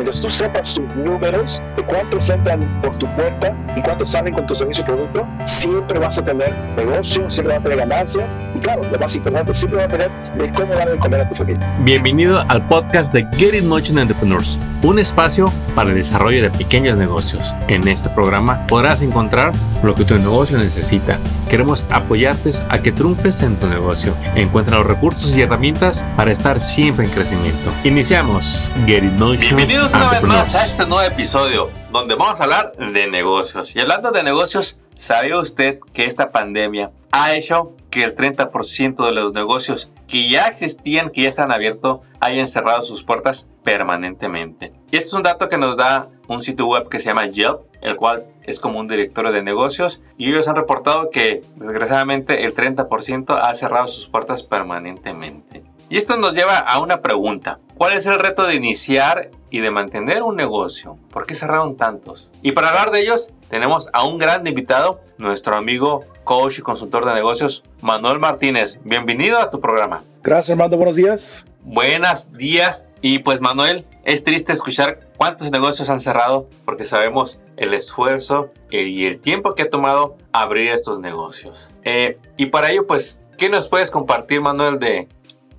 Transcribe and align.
Mientras 0.00 0.22
tú 0.22 0.30
sepas 0.30 0.74
tus 0.74 0.96
números 0.96 1.62
de 1.76 1.84
cuántos 1.84 2.30
entran 2.30 2.80
por 2.80 2.96
tu 2.96 3.06
puerta 3.14 3.54
y 3.76 3.82
cuántos 3.82 4.12
salen 4.12 4.32
con 4.32 4.46
tu 4.46 4.54
servicio 4.54 4.82
o 4.84 4.86
producto, 4.86 5.28
siempre 5.44 5.98
vas 5.98 6.16
a 6.16 6.24
tener 6.24 6.56
negocio, 6.74 7.30
siempre 7.30 7.58
vas 7.58 7.60
a 7.60 7.62
tener 7.64 7.78
ganancias 7.86 8.40
y 8.56 8.60
claro, 8.60 8.82
lo 8.90 8.98
más 8.98 9.14
importante, 9.14 9.52
siempre 9.52 9.76
vas 9.76 9.88
a 9.88 9.98
tener 9.98 10.10
de 10.38 10.52
cómo 10.54 10.72
dar 10.72 10.90
de 10.90 10.98
comer 10.98 11.20
a 11.20 11.28
tu 11.28 11.34
familia. 11.34 11.76
Bienvenido 11.80 12.42
al 12.48 12.66
podcast 12.66 13.12
de 13.12 13.26
Get 13.36 13.52
It 13.52 13.64
Motion 13.64 13.98
Entrepreneurs, 13.98 14.58
un 14.82 14.98
espacio 14.98 15.52
para 15.74 15.90
el 15.90 15.96
desarrollo 15.96 16.40
de 16.40 16.50
pequeños 16.50 16.96
negocios. 16.96 17.54
En 17.68 17.86
este 17.86 18.08
programa 18.08 18.66
podrás 18.68 19.02
encontrar 19.02 19.52
lo 19.82 19.94
que 19.94 20.06
tu 20.06 20.18
negocio 20.18 20.56
necesita. 20.56 21.18
Queremos 21.50 21.86
apoyarte 21.90 22.50
a 22.70 22.80
que 22.80 22.92
triunfes 22.92 23.42
en 23.42 23.56
tu 23.56 23.66
negocio. 23.66 24.14
Encuentra 24.34 24.78
los 24.78 24.86
recursos 24.86 25.36
y 25.36 25.42
herramientas 25.42 26.06
para 26.16 26.32
estar 26.32 26.58
siempre 26.58 27.04
en 27.04 27.10
crecimiento. 27.10 27.70
Iniciamos 27.84 28.72
Get 28.86 29.04
It 29.04 29.12
Motion 29.18 29.56
Bienvenidos 29.56 29.89
una 29.94 30.10
vez 30.10 30.22
más 30.22 30.54
a 30.54 30.66
este 30.66 30.86
nuevo 30.86 31.02
episodio 31.02 31.70
donde 31.90 32.14
vamos 32.14 32.40
a 32.40 32.44
hablar 32.44 32.72
de 32.76 33.08
negocios. 33.08 33.74
Y 33.74 33.80
hablando 33.80 34.10
de 34.10 34.22
negocios, 34.22 34.78
¿sabía 34.94 35.38
usted 35.38 35.80
que 35.92 36.04
esta 36.04 36.30
pandemia 36.30 36.92
ha 37.12 37.34
hecho 37.34 37.72
que 37.90 38.04
el 38.04 38.14
30% 38.14 39.04
de 39.04 39.12
los 39.12 39.32
negocios 39.32 39.90
que 40.06 40.28
ya 40.28 40.46
existían, 40.46 41.10
que 41.10 41.22
ya 41.22 41.28
están 41.28 41.52
abiertos, 41.52 42.00
hayan 42.20 42.46
cerrado 42.46 42.82
sus 42.82 43.02
puertas 43.02 43.48
permanentemente? 43.64 44.72
Y 44.90 44.96
esto 44.96 45.08
es 45.08 45.14
un 45.14 45.22
dato 45.22 45.48
que 45.48 45.58
nos 45.58 45.76
da 45.76 46.08
un 46.28 46.42
sitio 46.42 46.66
web 46.66 46.88
que 46.88 47.00
se 47.00 47.06
llama 47.06 47.26
Yelp, 47.26 47.60
el 47.80 47.96
cual 47.96 48.24
es 48.44 48.60
como 48.60 48.78
un 48.78 48.88
directorio 48.88 49.32
de 49.32 49.42
negocios, 49.42 50.00
y 50.16 50.28
ellos 50.28 50.46
han 50.48 50.56
reportado 50.56 51.10
que 51.10 51.42
desgraciadamente 51.56 52.44
el 52.44 52.54
30% 52.54 53.38
ha 53.40 53.54
cerrado 53.54 53.88
sus 53.88 54.08
puertas 54.08 54.42
permanentemente. 54.42 55.64
Y 55.88 55.96
esto 55.98 56.16
nos 56.16 56.34
lleva 56.34 56.58
a 56.58 56.78
una 56.80 57.00
pregunta. 57.00 57.58
¿Cuál 57.80 57.94
es 57.94 58.04
el 58.04 58.18
reto 58.18 58.46
de 58.46 58.56
iniciar 58.56 59.30
y 59.48 59.60
de 59.60 59.70
mantener 59.70 60.22
un 60.22 60.36
negocio? 60.36 60.98
¿Por 61.10 61.24
qué 61.24 61.34
cerraron 61.34 61.78
tantos? 61.78 62.30
Y 62.42 62.52
para 62.52 62.68
hablar 62.68 62.90
de 62.90 63.00
ellos, 63.00 63.32
tenemos 63.48 63.88
a 63.94 64.04
un 64.04 64.18
gran 64.18 64.46
invitado, 64.46 65.00
nuestro 65.16 65.56
amigo, 65.56 66.04
coach 66.22 66.58
y 66.58 66.60
consultor 66.60 67.06
de 67.06 67.14
negocios, 67.14 67.62
Manuel 67.80 68.18
Martínez. 68.18 68.80
Bienvenido 68.84 69.38
a 69.38 69.48
tu 69.48 69.62
programa. 69.62 70.02
Gracias, 70.22 70.50
Armando. 70.50 70.76
Buenos 70.76 70.94
días. 70.94 71.46
Buenos 71.62 72.30
días. 72.34 72.84
Y 73.00 73.20
pues, 73.20 73.40
Manuel, 73.40 73.86
es 74.04 74.24
triste 74.24 74.52
escuchar 74.52 75.08
cuántos 75.16 75.50
negocios 75.50 75.88
han 75.88 76.00
cerrado 76.00 76.50
porque 76.66 76.84
sabemos 76.84 77.40
el 77.56 77.72
esfuerzo 77.72 78.50
y 78.70 79.06
el 79.06 79.20
tiempo 79.20 79.54
que 79.54 79.62
ha 79.62 79.70
tomado 79.70 80.18
abrir 80.32 80.70
estos 80.70 81.00
negocios. 81.00 81.70
Eh, 81.84 82.18
y 82.36 82.44
para 82.44 82.72
ello, 82.72 82.86
pues, 82.86 83.22
¿qué 83.38 83.48
nos 83.48 83.68
puedes 83.68 83.90
compartir, 83.90 84.42
Manuel, 84.42 84.78
de 84.78 85.08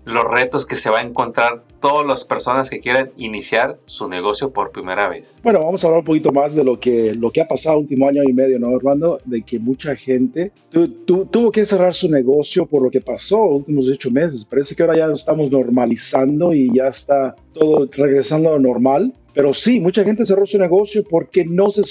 los 0.06 0.26
retos 0.26 0.66
que 0.66 0.76
se 0.76 0.90
va 0.90 1.00
a 1.00 1.02
encontrar 1.02 1.64
todas 1.80 2.06
las 2.06 2.24
personas 2.24 2.70
que 2.70 2.80
quieran 2.80 3.12
iniciar 3.18 3.80
su 3.86 4.08
negocio 4.08 4.52
por 4.52 4.72
primera 4.72 5.08
vez. 5.08 5.40
Bueno, 5.44 5.60
vamos 5.60 5.84
a 5.84 5.88
hablar 5.88 6.00
un 6.00 6.06
poquito 6.06 6.32
más 6.32 6.56
de 6.56 6.64
lo 6.64 6.80
que, 6.80 7.14
lo 7.16 7.32
que 7.32 7.42
ha 7.42 7.48
pasado 7.48 7.78
último 7.78 8.08
año 8.08 8.24
y 8.24 8.34
medio, 8.34 8.60
¿no, 8.60 8.76
Armando? 8.76 9.20
De 9.26 9.42
que 9.42 9.60
mucha 9.60 9.96
gente 9.96 10.52
tuvo 11.06 11.52
que 11.52 11.66
cerrar 11.66 11.94
su 11.94 12.10
negocio 12.10 12.66
por 12.66 12.84
lo 12.84 12.90
que 12.90 13.02
pasó 13.02 13.38
últimos 13.44 13.88
ocho 13.88 14.12
meses. 14.12 14.46
Parece 14.46 14.76
que 14.76 14.84
ahora 14.84 14.98
ya 14.98 15.08
lo 15.08 15.16
estamos 15.16 15.52
normalizando 15.52 16.54
y 16.54 16.74
ya 16.76 16.88
está 16.88 17.36
todo 17.54 17.90
regresando 17.92 18.50
a 18.50 18.54
lo 18.54 18.60
normal. 18.60 19.14
Pero 19.34 19.54
sí, 19.54 19.80
mucha 19.80 20.04
gente 20.04 20.26
cerró 20.26 20.46
su 20.46 20.58
negocio 20.58 21.04
porque 21.10 21.46
no 21.46 21.72
se, 21.72 21.82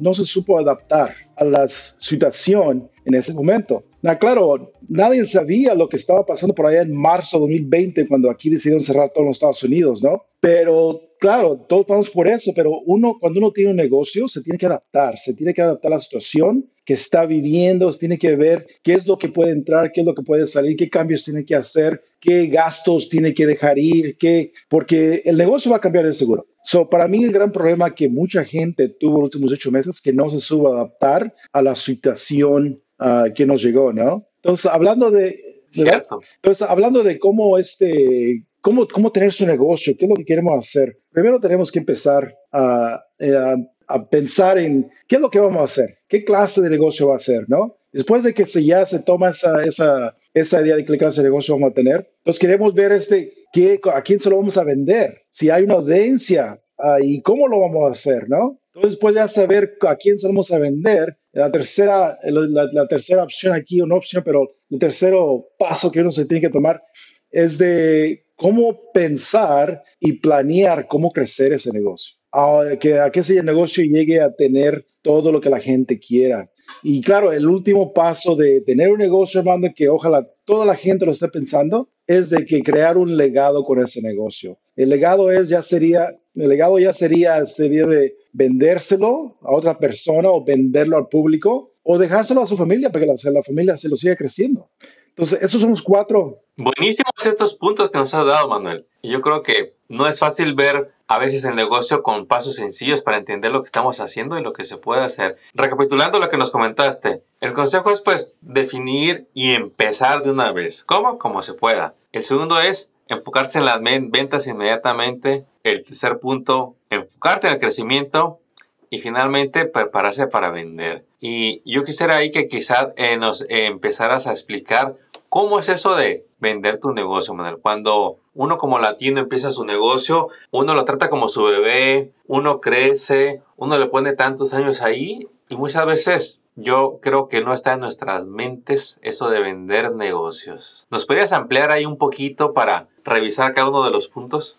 no 0.00 0.14
se 0.14 0.24
supo 0.24 0.58
adaptar 0.58 1.14
a 1.36 1.44
la 1.44 1.66
situación 1.68 2.88
en 3.06 3.14
ese 3.14 3.32
momento. 3.32 3.84
Na, 4.02 4.18
claro, 4.18 4.72
nadie 4.88 5.24
sabía 5.24 5.74
lo 5.74 5.88
que 5.88 5.96
estaba 5.96 6.26
pasando 6.26 6.54
por 6.54 6.66
allá 6.66 6.82
en 6.82 6.94
marzo 6.94 7.38
de 7.38 7.42
2020 7.42 8.08
cuando 8.08 8.30
aquí 8.30 8.50
decidieron 8.50 8.82
cerrar 8.82 9.10
todos 9.14 9.26
los 9.26 9.36
Estados 9.36 9.62
Unidos, 9.62 10.02
¿no? 10.02 10.24
Pero 10.40 11.00
claro, 11.26 11.56
todos 11.68 11.86
vamos 11.88 12.08
por 12.08 12.28
eso, 12.28 12.52
pero 12.54 12.80
uno 12.86 13.16
cuando 13.18 13.40
uno 13.40 13.50
tiene 13.50 13.70
un 13.70 13.76
negocio 13.76 14.28
se 14.28 14.42
tiene 14.42 14.56
que 14.56 14.66
adaptar, 14.66 15.18
se 15.18 15.34
tiene 15.34 15.52
que 15.52 15.60
adaptar 15.60 15.92
a 15.92 15.96
la 15.96 16.00
situación 16.00 16.70
que 16.84 16.94
está 16.94 17.26
viviendo, 17.26 17.90
se 17.90 17.98
tiene 17.98 18.16
que 18.16 18.36
ver 18.36 18.64
qué 18.84 18.92
es 18.92 19.08
lo 19.08 19.18
que 19.18 19.28
puede 19.28 19.50
entrar, 19.50 19.90
qué 19.90 20.02
es 20.02 20.06
lo 20.06 20.14
que 20.14 20.22
puede 20.22 20.46
salir, 20.46 20.76
qué 20.76 20.88
cambios 20.88 21.24
tiene 21.24 21.44
que 21.44 21.56
hacer, 21.56 22.00
qué 22.20 22.46
gastos 22.46 23.08
tiene 23.08 23.34
que 23.34 23.44
dejar 23.44 23.76
ir, 23.76 24.16
qué, 24.16 24.52
porque 24.68 25.22
el 25.24 25.36
negocio 25.36 25.72
va 25.72 25.78
a 25.78 25.80
cambiar 25.80 26.06
de 26.06 26.12
seguro. 26.12 26.46
So, 26.62 26.88
para 26.88 27.08
mí 27.08 27.24
el 27.24 27.32
gran 27.32 27.50
problema 27.50 27.92
que 27.92 28.08
mucha 28.08 28.44
gente 28.44 28.88
tuvo 28.88 29.22
los 29.22 29.34
últimos 29.34 29.50
ocho 29.50 29.72
meses 29.72 29.96
es 29.96 30.00
que 30.00 30.12
no 30.12 30.30
se 30.30 30.38
supo 30.38 30.72
adaptar 30.72 31.34
a 31.52 31.60
la 31.60 31.74
situación 31.74 32.80
uh, 33.00 33.32
que 33.34 33.46
nos 33.46 33.64
llegó, 33.64 33.92
¿no? 33.92 34.28
Entonces, 34.36 34.70
hablando 34.70 35.10
de... 35.10 35.64
Entonces, 35.74 36.62
hablando 36.62 37.02
de 37.02 37.18
cómo 37.18 37.58
este... 37.58 38.44
Cómo, 38.66 38.88
cómo 38.88 39.12
tener 39.12 39.32
su 39.32 39.46
negocio, 39.46 39.94
qué 39.96 40.06
es 40.06 40.08
lo 40.08 40.16
que 40.16 40.24
queremos 40.24 40.58
hacer. 40.58 40.98
Primero 41.12 41.38
tenemos 41.38 41.70
que 41.70 41.78
empezar 41.78 42.34
a, 42.50 42.94
a, 42.94 43.56
a 43.86 44.08
pensar 44.08 44.58
en 44.58 44.90
qué 45.06 45.14
es 45.14 45.22
lo 45.22 45.30
que 45.30 45.38
vamos 45.38 45.60
a 45.60 45.64
hacer, 45.70 45.98
qué 46.08 46.24
clase 46.24 46.60
de 46.60 46.70
negocio 46.70 47.06
va 47.06 47.14
a 47.14 47.20
ser, 47.20 47.44
¿no? 47.46 47.76
Después 47.92 48.24
de 48.24 48.34
que 48.34 48.44
se 48.44 48.64
ya 48.64 48.84
se 48.84 49.04
toma 49.04 49.30
esa, 49.30 49.62
esa, 49.62 50.16
esa 50.34 50.62
idea 50.62 50.74
de 50.74 50.84
qué 50.84 50.98
clase 50.98 51.20
de 51.20 51.28
negocio 51.28 51.54
vamos 51.54 51.70
a 51.70 51.74
tener, 51.74 52.10
entonces 52.18 52.40
queremos 52.40 52.74
ver 52.74 52.90
este, 52.90 53.34
qué, 53.52 53.78
a 53.94 54.02
quién 54.02 54.18
se 54.18 54.30
lo 54.30 54.38
vamos 54.38 54.58
a 54.58 54.64
vender, 54.64 55.22
si 55.30 55.48
hay 55.48 55.62
una 55.62 55.74
audiencia 55.74 56.60
uh, 56.78 57.00
y 57.00 57.22
cómo 57.22 57.46
lo 57.46 57.60
vamos 57.60 57.86
a 57.86 57.92
hacer, 57.92 58.28
¿no? 58.28 58.60
Entonces, 58.74 58.98
de 59.00 59.28
saber 59.28 59.78
a 59.82 59.94
quién 59.94 60.18
se 60.18 60.26
lo 60.26 60.32
vamos 60.32 60.50
a 60.50 60.58
vender, 60.58 61.16
la 61.30 61.52
tercera, 61.52 62.18
la, 62.24 62.68
la, 62.72 62.88
tercera 62.88 63.22
opción 63.22 63.54
aquí, 63.54 63.78
no 63.78 63.94
opción, 63.94 64.22
pero 64.24 64.56
el 64.68 64.78
tercer 64.78 65.14
paso 65.56 65.90
que 65.90 66.00
uno 66.00 66.10
se 66.10 66.26
tiene 66.26 66.42
que 66.42 66.52
tomar 66.52 66.82
es 67.30 67.58
de 67.58 68.24
cómo 68.36 68.92
pensar 68.92 69.82
y 69.98 70.14
planear 70.14 70.86
cómo 70.86 71.10
crecer 71.10 71.52
ese 71.52 71.72
negocio. 71.72 72.16
A 72.32 72.76
que, 72.78 72.98
a 72.98 73.10
que 73.10 73.20
ese 73.20 73.42
negocio 73.42 73.82
llegue 73.82 74.20
a 74.20 74.34
tener 74.34 74.86
todo 75.00 75.32
lo 75.32 75.40
que 75.40 75.48
la 75.48 75.60
gente 75.60 75.98
quiera. 75.98 76.50
Y 76.82 77.00
claro, 77.00 77.32
el 77.32 77.48
último 77.48 77.92
paso 77.92 78.36
de 78.36 78.60
tener 78.60 78.90
un 78.90 78.98
negocio, 78.98 79.40
hermano, 79.40 79.68
que 79.74 79.88
ojalá 79.88 80.28
toda 80.44 80.66
la 80.66 80.74
gente 80.74 81.06
lo 81.06 81.12
esté 81.12 81.28
pensando, 81.28 81.88
es 82.06 82.30
de 82.30 82.44
que 82.44 82.62
crear 82.62 82.98
un 82.98 83.16
legado 83.16 83.64
con 83.64 83.82
ese 83.82 84.02
negocio. 84.02 84.58
El 84.76 84.90
legado 84.90 85.30
es 85.30 85.48
ya 85.48 85.62
sería, 85.62 86.14
el 86.34 86.48
legado 86.48 86.78
ya 86.78 86.92
sería, 86.92 87.44
sería 87.46 87.86
de 87.86 88.16
vendérselo 88.32 89.38
a 89.40 89.52
otra 89.52 89.78
persona 89.78 90.30
o 90.30 90.44
venderlo 90.44 90.96
al 90.96 91.08
público 91.08 91.72
o 91.82 91.98
dejárselo 91.98 92.42
a 92.42 92.46
su 92.46 92.56
familia 92.56 92.90
para 92.90 93.06
que 93.06 93.12
la, 93.12 93.30
la 93.32 93.42
familia 93.42 93.76
se 93.76 93.88
lo 93.88 93.96
siga 93.96 94.16
creciendo. 94.16 94.68
Entonces, 95.16 95.42
esos 95.42 95.62
son 95.62 95.70
los 95.70 95.82
cuatro. 95.82 96.42
Buenísimos 96.58 97.24
estos 97.24 97.54
puntos 97.54 97.88
que 97.88 97.96
nos 97.96 98.12
has 98.12 98.26
dado, 98.26 98.48
Manuel. 98.48 98.86
Yo 99.02 99.22
creo 99.22 99.42
que 99.42 99.74
no 99.88 100.06
es 100.06 100.18
fácil 100.18 100.54
ver 100.54 100.92
a 101.08 101.18
veces 101.18 101.44
el 101.44 101.54
negocio 101.54 102.02
con 102.02 102.26
pasos 102.26 102.56
sencillos 102.56 103.02
para 103.02 103.16
entender 103.16 103.50
lo 103.50 103.62
que 103.62 103.66
estamos 103.66 103.98
haciendo 104.00 104.38
y 104.38 104.42
lo 104.42 104.52
que 104.52 104.64
se 104.64 104.76
puede 104.76 105.02
hacer. 105.02 105.36
Recapitulando 105.54 106.18
lo 106.18 106.28
que 106.28 106.36
nos 106.36 106.50
comentaste, 106.50 107.22
el 107.40 107.54
consejo 107.54 107.90
es 107.90 108.02
pues 108.02 108.34
definir 108.42 109.26
y 109.32 109.54
empezar 109.54 110.22
de 110.22 110.32
una 110.32 110.52
vez. 110.52 110.84
¿Cómo? 110.84 111.18
Como 111.18 111.40
se 111.40 111.54
pueda. 111.54 111.94
El 112.12 112.22
segundo 112.22 112.60
es 112.60 112.92
enfocarse 113.08 113.58
en 113.58 113.64
las 113.64 113.80
ventas 113.82 114.46
inmediatamente. 114.46 115.46
El 115.62 115.82
tercer 115.82 116.18
punto, 116.18 116.76
enfocarse 116.90 117.46
en 117.46 117.54
el 117.54 117.58
crecimiento. 117.58 118.40
Y 118.88 119.00
finalmente, 119.00 119.66
prepararse 119.66 120.28
para 120.28 120.50
vender. 120.50 121.04
Y 121.20 121.60
yo 121.70 121.82
quisiera 121.82 122.16
ahí 122.16 122.30
que 122.30 122.46
quizás 122.46 122.88
eh, 122.96 123.16
nos 123.16 123.42
eh, 123.42 123.66
empezaras 123.66 124.28
a 124.28 124.30
explicar 124.30 124.96
cómo 125.36 125.58
es 125.58 125.68
eso 125.68 125.94
de 125.94 126.24
vender 126.38 126.80
tu 126.80 126.94
negocio, 126.94 127.34
Manuel. 127.34 127.58
Cuando 127.60 128.20
uno 128.32 128.56
como 128.56 128.78
latino 128.78 129.20
empieza 129.20 129.52
su 129.52 129.66
negocio, 129.66 130.28
uno 130.50 130.72
lo 130.72 130.86
trata 130.86 131.10
como 131.10 131.28
su 131.28 131.42
bebé, 131.42 132.10
uno 132.26 132.58
crece, 132.62 133.42
uno 133.58 133.76
le 133.76 133.84
pone 133.84 134.14
tantos 134.14 134.54
años 134.54 134.80
ahí 134.80 135.28
y 135.50 135.56
muchas 135.56 135.84
veces 135.84 136.40
yo 136.54 137.00
creo 137.02 137.28
que 137.28 137.42
no 137.42 137.52
está 137.52 137.74
en 137.74 137.80
nuestras 137.80 138.24
mentes 138.24 138.98
eso 139.02 139.28
de 139.28 139.40
vender 139.40 139.94
negocios. 139.94 140.86
¿Nos 140.90 141.04
podrías 141.04 141.34
ampliar 141.34 141.70
ahí 141.70 141.84
un 141.84 141.98
poquito 141.98 142.54
para 142.54 142.88
revisar 143.04 143.52
cada 143.52 143.68
uno 143.68 143.84
de 143.84 143.90
los 143.90 144.08
puntos? 144.08 144.58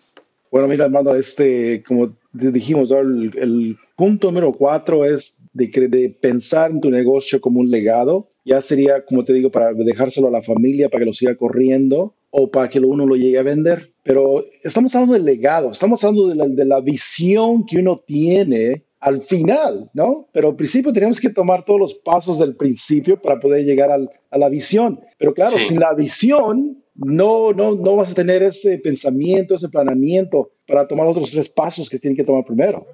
Bueno, 0.50 0.68
mira, 0.68 0.84
Armando, 0.84 1.14
este, 1.16 1.82
como 1.82 2.06
dijimos, 2.32 2.90
el, 2.90 3.76
punto 3.96 4.28
número 4.28 4.52
cuatro 4.52 5.04
es 5.04 5.40
de, 5.52 6.16
pensar 6.20 6.70
en 6.70 6.80
tu 6.80 6.90
negocio 6.90 7.40
como 7.40 7.60
un 7.60 7.70
legado. 7.70 8.28
Ya 8.48 8.62
sería, 8.62 9.04
como 9.04 9.24
te 9.24 9.34
digo, 9.34 9.50
para 9.50 9.74
dejárselo 9.74 10.28
a 10.28 10.30
la 10.30 10.42
familia, 10.42 10.88
para 10.88 11.02
que 11.02 11.08
lo 11.10 11.14
siga 11.14 11.36
corriendo 11.36 12.14
o 12.30 12.50
para 12.50 12.68
que 12.68 12.80
uno 12.80 13.06
lo 13.06 13.14
llegue 13.14 13.38
a 13.38 13.42
vender. 13.42 13.92
Pero 14.02 14.44
estamos 14.64 14.94
hablando 14.94 15.14
del 15.14 15.24
legado, 15.24 15.70
estamos 15.70 16.02
hablando 16.02 16.28
de 16.28 16.34
la, 16.34 16.48
de 16.48 16.64
la 16.64 16.80
visión 16.80 17.66
que 17.66 17.78
uno 17.78 18.02
tiene 18.06 18.84
al 19.00 19.22
final, 19.22 19.90
¿no? 19.92 20.28
Pero 20.32 20.48
al 20.48 20.56
principio 20.56 20.92
tenemos 20.92 21.20
que 21.20 21.30
tomar 21.30 21.64
todos 21.64 21.78
los 21.78 21.94
pasos 21.94 22.38
del 22.38 22.56
principio 22.56 23.20
para 23.20 23.38
poder 23.38 23.64
llegar 23.64 23.90
al, 23.90 24.10
a 24.30 24.38
la 24.38 24.48
visión. 24.48 25.00
Pero 25.18 25.34
claro, 25.34 25.56
sí. 25.58 25.64
sin 25.64 25.80
la 25.80 25.94
visión 25.94 26.82
no, 26.94 27.52
no, 27.52 27.74
no 27.74 27.96
vas 27.96 28.10
a 28.10 28.14
tener 28.14 28.42
ese 28.42 28.78
pensamiento, 28.78 29.54
ese 29.54 29.68
planeamiento 29.68 30.50
para 30.66 30.86
tomar 30.88 31.06
otros 31.06 31.30
tres 31.30 31.48
pasos 31.48 31.88
que 31.88 31.98
tienen 31.98 32.16
que 32.16 32.24
tomar 32.24 32.44
primero. 32.44 32.86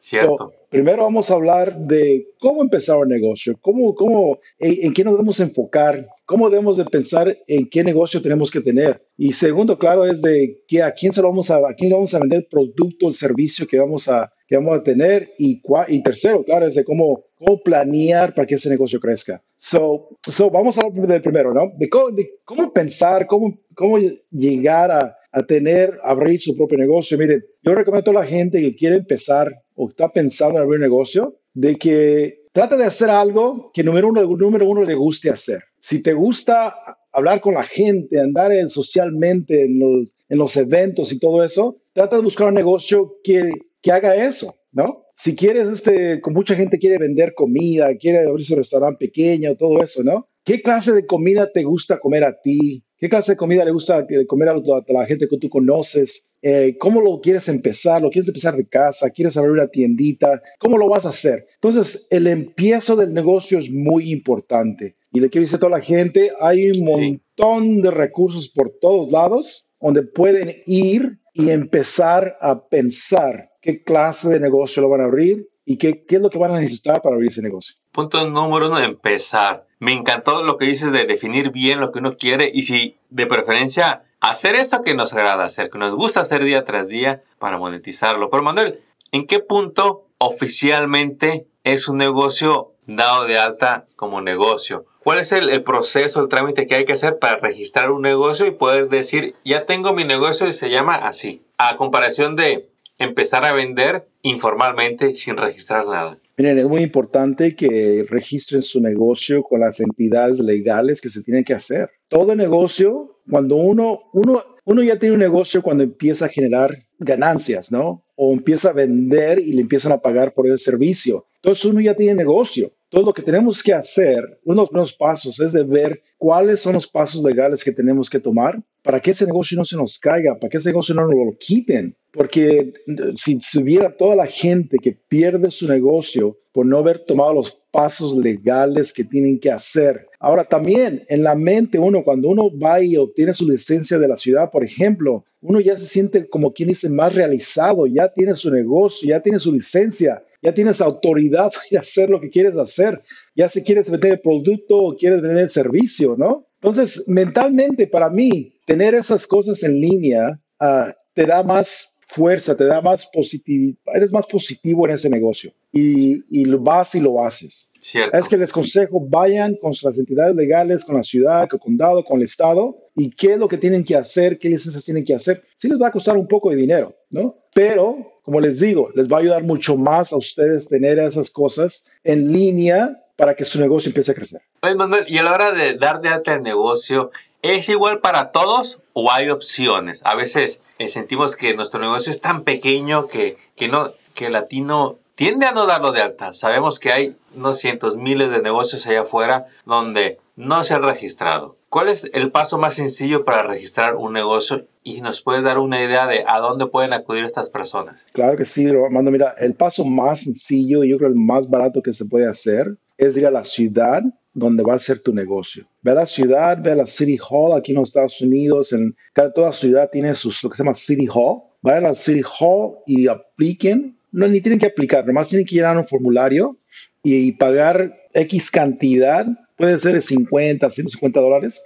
Cierto. 0.00 0.54
primero 0.70 1.02
vamos 1.02 1.30
a 1.30 1.34
hablar 1.34 1.78
de 1.78 2.28
cómo 2.38 2.62
empezar 2.62 2.96
un 2.96 3.08
negocio, 3.08 3.56
cómo, 3.60 3.94
cómo, 3.94 4.38
en, 4.58 4.92
qué 4.94 5.04
nos 5.04 5.12
debemos 5.12 5.38
enfocar, 5.40 6.06
cómo 6.24 6.48
debemos 6.48 6.78
de 6.78 6.86
pensar 6.86 7.36
en 7.46 7.68
qué 7.68 7.84
negocio 7.84 8.22
tenemos 8.22 8.50
que 8.50 8.60
tener. 8.60 9.04
Y 9.18 9.34
segundo, 9.34 9.78
claro, 9.78 10.06
es 10.06 10.22
de 10.22 10.62
que 10.66 10.82
a 10.82 10.92
quién 10.92 11.12
se 11.12 11.20
lo 11.20 11.28
vamos 11.28 11.50
a, 11.50 11.56
a 11.56 11.74
quién 11.76 11.90
le 11.90 11.96
vamos 11.96 12.14
a 12.14 12.18
vender 12.18 12.38
el 12.40 12.46
producto, 12.46 13.08
el 13.08 13.14
servicio 13.14 13.66
que 13.66 13.78
vamos 13.78 14.08
a, 14.08 14.32
que 14.48 14.56
vamos 14.56 14.78
a 14.78 14.82
tener. 14.82 15.34
Y, 15.38 15.60
y 15.88 16.02
tercero, 16.02 16.42
claro, 16.44 16.66
es 16.66 16.74
de 16.74 16.84
cómo, 16.84 17.26
cómo 17.34 17.60
planear 17.60 18.34
para 18.34 18.46
que 18.46 18.54
ese 18.54 18.70
negocio 18.70 18.98
crezca. 19.00 19.42
So, 19.56 20.08
so 20.22 20.50
vamos 20.50 20.78
a 20.78 20.82
hablar 20.82 21.06
del 21.06 21.22
primero, 21.22 21.52
¿no? 21.52 21.72
De 21.76 21.90
cómo, 21.90 22.10
de 22.10 22.38
cómo 22.44 22.72
pensar, 22.72 23.26
cómo, 23.26 23.58
cómo 23.74 23.98
llegar 24.30 24.90
a, 24.90 25.16
a 25.32 25.42
tener, 25.44 25.98
abrir 26.02 26.40
su 26.40 26.56
propio 26.56 26.78
negocio. 26.78 27.16
Miren, 27.16 27.44
yo 27.62 27.74
recomiendo 27.74 28.10
a 28.10 28.14
la 28.14 28.26
gente 28.26 28.60
que 28.60 28.74
quiere 28.74 28.96
empezar 28.96 29.62
o 29.80 29.88
está 29.88 30.12
pensando 30.12 30.58
en 30.58 30.64
abrir 30.64 30.76
un 30.76 30.82
negocio, 30.82 31.40
de 31.54 31.76
que 31.76 32.42
trata 32.52 32.76
de 32.76 32.84
hacer 32.84 33.08
algo 33.08 33.70
que 33.72 33.82
número 33.82 34.08
uno, 34.08 34.22
número 34.36 34.68
uno 34.68 34.84
le 34.84 34.94
guste 34.94 35.30
hacer. 35.30 35.62
Si 35.78 36.02
te 36.02 36.12
gusta 36.12 36.74
hablar 37.12 37.40
con 37.40 37.54
la 37.54 37.62
gente, 37.62 38.20
andar 38.20 38.52
socialmente 38.68 39.64
en 39.64 39.78
los, 39.78 40.14
en 40.28 40.38
los 40.38 40.54
eventos 40.58 41.12
y 41.12 41.18
todo 41.18 41.42
eso, 41.42 41.78
trata 41.94 42.16
de 42.16 42.22
buscar 42.22 42.48
un 42.48 42.54
negocio 42.54 43.16
que, 43.24 43.50
que 43.80 43.90
haga 43.90 44.14
eso, 44.14 44.54
¿no? 44.70 45.06
Si 45.16 45.34
quieres, 45.34 45.68
este, 45.68 46.20
con 46.20 46.34
mucha 46.34 46.54
gente 46.54 46.78
quiere 46.78 46.98
vender 46.98 47.32
comida, 47.34 47.96
quiere 47.96 48.20
abrir 48.20 48.44
su 48.44 48.56
restaurante 48.56 49.06
pequeño, 49.06 49.56
todo 49.56 49.82
eso, 49.82 50.02
¿no? 50.02 50.28
¿Qué 50.44 50.60
clase 50.60 50.92
de 50.92 51.06
comida 51.06 51.50
te 51.50 51.64
gusta 51.64 51.98
comer 51.98 52.24
a 52.24 52.38
ti? 52.38 52.84
¿Qué 53.00 53.08
clase 53.08 53.32
de 53.32 53.36
comida 53.38 53.64
le 53.64 53.70
gusta 53.70 54.06
comer 54.26 54.50
a 54.50 54.60
la 54.88 55.06
gente 55.06 55.26
que 55.26 55.38
tú 55.38 55.48
conoces? 55.48 56.30
Eh, 56.42 56.76
¿Cómo 56.78 57.00
lo 57.00 57.18
quieres 57.22 57.48
empezar? 57.48 58.02
¿Lo 58.02 58.10
quieres 58.10 58.28
empezar 58.28 58.54
de 58.54 58.68
casa? 58.68 59.08
¿Quieres 59.08 59.38
abrir 59.38 59.52
una 59.52 59.68
tiendita? 59.68 60.42
¿Cómo 60.58 60.76
lo 60.76 60.86
vas 60.86 61.06
a 61.06 61.08
hacer? 61.08 61.46
Entonces, 61.54 62.06
el 62.10 62.26
empiezo 62.26 62.96
del 62.96 63.14
negocio 63.14 63.58
es 63.58 63.70
muy 63.70 64.12
importante. 64.12 64.96
Y 65.12 65.20
le 65.20 65.30
quiero 65.30 65.44
decir 65.44 65.56
a 65.56 65.60
toda 65.60 65.78
la 65.78 65.82
gente, 65.82 66.30
hay 66.42 66.72
un 66.72 66.84
montón 66.84 67.80
de 67.80 67.90
recursos 67.90 68.50
por 68.50 68.70
todos 68.78 69.10
lados 69.10 69.66
donde 69.80 70.02
pueden 70.02 70.54
ir 70.66 71.20
y 71.32 71.48
empezar 71.48 72.36
a 72.42 72.68
pensar 72.68 73.50
qué 73.62 73.82
clase 73.82 74.28
de 74.28 74.40
negocio 74.40 74.82
lo 74.82 74.90
van 74.90 75.00
a 75.00 75.04
abrir 75.04 75.48
y 75.64 75.78
qué, 75.78 76.04
qué 76.04 76.16
es 76.16 76.22
lo 76.22 76.28
que 76.28 76.38
van 76.38 76.50
a 76.50 76.60
necesitar 76.60 77.00
para 77.00 77.14
abrir 77.14 77.30
ese 77.30 77.40
negocio. 77.40 77.76
Punto 77.92 78.28
número 78.28 78.68
uno, 78.68 78.78
empezar. 78.78 79.69
Me 79.80 79.92
encantó 79.92 80.42
lo 80.42 80.58
que 80.58 80.66
dices 80.66 80.92
de 80.92 81.06
definir 81.06 81.50
bien 81.50 81.80
lo 81.80 81.90
que 81.90 82.00
uno 82.00 82.16
quiere 82.16 82.50
y 82.52 82.62
si 82.62 82.98
de 83.08 83.26
preferencia 83.26 84.04
hacer 84.20 84.54
eso 84.54 84.82
que 84.82 84.94
nos 84.94 85.14
agrada 85.14 85.44
hacer, 85.44 85.70
que 85.70 85.78
nos 85.78 85.94
gusta 85.94 86.20
hacer 86.20 86.44
día 86.44 86.64
tras 86.64 86.86
día 86.86 87.22
para 87.38 87.56
monetizarlo. 87.56 88.28
Pero 88.28 88.42
Manuel, 88.42 88.82
¿en 89.10 89.26
qué 89.26 89.40
punto 89.40 90.04
oficialmente 90.18 91.46
es 91.64 91.88
un 91.88 91.96
negocio 91.96 92.72
dado 92.86 93.24
de 93.24 93.38
alta 93.38 93.86
como 93.96 94.20
negocio? 94.20 94.84
¿Cuál 95.02 95.20
es 95.20 95.32
el, 95.32 95.62
proceso, 95.62 96.20
el 96.20 96.28
trámite 96.28 96.66
que 96.66 96.74
hay 96.74 96.84
que 96.84 96.92
hacer 96.92 97.18
para 97.18 97.36
registrar 97.36 97.90
un 97.90 98.02
negocio 98.02 98.44
y 98.46 98.50
poder 98.50 98.90
decir, 98.90 99.34
ya 99.46 99.64
tengo 99.64 99.94
mi 99.94 100.04
negocio 100.04 100.46
y 100.46 100.52
se 100.52 100.68
llama 100.68 100.94
así? 100.94 101.42
A 101.56 101.76
comparación 101.76 102.36
de 102.36 102.68
empezar 102.98 103.46
a 103.46 103.54
vender 103.54 104.06
informalmente 104.20 105.14
sin 105.14 105.38
registrar 105.38 105.86
nada. 105.86 106.18
Miren, 106.40 106.58
es 106.58 106.64
muy 106.64 106.80
importante 106.80 107.54
que 107.54 108.06
registren 108.08 108.62
su 108.62 108.80
negocio 108.80 109.42
con 109.42 109.60
las 109.60 109.78
entidades 109.78 110.38
legales 110.38 110.98
que 110.98 111.10
se 111.10 111.22
tienen 111.22 111.44
que 111.44 111.52
hacer. 111.52 111.90
Todo 112.08 112.34
negocio, 112.34 113.20
cuando 113.28 113.56
uno, 113.56 114.04
uno, 114.14 114.42
uno 114.64 114.82
ya 114.82 114.98
tiene 114.98 115.16
un 115.16 115.20
negocio 115.20 115.60
cuando 115.60 115.84
empieza 115.84 116.24
a 116.24 116.28
generar 116.30 116.78
ganancias, 116.98 117.70
¿no? 117.70 118.06
O 118.16 118.32
empieza 118.32 118.70
a 118.70 118.72
vender 118.72 119.38
y 119.38 119.52
le 119.52 119.60
empiezan 119.60 119.92
a 119.92 120.00
pagar 120.00 120.32
por 120.32 120.46
el 120.46 120.58
servicio. 120.58 121.26
Entonces 121.42 121.62
uno 121.66 121.78
ya 121.78 121.94
tiene 121.94 122.14
negocio. 122.14 122.70
Todo 122.88 123.04
lo 123.04 123.12
que 123.12 123.20
tenemos 123.20 123.62
que 123.62 123.74
hacer, 123.74 124.40
uno 124.42 124.54
de 124.54 124.62
los 124.62 124.68
primeros 124.70 124.94
pasos 124.94 125.38
es 125.40 125.52
de 125.52 125.62
ver 125.62 126.02
cuáles 126.16 126.60
son 126.60 126.72
los 126.72 126.86
pasos 126.86 127.22
legales 127.22 127.62
que 127.62 127.72
tenemos 127.72 128.08
que 128.08 128.18
tomar 128.18 128.58
para 128.82 129.00
que 129.00 129.10
ese 129.10 129.26
negocio 129.26 129.56
no 129.56 129.64
se 129.64 129.76
nos 129.76 129.98
caiga, 129.98 130.36
para 130.38 130.48
que 130.48 130.58
ese 130.58 130.70
negocio 130.70 130.94
no 130.94 131.02
nos 131.02 131.14
lo 131.14 131.36
quiten. 131.38 131.94
Porque 132.12 132.72
si, 133.14 133.38
hubiera 133.60 133.96
toda 133.96 134.16
la 134.16 134.26
gente 134.26 134.78
que 134.82 134.92
pierde 134.92 135.50
su 135.50 135.68
negocio 135.68 136.38
por 136.52 136.66
no 136.66 136.78
haber 136.78 137.00
tomado 137.00 137.34
los 137.34 137.56
pasos 137.70 138.16
legales 138.16 138.92
que 138.92 139.04
tienen 139.04 139.38
que 139.38 139.52
hacer. 139.52 140.08
Ahora 140.18 140.44
también 140.44 141.04
en 141.08 141.22
la 141.22 141.36
mente 141.36 141.78
uno, 141.78 142.02
cuando 142.02 142.28
uno 142.28 142.50
va 142.58 142.82
y 142.82 142.96
obtiene 142.96 143.32
su 143.32 143.48
licencia 143.48 143.98
de 143.98 144.08
la 144.08 144.16
ciudad, 144.16 144.50
por 144.50 144.64
ejemplo, 144.64 145.24
uno 145.40 145.60
ya 145.60 145.76
se 145.76 145.86
siente 145.86 146.28
como 146.28 146.52
quien 146.52 146.70
dice 146.70 146.90
más 146.90 147.14
realizado, 147.14 147.86
ya 147.86 148.12
tiene 148.12 148.34
su 148.34 148.50
negocio, 148.50 149.08
ya 149.08 149.20
tiene 149.20 149.38
su 149.38 149.52
licencia, 149.52 150.22
ya 150.42 150.52
tienes 150.52 150.80
autoridad 150.80 151.52
de 151.70 151.78
hacer 151.78 152.10
lo 152.10 152.20
que 152.20 152.30
quieres 152.30 152.56
hacer, 152.56 153.02
ya 153.36 153.48
si 153.48 153.62
quieres 153.62 153.90
vender 153.90 154.12
el 154.12 154.20
producto 154.20 154.76
o 154.76 154.96
quieres 154.96 155.20
vender 155.22 155.44
el 155.44 155.50
servicio, 155.50 156.16
¿no? 156.18 156.46
Entonces, 156.62 157.04
mentalmente 157.08 157.86
para 157.86 158.10
mí, 158.10 158.52
tener 158.70 158.94
esas 158.94 159.26
cosas 159.26 159.64
en 159.64 159.80
línea 159.80 160.38
ah, 160.60 160.94
te 161.12 161.26
da 161.26 161.42
más 161.42 161.98
fuerza, 162.06 162.56
te 162.56 162.66
da 162.66 162.80
más 162.80 163.04
positividad, 163.12 163.76
eres 163.92 164.12
más 164.12 164.26
positivo 164.26 164.86
en 164.86 164.94
ese 164.94 165.10
negocio 165.10 165.50
y, 165.72 166.22
y 166.30 166.44
lo 166.44 166.60
vas 166.60 166.94
y 166.94 167.00
lo 167.00 167.24
haces. 167.24 167.68
Es 168.12 168.28
que 168.28 168.36
les 168.36 168.52
consejo, 168.52 169.00
vayan 169.00 169.56
con 169.56 169.72
las 169.82 169.98
entidades 169.98 170.36
legales, 170.36 170.84
con 170.84 170.94
la 170.94 171.02
ciudad, 171.02 171.48
con 171.48 171.58
el 171.58 171.64
condado, 171.64 172.04
con 172.04 172.18
el 172.18 172.26
estado, 172.26 172.76
y 172.94 173.10
qué 173.10 173.32
es 173.32 173.38
lo 173.38 173.48
que 173.48 173.56
tienen 173.56 173.82
que 173.82 173.96
hacer, 173.96 174.38
qué 174.38 174.48
licencias 174.48 174.84
tienen 174.84 175.04
que 175.04 175.14
hacer. 175.14 175.42
Sí 175.56 175.68
les 175.68 175.80
va 175.80 175.88
a 175.88 175.92
costar 175.92 176.16
un 176.16 176.28
poco 176.28 176.50
de 176.50 176.56
dinero, 176.56 176.94
¿no? 177.08 177.38
Pero, 177.52 178.20
como 178.22 178.38
les 178.38 178.60
digo, 178.60 178.90
les 178.94 179.08
va 179.08 179.16
a 179.16 179.20
ayudar 179.20 179.42
mucho 179.42 179.76
más 179.76 180.12
a 180.12 180.16
ustedes 180.16 180.68
tener 180.68 181.00
esas 181.00 181.30
cosas 181.30 181.86
en 182.04 182.32
línea 182.32 183.02
para 183.16 183.34
que 183.34 183.44
su 183.44 183.60
negocio 183.60 183.88
empiece 183.88 184.12
a 184.12 184.14
crecer. 184.14 184.42
Oye, 184.62 184.74
Manuel, 184.74 185.04
y 185.08 185.18
a 185.18 185.22
la 185.22 185.32
hora 185.32 185.52
de 185.52 185.74
dar 185.74 186.00
de 186.00 186.08
alta 186.08 186.34
el 186.34 186.42
negocio, 186.42 187.10
¿Es 187.42 187.70
igual 187.70 188.00
para 188.00 188.32
todos 188.32 188.80
o 188.92 189.10
hay 189.10 189.30
opciones? 189.30 190.02
A 190.04 190.14
veces 190.14 190.62
eh, 190.78 190.90
sentimos 190.90 191.36
que 191.36 191.54
nuestro 191.54 191.80
negocio 191.80 192.10
es 192.10 192.20
tan 192.20 192.44
pequeño 192.44 193.06
que, 193.06 193.38
que, 193.56 193.68
no, 193.68 193.90
que 194.14 194.26
el 194.26 194.34
latino 194.34 194.98
tiende 195.14 195.46
a 195.46 195.52
no 195.52 195.66
darlo 195.66 195.92
de 195.92 196.02
alta. 196.02 196.34
Sabemos 196.34 196.78
que 196.78 196.92
hay 196.92 197.16
unos 197.34 197.58
cientos, 197.58 197.96
miles 197.96 198.30
de 198.30 198.42
negocios 198.42 198.86
allá 198.86 199.02
afuera 199.02 199.46
donde 199.64 200.18
no 200.36 200.64
se 200.64 200.74
han 200.74 200.82
registrado. 200.82 201.56
¿Cuál 201.70 201.88
es 201.88 202.10
el 202.12 202.30
paso 202.30 202.58
más 202.58 202.74
sencillo 202.74 203.24
para 203.24 203.42
registrar 203.42 203.96
un 203.96 204.12
negocio? 204.12 204.66
Y 204.82 205.00
nos 205.00 205.22
puedes 205.22 205.42
dar 205.42 205.58
una 205.58 205.82
idea 205.82 206.06
de 206.06 206.24
a 206.26 206.40
dónde 206.40 206.66
pueden 206.66 206.92
acudir 206.92 207.24
estas 207.24 207.48
personas. 207.48 208.06
Claro 208.12 208.36
que 208.36 208.44
sí, 208.44 208.66
Armando. 208.66 209.10
Mira, 209.10 209.34
el 209.38 209.54
paso 209.54 209.84
más 209.84 210.24
sencillo 210.24 210.84
y 210.84 210.90
yo 210.90 210.98
creo 210.98 211.08
el 211.08 211.14
más 211.14 211.48
barato 211.48 211.80
que 211.80 211.94
se 211.94 212.04
puede 212.04 212.28
hacer 212.28 212.76
es 212.98 213.16
ir 213.16 213.26
a 213.26 213.30
la 213.30 213.44
ciudad 213.44 214.02
donde 214.32 214.62
va 214.62 214.74
a 214.74 214.78
ser 214.78 215.00
tu 215.00 215.12
negocio. 215.12 215.66
Ve 215.82 215.92
a 215.92 215.94
la 215.94 216.06
ciudad, 216.06 216.58
ve 216.62 216.72
a 216.72 216.76
la 216.76 216.86
City 216.86 217.18
Hall 217.18 217.56
aquí 217.56 217.72
en 217.72 217.78
los 217.78 217.88
Estados 217.88 218.20
Unidos. 218.20 218.72
En 218.72 218.94
cada 219.12 219.32
toda 219.32 219.52
ciudad 219.52 219.88
tiene 219.90 220.14
sus, 220.14 220.42
lo 220.42 220.50
que 220.50 220.56
se 220.56 220.62
llama 220.62 220.74
City 220.74 221.08
Hall. 221.12 221.42
Vayan 221.62 221.86
a 221.86 221.88
la 221.90 221.94
City 221.94 222.22
Hall 222.22 222.76
y 222.86 223.08
apliquen. 223.08 223.96
No, 224.12 224.26
ni 224.26 224.40
tienen 224.40 224.58
que 224.58 224.66
aplicar, 224.66 225.06
nomás 225.06 225.28
tienen 225.28 225.46
que 225.46 225.54
llenar 225.54 225.76
un 225.76 225.86
formulario 225.86 226.56
y 227.02 227.32
pagar 227.32 227.96
X 228.12 228.50
cantidad, 228.50 229.26
puede 229.56 229.78
ser 229.78 229.94
de 229.94 230.00
50, 230.00 230.68
150 230.68 231.20
dólares, 231.20 231.62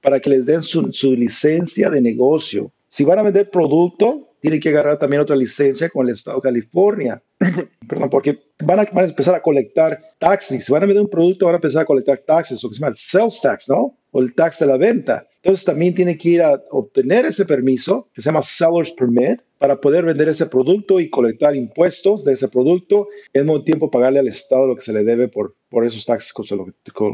para 0.00 0.20
que 0.20 0.30
les 0.30 0.46
den 0.46 0.62
su, 0.62 0.92
su 0.92 1.12
licencia 1.14 1.90
de 1.90 2.00
negocio. 2.00 2.70
Si 2.86 3.04
van 3.04 3.18
a 3.18 3.22
vender 3.22 3.50
producto, 3.50 4.25
tienen 4.40 4.60
que 4.60 4.68
agarrar 4.68 4.98
también 4.98 5.22
otra 5.22 5.36
licencia 5.36 5.88
con 5.88 6.06
el 6.06 6.14
Estado 6.14 6.38
de 6.38 6.42
California. 6.42 7.22
Perdón, 7.88 8.10
porque 8.10 8.38
van 8.64 8.80
a, 8.80 8.82
empezar 9.02 9.34
a 9.34 9.42
colectar 9.42 10.00
taxis. 10.18 10.68
Van 10.70 10.82
a 10.82 10.86
vender 10.86 11.02
un 11.02 11.10
producto, 11.10 11.46
van 11.46 11.54
a 11.54 11.58
empezar 11.58 11.82
a 11.82 11.86
colectar 11.86 12.18
taxes, 12.26 12.62
lo 12.62 12.68
que 12.68 12.74
se 12.74 12.80
llama 12.80 12.90
el 12.90 12.96
sales 12.96 13.40
tax, 13.40 13.68
¿no? 13.68 13.96
O 14.12 14.20
el 14.20 14.34
tax 14.34 14.60
de 14.60 14.66
la 14.66 14.76
venta. 14.76 15.26
Entonces 15.42 15.64
también 15.64 15.94
tienen 15.94 16.18
que 16.18 16.30
ir 16.30 16.42
a 16.42 16.60
obtener 16.70 17.24
ese 17.24 17.44
permiso, 17.44 18.08
que 18.12 18.22
se 18.22 18.30
llama 18.30 18.42
Seller's 18.42 18.90
Permit, 18.92 19.40
para 19.58 19.80
poder 19.80 20.04
vender 20.04 20.28
ese 20.28 20.46
producto 20.46 21.00
y 21.00 21.08
colectar 21.08 21.54
impuestos 21.54 22.24
de 22.24 22.34
ese 22.34 22.48
producto 22.48 23.08
y 23.32 23.38
al 23.38 23.44
mismo 23.44 23.62
tiempo 23.62 23.90
pagarle 23.90 24.18
al 24.18 24.28
Estado 24.28 24.66
lo 24.66 24.76
que 24.76 24.82
se 24.82 24.92
le 24.92 25.04
debe 25.04 25.28
por, 25.28 25.54
por 25.70 25.84
esos 25.84 26.04
taxes 26.04 26.32
que 26.32 26.44
se 26.44 26.56
lo 26.56 26.66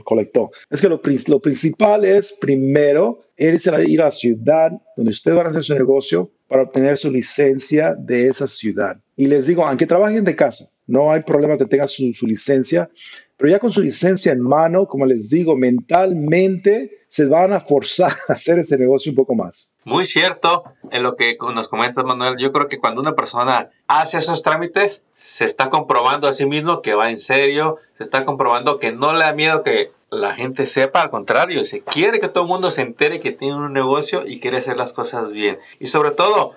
colectó. 0.05 0.51
Es 0.71 0.81
que 0.81 0.89
lo, 0.89 1.01
lo 1.29 1.41
principal 1.41 2.05
es, 2.05 2.33
primero, 2.41 3.21
ir 3.43 4.01
a 4.01 4.05
la 4.05 4.11
ciudad 4.11 4.73
donde 4.97 5.11
ustedes 5.11 5.37
van 5.37 5.47
a 5.47 5.51
hacer 5.51 5.65
su 5.65 5.75
negocio, 5.75 6.31
para 6.53 6.65
obtener 6.65 6.99
su 6.99 7.11
licencia 7.11 7.95
de 7.99 8.27
esa 8.27 8.47
ciudad. 8.47 8.99
Y 9.17 9.27
les 9.27 9.47
digo, 9.47 9.67
aunque 9.67 9.87
trabajen 9.87 10.23
de 10.23 10.37
casa, 10.37 10.67
no 10.87 11.11
hay 11.11 11.23
problema 11.23 11.57
que 11.57 11.65
tengan 11.65 11.89
su, 11.89 12.13
su 12.13 12.27
licencia, 12.27 12.91
pero 13.39 13.51
ya 13.51 13.59
con 13.59 13.71
su 13.71 13.81
licencia 13.81 14.33
en 14.33 14.41
mano, 14.41 14.87
como 14.87 15.07
les 15.07 15.31
digo, 15.31 15.57
mentalmente 15.57 17.05
se 17.09 17.25
van 17.25 17.55
a 17.55 17.61
forzar 17.61 18.19
a 18.29 18.35
hacer 18.35 18.59
ese 18.59 18.77
negocio 18.77 19.13
un 19.13 19.17
poco 19.17 19.35
más. 19.35 19.73
Muy 19.85 20.05
cierto 20.05 20.65
en 20.91 21.03
lo 21.03 21.17
que 21.17 21.39
nos 21.55 21.69
comentas, 21.69 22.05
Manuel. 22.05 22.37
Yo 22.39 22.53
creo 22.53 22.69
que 22.69 22.79
cuando 22.79 23.01
una 23.01 23.15
persona 23.15 23.71
hace 23.87 24.19
esos 24.19 24.43
trámites, 24.43 25.05
se 25.15 25.47
está 25.47 25.71
comprobando 25.71 26.29
a 26.29 26.35
sí 26.35 26.45
mismo 26.45 26.83
que 26.83 26.95
va 26.95 27.11
en 27.11 27.19
serio, 27.19 27.79
se 27.95 28.03
está 28.03 28.27
comprobando 28.27 28.79
que 28.79 28.93
no 28.93 29.15
le 29.15 29.21
da 29.21 29.33
miedo 29.33 29.63
que 29.63 29.91
la 30.13 30.35
gente 30.35 30.67
sepa, 30.67 31.03
al 31.03 31.11
contrario, 31.11 31.65
se 31.65 31.81
quiere 31.81 32.21
que 32.21 32.29
todo 32.29 32.45
el 32.45 32.51
mundo 32.51 32.71
se 32.71 32.83
entere 32.83 33.19
que 33.19 33.33
tiene 33.33 33.57
un 33.57 33.73
negocio 33.73 34.25
y 34.27 34.39
quiere 34.39 34.59
hacer 34.59 34.77
las 34.77 34.93
cosas 34.93 35.33
bien. 35.33 35.59
Y 35.81 35.87
sobre 35.87 36.13
todo, 36.13 36.53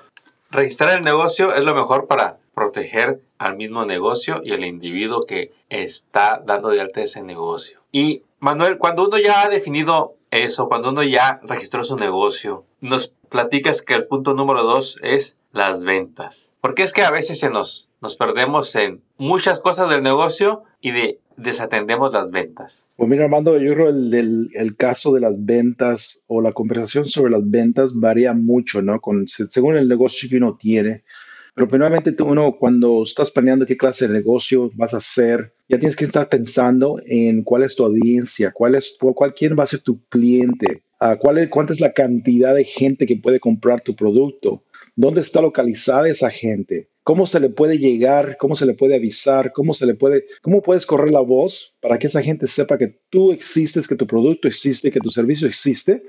registrar 0.52 0.98
el 0.98 1.04
negocio 1.04 1.54
es 1.54 1.64
lo 1.64 1.74
mejor 1.74 2.08
para, 2.08 2.38
proteger 2.56 3.22
al 3.38 3.56
mismo 3.58 3.86
negocio 3.86 4.42
y 4.44 4.54
al 4.54 4.66
individuo 4.66 5.26
que 5.28 5.54
está 5.70 6.42
dando 6.44 6.70
de 6.70 6.82
alta 6.82 7.02
ese 7.02 7.22
negocio. 7.22 7.82
Y 7.92 8.24
Manuel, 8.40 8.78
cuando 8.80 9.06
uno 9.06 9.20
ya 9.20 9.44
ha 9.44 9.50
definido 9.50 10.16
eso, 10.32 10.68
cuando 10.68 10.90
uno 10.90 11.04
ya 11.04 11.40
registró 11.44 11.84
su 11.84 11.98
negocio, 11.98 12.64
nos 12.80 13.14
platicas 13.30 13.82
que 13.82 13.94
el 13.94 14.08
punto 14.08 14.34
número 14.34 14.64
dos 14.64 14.98
es 15.04 15.38
las 15.52 15.84
ventas. 15.84 16.52
Porque 16.62 16.84
es 16.84 16.94
que 16.94 17.04
a 17.04 17.12
veces 17.12 17.40
se 17.40 17.50
nos, 17.50 17.90
nos 18.02 18.16
perdemos 18.16 18.76
en 18.76 19.04
muchas 19.18 19.60
cosas 19.60 19.90
del 19.90 20.02
negocio 20.02 20.64
y 20.82 20.92
de, 20.92 21.20
desatendemos 21.38 22.14
las 22.14 22.32
ventas. 22.32 22.88
Pues 22.96 23.10
mira, 23.10 23.26
Armando, 23.26 23.58
yo 23.60 23.74
creo 23.74 23.90
el, 23.90 24.14
el, 24.14 24.50
el 24.54 24.76
caso 24.76 25.14
de 25.14 25.22
las 25.22 25.34
ventas 25.38 26.24
o 26.28 26.42
la 26.42 26.54
conversación 26.54 27.08
sobre 27.08 27.32
las 27.32 27.50
ventas 27.50 27.94
varía 27.94 28.34
mucho, 28.34 28.82
¿no? 28.82 29.00
Con, 29.02 29.28
según 29.28 29.76
el 29.76 29.88
negocio 29.88 30.30
que 30.30 30.38
uno 30.38 30.58
tiene. 30.60 31.04
Pero 31.56 31.70
primeramente 31.70 32.14
uno 32.22 32.58
cuando 32.60 33.04
estás 33.04 33.32
planeando 33.32 33.66
qué 33.66 33.78
clase 33.78 34.08
de 34.08 34.14
negocio 34.14 34.70
vas 34.76 34.94
a 34.94 34.98
hacer, 34.98 35.54
ya 35.70 35.80
tienes 35.80 35.96
que 35.96 36.04
estar 36.04 36.28
pensando 36.28 37.02
en 37.06 37.44
cuál 37.44 37.64
es 37.64 37.78
tu 37.78 37.86
audiencia, 37.86 38.52
cuál 38.52 38.76
es 38.76 38.98
cuál, 39.00 39.34
quién 39.34 39.56
va 39.58 39.64
a 39.64 39.68
ser 39.68 39.80
tu 39.80 40.04
cliente, 40.10 40.84
cuál 41.22 41.38
es, 41.38 41.50
cuánta 41.50 41.72
es 41.72 41.80
la 41.80 41.94
cantidad 41.94 42.54
de 42.54 42.66
gente 42.66 43.06
que 43.06 43.16
puede 43.16 43.40
comprar 43.40 43.80
tu 43.80 43.96
producto, 43.96 44.64
dónde 44.98 45.22
está 45.22 45.42
localizada 45.42 46.10
esa 46.10 46.30
gente, 46.30 46.90
cómo 47.06 47.28
se 47.28 47.40
le 47.40 47.50
puede 47.52 47.78
llegar, 47.78 48.36
cómo 48.40 48.56
se 48.56 48.66
le 48.66 48.74
puede 48.74 48.96
avisar, 48.96 49.52
cómo 49.54 49.76
se 49.76 49.86
le 49.86 49.94
puede, 49.94 50.26
cómo 50.42 50.64
puedes 50.64 50.88
correr 50.88 51.12
la 51.12 51.20
voz 51.20 51.76
para 51.80 52.00
que 52.00 52.08
esa 52.08 52.24
gente 52.24 52.48
sepa 52.48 52.80
que 52.80 52.98
tú 53.12 53.32
existes, 53.32 53.88
que 53.88 53.96
tu 53.96 54.08
producto 54.08 54.48
existe, 54.48 54.90
que 54.90 55.00
tu 55.00 55.12
servicio 55.12 55.48
existe, 55.48 56.02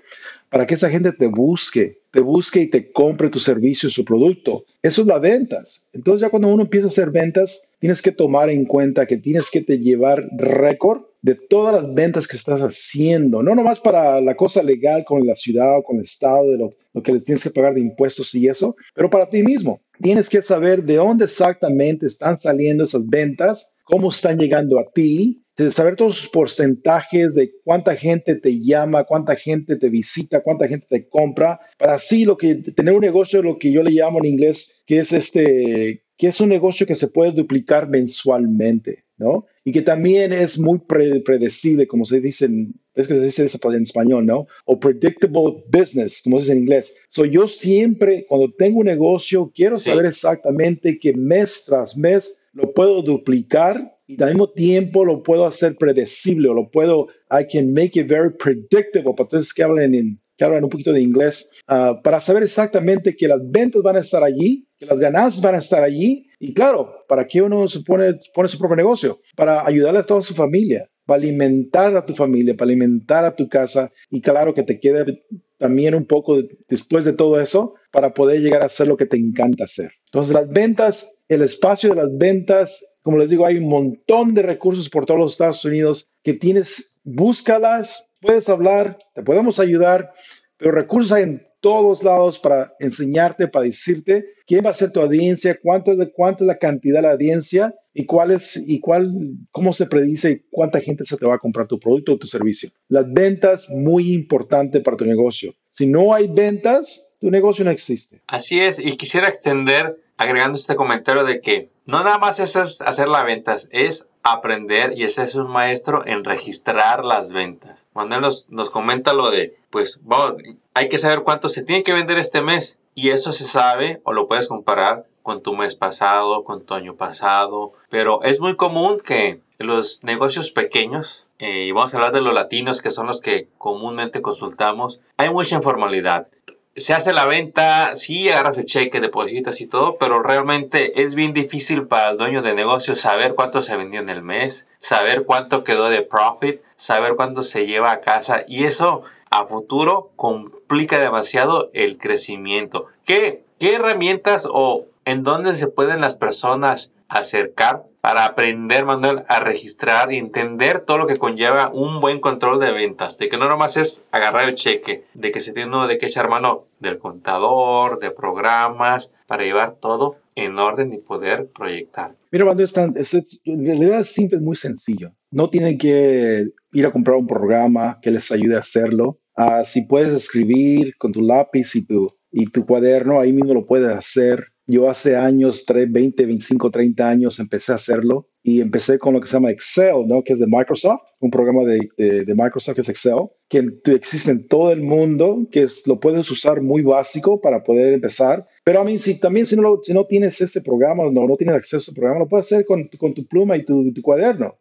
para 0.48 0.66
que 0.66 0.72
esa 0.72 0.88
gente 0.88 1.12
te 1.12 1.26
busque, 1.26 2.00
te 2.10 2.20
busque 2.20 2.62
y 2.62 2.70
te 2.70 2.90
compre 2.92 3.28
tu 3.28 3.38
servicio, 3.38 3.90
su 3.90 4.06
producto. 4.06 4.64
Eso 4.82 5.02
es 5.02 5.06
las 5.06 5.20
ventas. 5.20 5.86
Entonces 5.92 6.22
ya 6.22 6.30
cuando 6.30 6.48
uno 6.48 6.62
empieza 6.62 6.86
a 6.86 6.88
hacer 6.88 7.10
ventas, 7.10 7.68
tienes 7.78 8.00
que 8.00 8.12
tomar 8.12 8.48
en 8.48 8.64
cuenta 8.64 9.04
que 9.04 9.18
tienes 9.18 9.50
que 9.50 9.60
te 9.60 9.78
llevar 9.78 10.26
récord 10.38 11.02
de 11.26 11.34
todas 11.34 11.82
las 11.82 11.92
ventas 11.92 12.28
que 12.28 12.36
estás 12.36 12.60
haciendo, 12.60 13.42
no 13.42 13.52
nomás 13.56 13.80
para 13.80 14.20
la 14.20 14.36
cosa 14.36 14.62
legal 14.62 15.04
con 15.04 15.26
la 15.26 15.34
ciudad 15.34 15.78
o 15.78 15.82
con 15.82 15.96
el 15.96 16.04
estado, 16.04 16.52
de 16.52 16.56
lo, 16.56 17.02
que 17.02 17.12
les 17.12 17.24
tienes 17.24 17.42
que 17.42 17.50
pagar 17.50 17.74
de 17.74 17.80
impuestos 17.80 18.32
y 18.36 18.46
eso, 18.46 18.76
pero 18.94 19.10
para 19.10 19.28
ti 19.28 19.42
mismo. 19.42 19.80
Tienes 20.00 20.28
que 20.28 20.40
saber 20.40 20.84
de 20.84 20.94
dónde 20.94 21.24
exactamente 21.24 22.06
están 22.06 22.36
saliendo 22.36 22.84
esas 22.84 23.04
ventas, 23.08 23.74
cómo 23.82 24.10
están 24.10 24.38
llegando 24.38 24.78
a 24.78 24.84
ti, 24.94 25.42
de 25.56 25.68
saber 25.72 25.96
todos 25.96 26.22
los 26.22 26.28
porcentajes 26.28 27.34
de 27.34 27.50
cuánta 27.64 27.96
gente 27.96 28.36
te 28.36 28.60
llama, 28.60 29.02
cuánta 29.02 29.34
gente 29.34 29.74
te 29.74 29.88
visita, 29.88 30.44
cuánta 30.44 30.68
gente 30.68 30.86
te 30.88 31.08
compra, 31.08 31.58
para 31.76 31.94
así 31.94 32.24
lo 32.24 32.36
que 32.36 32.54
tener 32.54 32.94
un 32.94 33.00
negocio, 33.00 33.42
lo 33.42 33.58
que 33.58 33.72
yo 33.72 33.82
le 33.82 33.90
llamo 33.90 34.20
en 34.20 34.26
inglés, 34.26 34.80
que 34.86 34.98
es 34.98 35.10
este, 35.10 36.04
que 36.16 36.28
es 36.28 36.40
un 36.40 36.50
negocio 36.50 36.86
que 36.86 36.94
se 36.94 37.08
puede 37.08 37.32
duplicar 37.32 37.88
mensualmente, 37.88 39.06
¿no? 39.16 39.46
Y 39.66 39.72
que 39.72 39.82
también 39.82 40.32
es 40.32 40.60
muy 40.60 40.78
predecible, 40.78 41.88
como 41.88 42.04
se 42.04 42.20
dice, 42.20 42.44
en, 42.44 42.72
es 42.94 43.08
que 43.08 43.14
se 43.14 43.24
dice 43.24 43.48
en 43.64 43.82
español, 43.82 44.24
¿no? 44.24 44.46
O 44.64 44.78
predictable 44.78 45.64
business, 45.66 46.22
como 46.22 46.36
se 46.36 46.42
dice 46.42 46.52
en 46.52 46.58
inglés. 46.60 46.96
So, 47.08 47.24
yo 47.24 47.48
siempre, 47.48 48.26
cuando 48.28 48.54
tengo 48.56 48.78
un 48.78 48.86
negocio, 48.86 49.50
quiero 49.52 49.76
sí. 49.76 49.90
saber 49.90 50.06
exactamente 50.06 51.00
que 51.00 51.14
mes 51.14 51.64
tras 51.66 51.96
mes 51.96 52.40
lo 52.52 52.72
puedo 52.72 53.02
duplicar 53.02 53.92
y 54.06 54.22
al 54.22 54.34
mismo 54.34 54.50
tiempo 54.50 55.04
lo 55.04 55.24
puedo 55.24 55.44
hacer 55.44 55.74
predecible 55.74 56.48
o 56.48 56.54
lo 56.54 56.70
puedo, 56.70 57.08
I 57.28 57.44
can 57.44 57.72
make 57.72 57.98
it 57.98 58.06
very 58.08 58.30
predictable, 58.30 59.14
para 59.16 59.28
todos 59.28 59.52
que 59.52 59.64
hablan 59.64 59.96
en 59.96 60.20
que 60.36 60.44
hablan 60.44 60.64
un 60.64 60.70
poquito 60.70 60.92
de 60.92 61.00
inglés, 61.00 61.50
uh, 61.68 62.00
para 62.02 62.20
saber 62.20 62.42
exactamente 62.42 63.16
que 63.16 63.26
las 63.26 63.40
ventas 63.48 63.82
van 63.82 63.96
a 63.96 64.00
estar 64.00 64.22
allí, 64.22 64.68
que 64.78 64.86
las 64.86 64.98
ganancias 64.98 65.42
van 65.42 65.54
a 65.54 65.58
estar 65.58 65.82
allí. 65.82 66.25
Y 66.38 66.52
claro, 66.52 67.04
¿para 67.08 67.26
qué 67.26 67.42
uno 67.42 67.66
se 67.68 67.80
pone, 67.80 68.20
pone 68.34 68.48
su 68.48 68.58
propio 68.58 68.76
negocio? 68.76 69.20
Para 69.34 69.66
ayudarle 69.66 70.00
a 70.00 70.06
toda 70.06 70.22
su 70.22 70.34
familia, 70.34 70.88
para 71.06 71.18
alimentar 71.18 71.96
a 71.96 72.04
tu 72.04 72.14
familia, 72.14 72.56
para 72.56 72.70
alimentar 72.70 73.24
a 73.24 73.34
tu 73.34 73.48
casa 73.48 73.90
y 74.10 74.20
claro 74.20 74.52
que 74.52 74.62
te 74.62 74.78
quede 74.78 75.24
también 75.58 75.94
un 75.94 76.04
poco 76.04 76.38
después 76.68 77.04
de 77.04 77.14
todo 77.14 77.40
eso 77.40 77.74
para 77.90 78.12
poder 78.12 78.40
llegar 78.40 78.62
a 78.62 78.66
hacer 78.66 78.88
lo 78.88 78.96
que 78.96 79.06
te 79.06 79.16
encanta 79.16 79.64
hacer. 79.64 79.90
Entonces 80.06 80.34
las 80.34 80.48
ventas, 80.48 81.18
el 81.28 81.42
espacio 81.42 81.90
de 81.90 81.96
las 81.96 82.16
ventas, 82.16 82.86
como 83.02 83.18
les 83.18 83.30
digo, 83.30 83.46
hay 83.46 83.56
un 83.56 83.68
montón 83.68 84.34
de 84.34 84.42
recursos 84.42 84.90
por 84.90 85.06
todos 85.06 85.20
los 85.20 85.32
Estados 85.32 85.64
Unidos 85.64 86.08
que 86.22 86.34
tienes, 86.34 86.98
búscalas, 87.04 88.08
puedes 88.20 88.48
hablar, 88.48 88.98
te 89.14 89.22
podemos 89.22 89.58
ayudar, 89.58 90.12
pero 90.58 90.72
recursos 90.72 91.12
hay 91.12 91.22
en 91.22 91.46
todos 91.66 92.04
lados 92.04 92.38
para 92.38 92.76
enseñarte, 92.78 93.48
para 93.48 93.64
decirte 93.64 94.24
quién 94.46 94.64
va 94.64 94.70
a 94.70 94.74
ser 94.74 94.92
tu 94.92 95.00
audiencia, 95.00 95.58
cuánto 95.60 95.90
cuánto 96.14 96.44
es 96.44 96.46
la 96.46 96.58
cantidad 96.58 96.98
de 96.98 97.02
la 97.02 97.14
audiencia 97.14 97.74
y 97.92 98.06
cuál 98.06 98.40
y 98.68 98.78
cuál, 98.78 99.10
cómo 99.50 99.72
se 99.72 99.86
predice 99.86 100.44
cuánta 100.52 100.80
gente 100.80 101.04
se 101.04 101.16
te 101.16 101.26
va 101.26 101.34
a 101.34 101.38
comprar 101.40 101.66
tu 101.66 101.80
producto 101.80 102.12
o 102.12 102.18
tu 102.18 102.28
servicio. 102.28 102.70
Las 102.86 103.12
ventas, 103.12 103.68
muy 103.68 104.14
importante 104.14 104.80
para 104.80 104.96
tu 104.96 105.06
negocio. 105.06 105.56
Si 105.70 105.88
no 105.88 106.14
hay 106.14 106.28
ventas, 106.28 107.12
tu 107.20 107.32
negocio 107.32 107.64
no 107.64 107.72
existe. 107.72 108.22
Así 108.28 108.60
es, 108.60 108.78
y 108.78 108.96
quisiera 108.96 109.26
extender 109.26 110.00
agregando 110.16 110.56
este 110.56 110.76
comentario 110.76 111.24
de 111.24 111.40
que 111.40 111.70
no 111.86 112.02
nada 112.02 112.18
más 112.18 112.40
es 112.40 112.56
hacer 112.56 113.08
las 113.08 113.24
ventas, 113.24 113.68
es 113.70 114.06
aprender 114.22 114.92
y 114.96 115.04
ese 115.04 115.22
es 115.22 115.36
un 115.36 115.48
maestro 115.48 116.04
en 116.04 116.24
registrar 116.24 117.04
las 117.04 117.32
ventas. 117.32 117.86
Manuel 117.94 118.20
nos, 118.20 118.50
nos 118.50 118.70
comenta 118.70 119.14
lo 119.14 119.30
de, 119.30 119.56
pues 119.70 120.00
vamos, 120.02 120.42
hay 120.74 120.88
que 120.88 120.98
saber 120.98 121.22
cuánto 121.22 121.48
se 121.48 121.62
tiene 121.62 121.84
que 121.84 121.92
vender 121.92 122.18
este 122.18 122.42
mes 122.42 122.80
y 122.94 123.10
eso 123.10 123.32
se 123.32 123.46
sabe 123.46 124.00
o 124.02 124.12
lo 124.12 124.26
puedes 124.26 124.48
comparar 124.48 125.06
con 125.22 125.42
tu 125.42 125.56
mes 125.56 125.74
pasado, 125.74 126.44
con 126.44 126.64
tu 126.64 126.74
año 126.74 126.94
pasado, 126.94 127.72
pero 127.88 128.22
es 128.22 128.40
muy 128.40 128.56
común 128.56 128.98
que 128.98 129.40
los 129.58 130.02
negocios 130.02 130.50
pequeños, 130.50 131.26
eh, 131.38 131.64
y 131.64 131.72
vamos 131.72 131.94
a 131.94 131.96
hablar 131.96 132.12
de 132.12 132.20
los 132.20 132.34
latinos 132.34 132.82
que 132.82 132.90
son 132.90 133.06
los 133.06 133.20
que 133.20 133.48
comúnmente 133.58 134.22
consultamos, 134.22 135.00
hay 135.16 135.30
mucha 135.30 135.56
informalidad 135.56 136.28
se 136.76 136.92
hace 136.92 137.12
la 137.12 137.24
venta, 137.24 137.94
sí 137.94 138.28
agarras 138.28 138.58
el 138.58 138.66
cheque, 138.66 139.00
depositas 139.00 139.60
y 139.60 139.66
todo, 139.66 139.96
pero 139.96 140.22
realmente 140.22 141.02
es 141.02 141.14
bien 141.14 141.32
difícil 141.32 141.86
para 141.86 142.10
el 142.10 142.18
dueño 142.18 142.42
de 142.42 142.54
negocio 142.54 142.94
saber 142.96 143.34
cuánto 143.34 143.62
se 143.62 143.76
vendió 143.76 144.00
en 144.00 144.10
el 144.10 144.22
mes, 144.22 144.66
saber 144.78 145.24
cuánto 145.24 145.64
quedó 145.64 145.88
de 145.88 146.02
profit, 146.02 146.60
saber 146.76 147.16
cuánto 147.16 147.42
se 147.42 147.66
lleva 147.66 147.92
a 147.92 148.00
casa 148.00 148.44
y 148.46 148.64
eso 148.64 149.02
a 149.30 149.46
futuro 149.46 150.10
complica 150.16 150.98
demasiado 150.98 151.70
el 151.72 151.96
crecimiento. 151.96 152.86
¿Qué, 153.04 153.42
qué 153.58 153.74
herramientas 153.74 154.46
o 154.50 154.86
en 155.06 155.22
dónde 155.22 155.56
se 155.56 155.68
pueden 155.68 156.02
las 156.02 156.16
personas 156.16 156.92
acercar 157.08 157.84
para 158.00 158.24
aprender, 158.24 158.84
Manuel, 158.84 159.24
a 159.28 159.40
registrar 159.40 160.12
y 160.12 160.16
entender 160.16 160.80
todo 160.80 160.98
lo 160.98 161.06
que 161.06 161.16
conlleva 161.16 161.70
un 161.72 162.00
buen 162.00 162.20
control 162.20 162.60
de 162.60 162.70
ventas. 162.70 163.18
De 163.18 163.28
que 163.28 163.36
no 163.36 163.48
nomás 163.48 163.76
es 163.76 164.04
agarrar 164.12 164.48
el 164.48 164.54
cheque, 164.54 165.04
de 165.14 165.32
que 165.32 165.40
se 165.40 165.52
tiene 165.52 165.68
uno 165.68 165.86
de 165.86 165.98
que 165.98 166.06
echar 166.06 166.28
mano 166.28 166.66
del 166.78 166.98
contador, 166.98 167.98
de 167.98 168.12
programas, 168.12 169.12
para 169.26 169.42
llevar 169.42 169.72
todo 169.72 170.16
en 170.36 170.58
orden 170.58 170.92
y 170.92 170.98
poder 170.98 171.48
proyectar. 171.48 172.14
Mira, 172.30 172.52
es, 172.58 173.14
en 173.44 173.66
realidad 173.66 174.00
es 174.00 174.12
simple, 174.12 174.38
muy 174.38 174.54
sencillo. 174.54 175.12
No 175.30 175.50
tienen 175.50 175.78
que 175.78 176.46
ir 176.72 176.86
a 176.86 176.92
comprar 176.92 177.16
un 177.16 177.26
programa 177.26 177.98
que 178.00 178.10
les 178.10 178.30
ayude 178.30 178.56
a 178.56 178.60
hacerlo. 178.60 179.18
Uh, 179.36 179.64
si 179.64 179.82
puedes 179.82 180.10
escribir 180.10 180.94
con 180.98 181.12
tu 181.12 181.22
lápiz 181.22 181.74
y 181.74 181.86
tu, 181.86 182.08
y 182.30 182.46
tu 182.46 182.64
cuaderno, 182.66 183.20
ahí 183.20 183.32
mismo 183.32 183.54
lo 183.54 183.66
puedes 183.66 183.88
hacer. 183.88 184.52
Yo 184.66 184.90
hace 184.90 185.14
años, 185.14 185.64
3, 185.64 185.90
20, 185.92 186.26
25, 186.26 186.70
30 186.70 187.08
años, 187.08 187.38
empecé 187.38 187.72
a 187.72 187.76
hacerlo 187.76 188.28
y 188.42 188.60
empecé 188.60 188.98
con 188.98 189.14
lo 189.14 189.20
que 189.20 189.28
se 189.28 189.34
llama 189.34 189.50
Excel, 189.50 190.06
¿no? 190.06 190.24
que 190.24 190.32
es 190.32 190.40
de 190.40 190.46
Microsoft, 190.48 191.02
un 191.20 191.30
programa 191.30 191.62
de, 191.64 191.88
de, 191.96 192.34
Microsoft 192.34 192.74
que 192.74 192.80
es 192.80 192.88
Excel, 192.88 193.28
que 193.48 193.68
existe 193.86 194.30
en 194.30 194.46
todo 194.48 194.72
el 194.72 194.82
mundo, 194.82 195.46
que 195.50 195.62
es, 195.62 195.86
lo 195.86 196.00
puedes 196.00 196.28
usar 196.30 196.62
muy 196.62 196.82
básico 196.82 197.40
para 197.40 197.62
poder 197.62 197.94
empezar. 197.94 198.44
Pero 198.64 198.80
a 198.80 198.84
mí, 198.84 198.98
si 198.98 199.20
también 199.20 199.46
si 199.46 199.56
no, 199.56 200.04
tienes 200.08 200.40
ese 200.40 200.60
programa, 200.60 201.04
no, 201.10 201.26
no 201.26 201.36
tienes 201.36 201.54
acceso 201.56 201.76
a 201.76 201.80
ese 201.80 201.92
programa, 201.92 202.20
lo 202.20 202.28
puedes 202.28 202.46
hacer 202.46 202.64
con, 202.66 202.88
con 202.98 203.14
tu 203.14 203.26
pluma 203.26 203.56
y 203.56 203.64
tu 203.64 204.02
cuaderno. 204.02 204.56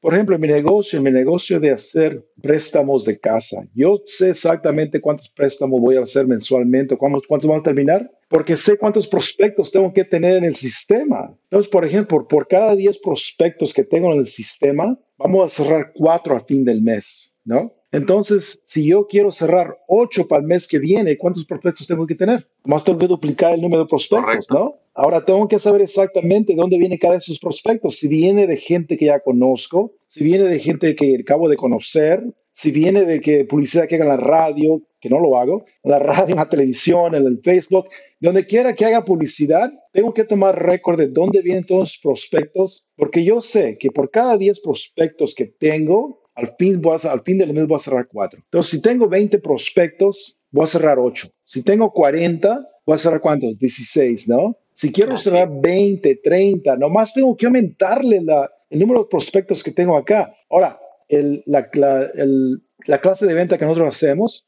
Por 0.00 0.14
ejemplo, 0.14 0.36
en 0.36 0.40
mi 0.40 0.48
negocio, 0.48 0.98
en 0.98 1.04
mi 1.04 1.10
negocio 1.10 1.58
de 1.58 1.72
hacer 1.72 2.24
préstamos 2.40 3.04
de 3.04 3.18
casa, 3.18 3.66
yo 3.74 4.00
sé 4.06 4.30
exactamente 4.30 5.00
cuántos 5.00 5.28
préstamos 5.28 5.80
voy 5.80 5.96
a 5.96 6.02
hacer 6.02 6.26
mensualmente, 6.26 6.96
cuántos, 6.96 7.26
cuántos 7.26 7.50
van 7.50 7.60
a 7.60 7.62
terminar, 7.64 8.08
porque 8.28 8.56
sé 8.56 8.78
cuántos 8.78 9.08
prospectos 9.08 9.72
tengo 9.72 9.92
que 9.92 10.04
tener 10.04 10.36
en 10.36 10.44
el 10.44 10.54
sistema. 10.54 11.34
Entonces, 11.44 11.70
por 11.70 11.84
ejemplo, 11.84 12.28
por 12.28 12.46
cada 12.46 12.76
10 12.76 12.98
prospectos 12.98 13.74
que 13.74 13.82
tengo 13.82 14.12
en 14.12 14.20
el 14.20 14.26
sistema, 14.28 14.96
vamos 15.16 15.44
a 15.44 15.64
cerrar 15.64 15.92
4 15.94 16.34
al 16.36 16.44
fin 16.44 16.64
del 16.64 16.80
mes, 16.80 17.34
¿no? 17.44 17.74
Entonces, 17.90 18.62
si 18.66 18.84
yo 18.84 19.06
quiero 19.06 19.32
cerrar 19.32 19.78
8 19.88 20.28
para 20.28 20.42
el 20.42 20.46
mes 20.46 20.68
que 20.68 20.78
viene, 20.78 21.16
¿cuántos 21.16 21.44
prospectos 21.44 21.86
tengo 21.86 22.06
que 22.06 22.14
tener? 22.14 22.46
Más 22.64 22.84
tengo 22.84 22.98
que 22.98 23.06
duplicar 23.06 23.54
el 23.54 23.62
número 23.62 23.84
de 23.84 23.88
prospectos, 23.88 24.46
Correcto. 24.46 24.54
¿no? 24.54 24.74
Ahora 24.94 25.24
tengo 25.24 25.46
que 25.48 25.58
saber 25.58 25.80
exactamente 25.80 26.52
de 26.52 26.58
dónde 26.58 26.76
viene 26.76 26.98
cada 26.98 27.14
de 27.14 27.18
esos 27.18 27.38
prospectos. 27.38 27.96
Si 27.96 28.08
viene 28.08 28.46
de 28.46 28.56
gente 28.56 28.96
que 28.96 29.06
ya 29.06 29.20
conozco, 29.20 29.94
si 30.06 30.24
viene 30.24 30.44
de 30.44 30.58
gente 30.58 30.94
que 30.94 31.18
acabo 31.20 31.48
de 31.48 31.56
conocer, 31.56 32.22
si 32.50 32.72
viene 32.72 33.04
de 33.04 33.20
que 33.20 33.44
publicidad 33.44 33.86
que 33.86 33.94
haga 33.94 34.04
en 34.04 34.10
la 34.10 34.16
radio, 34.16 34.82
que 35.00 35.08
no 35.08 35.20
lo 35.20 35.38
hago, 35.38 35.64
en 35.84 35.92
la 35.92 36.00
radio, 36.00 36.30
en 36.30 36.38
la 36.38 36.48
televisión, 36.48 37.14
en 37.14 37.24
el 37.24 37.40
Facebook, 37.40 37.86
donde 38.18 38.44
quiera 38.44 38.74
que 38.74 38.84
haga 38.84 39.04
publicidad, 39.04 39.72
tengo 39.92 40.12
que 40.12 40.24
tomar 40.24 40.60
récord 40.60 40.98
de 40.98 41.06
dónde 41.06 41.40
vienen 41.40 41.62
todos 41.62 41.80
los 41.80 41.98
prospectos, 42.02 42.84
porque 42.96 43.22
yo 43.22 43.40
sé 43.40 43.78
que 43.78 43.92
por 43.92 44.10
cada 44.10 44.36
10 44.36 44.58
prospectos 44.60 45.36
que 45.36 45.46
tengo, 45.46 46.27
al 46.38 46.54
fin, 46.58 46.80
voy 46.80 46.96
a, 47.02 47.10
al 47.10 47.22
fin 47.22 47.38
del 47.38 47.52
mes 47.52 47.66
voy 47.66 47.76
a 47.76 47.80
cerrar 47.80 48.06
4. 48.10 48.40
Entonces, 48.44 48.70
si 48.70 48.80
tengo 48.80 49.08
20 49.08 49.38
prospectos, 49.40 50.36
voy 50.50 50.64
a 50.64 50.68
cerrar 50.68 50.98
8. 50.98 51.28
Si 51.44 51.62
tengo 51.62 51.92
40, 51.92 52.66
voy 52.86 52.94
a 52.94 52.98
cerrar 52.98 53.20
cuántos? 53.20 53.58
16, 53.58 54.28
¿no? 54.28 54.56
Si 54.72 54.92
quiero 54.92 55.18
cerrar 55.18 55.48
20, 55.60 56.20
30, 56.22 56.76
nomás 56.76 57.12
tengo 57.12 57.36
que 57.36 57.46
aumentarle 57.46 58.20
la, 58.22 58.48
el 58.70 58.78
número 58.78 59.00
de 59.02 59.08
prospectos 59.10 59.62
que 59.62 59.72
tengo 59.72 59.96
acá. 59.96 60.32
Ahora, 60.48 60.78
el- 61.08 61.42
la, 61.46 61.68
la- 61.74 62.08
el- 62.14 62.62
la 62.86 62.98
clase 63.00 63.26
de 63.26 63.34
venta 63.34 63.58
que 63.58 63.64
nosotros 63.64 63.88
hacemos 63.88 64.46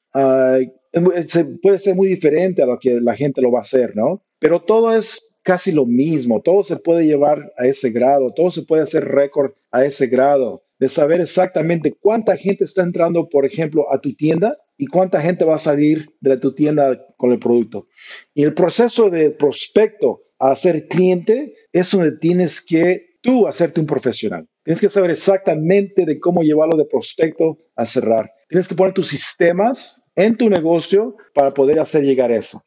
se- 1.29 1.45
puede 1.63 1.79
ser 1.79 1.95
muy 1.95 2.09
diferente 2.09 2.63
a 2.63 2.67
lo 2.67 2.79
que 2.79 3.01
la 3.01 3.15
gente 3.17 3.41
lo 3.41 3.51
va 3.53 3.59
a 3.59 3.63
hacer, 3.63 3.97
¿no? 3.97 4.23
Pero 4.39 4.61
todo 4.61 4.95
es 4.97 5.37
casi 5.43 5.73
lo 5.73 5.87
mismo, 5.87 6.41
todo 6.43 6.63
se 6.65 6.77
puede 6.77 7.05
llevar 7.07 7.53
a 7.57 7.67
ese 7.67 7.91
grado, 7.91 8.33
todo 8.35 8.51
se 8.51 8.63
puede 8.63 8.83
hacer 8.83 9.05
récord 9.07 9.53
a 9.71 9.85
ese 9.85 10.07
grado, 10.07 10.63
de 10.81 10.89
saber 10.89 11.21
exactamente 11.21 11.93
cuánta 11.93 12.37
gente 12.37 12.65
está 12.65 12.83
entrando, 12.83 13.29
por 13.29 13.45
ejemplo, 13.45 13.93
a 13.93 14.01
tu 14.01 14.15
tienda 14.15 14.57
y 14.79 14.87
cuánta 14.87 15.21
gente 15.21 15.45
va 15.45 15.57
a 15.57 15.59
salir 15.59 16.07
de 16.21 16.39
tu 16.39 16.55
tienda 16.55 16.99
con 17.19 17.33
el 17.33 17.39
producto. 17.39 17.87
Y 18.35 18.45
el 18.45 18.55
proceso 18.55 19.11
de 19.11 19.31
prospecto 19.31 20.23
a 20.39 20.57
ser 20.57 20.89
cliente 20.89 21.55
es 21.71 21.91
donde 21.91 22.13
tienes 22.13 22.65
que 22.65 23.19
tú 23.21 23.47
hacerte 23.47 23.79
un 23.79 23.87
profesional. 23.87 24.49
Tienes 24.65 24.81
que 24.81 24.89
saber 24.89 25.11
exactamente 25.11 26.07
de 26.07 26.19
cómo 26.19 26.43
llevarlo 26.43 26.79
de 26.79 26.87
prospecto 26.87 27.59
a 27.77 27.85
cerrar. 27.85 28.33
Tienes 28.49 28.67
que 28.67 28.75
poner 28.75 28.95
tus 28.95 29.09
sistemas 29.09 30.03
en 30.17 30.35
tu 30.37 30.49
negocio 30.49 31.15
para 31.35 31.53
poder 31.53 31.79
hacer 31.79 32.05
llegar 32.05 32.31
eso. 32.31 32.65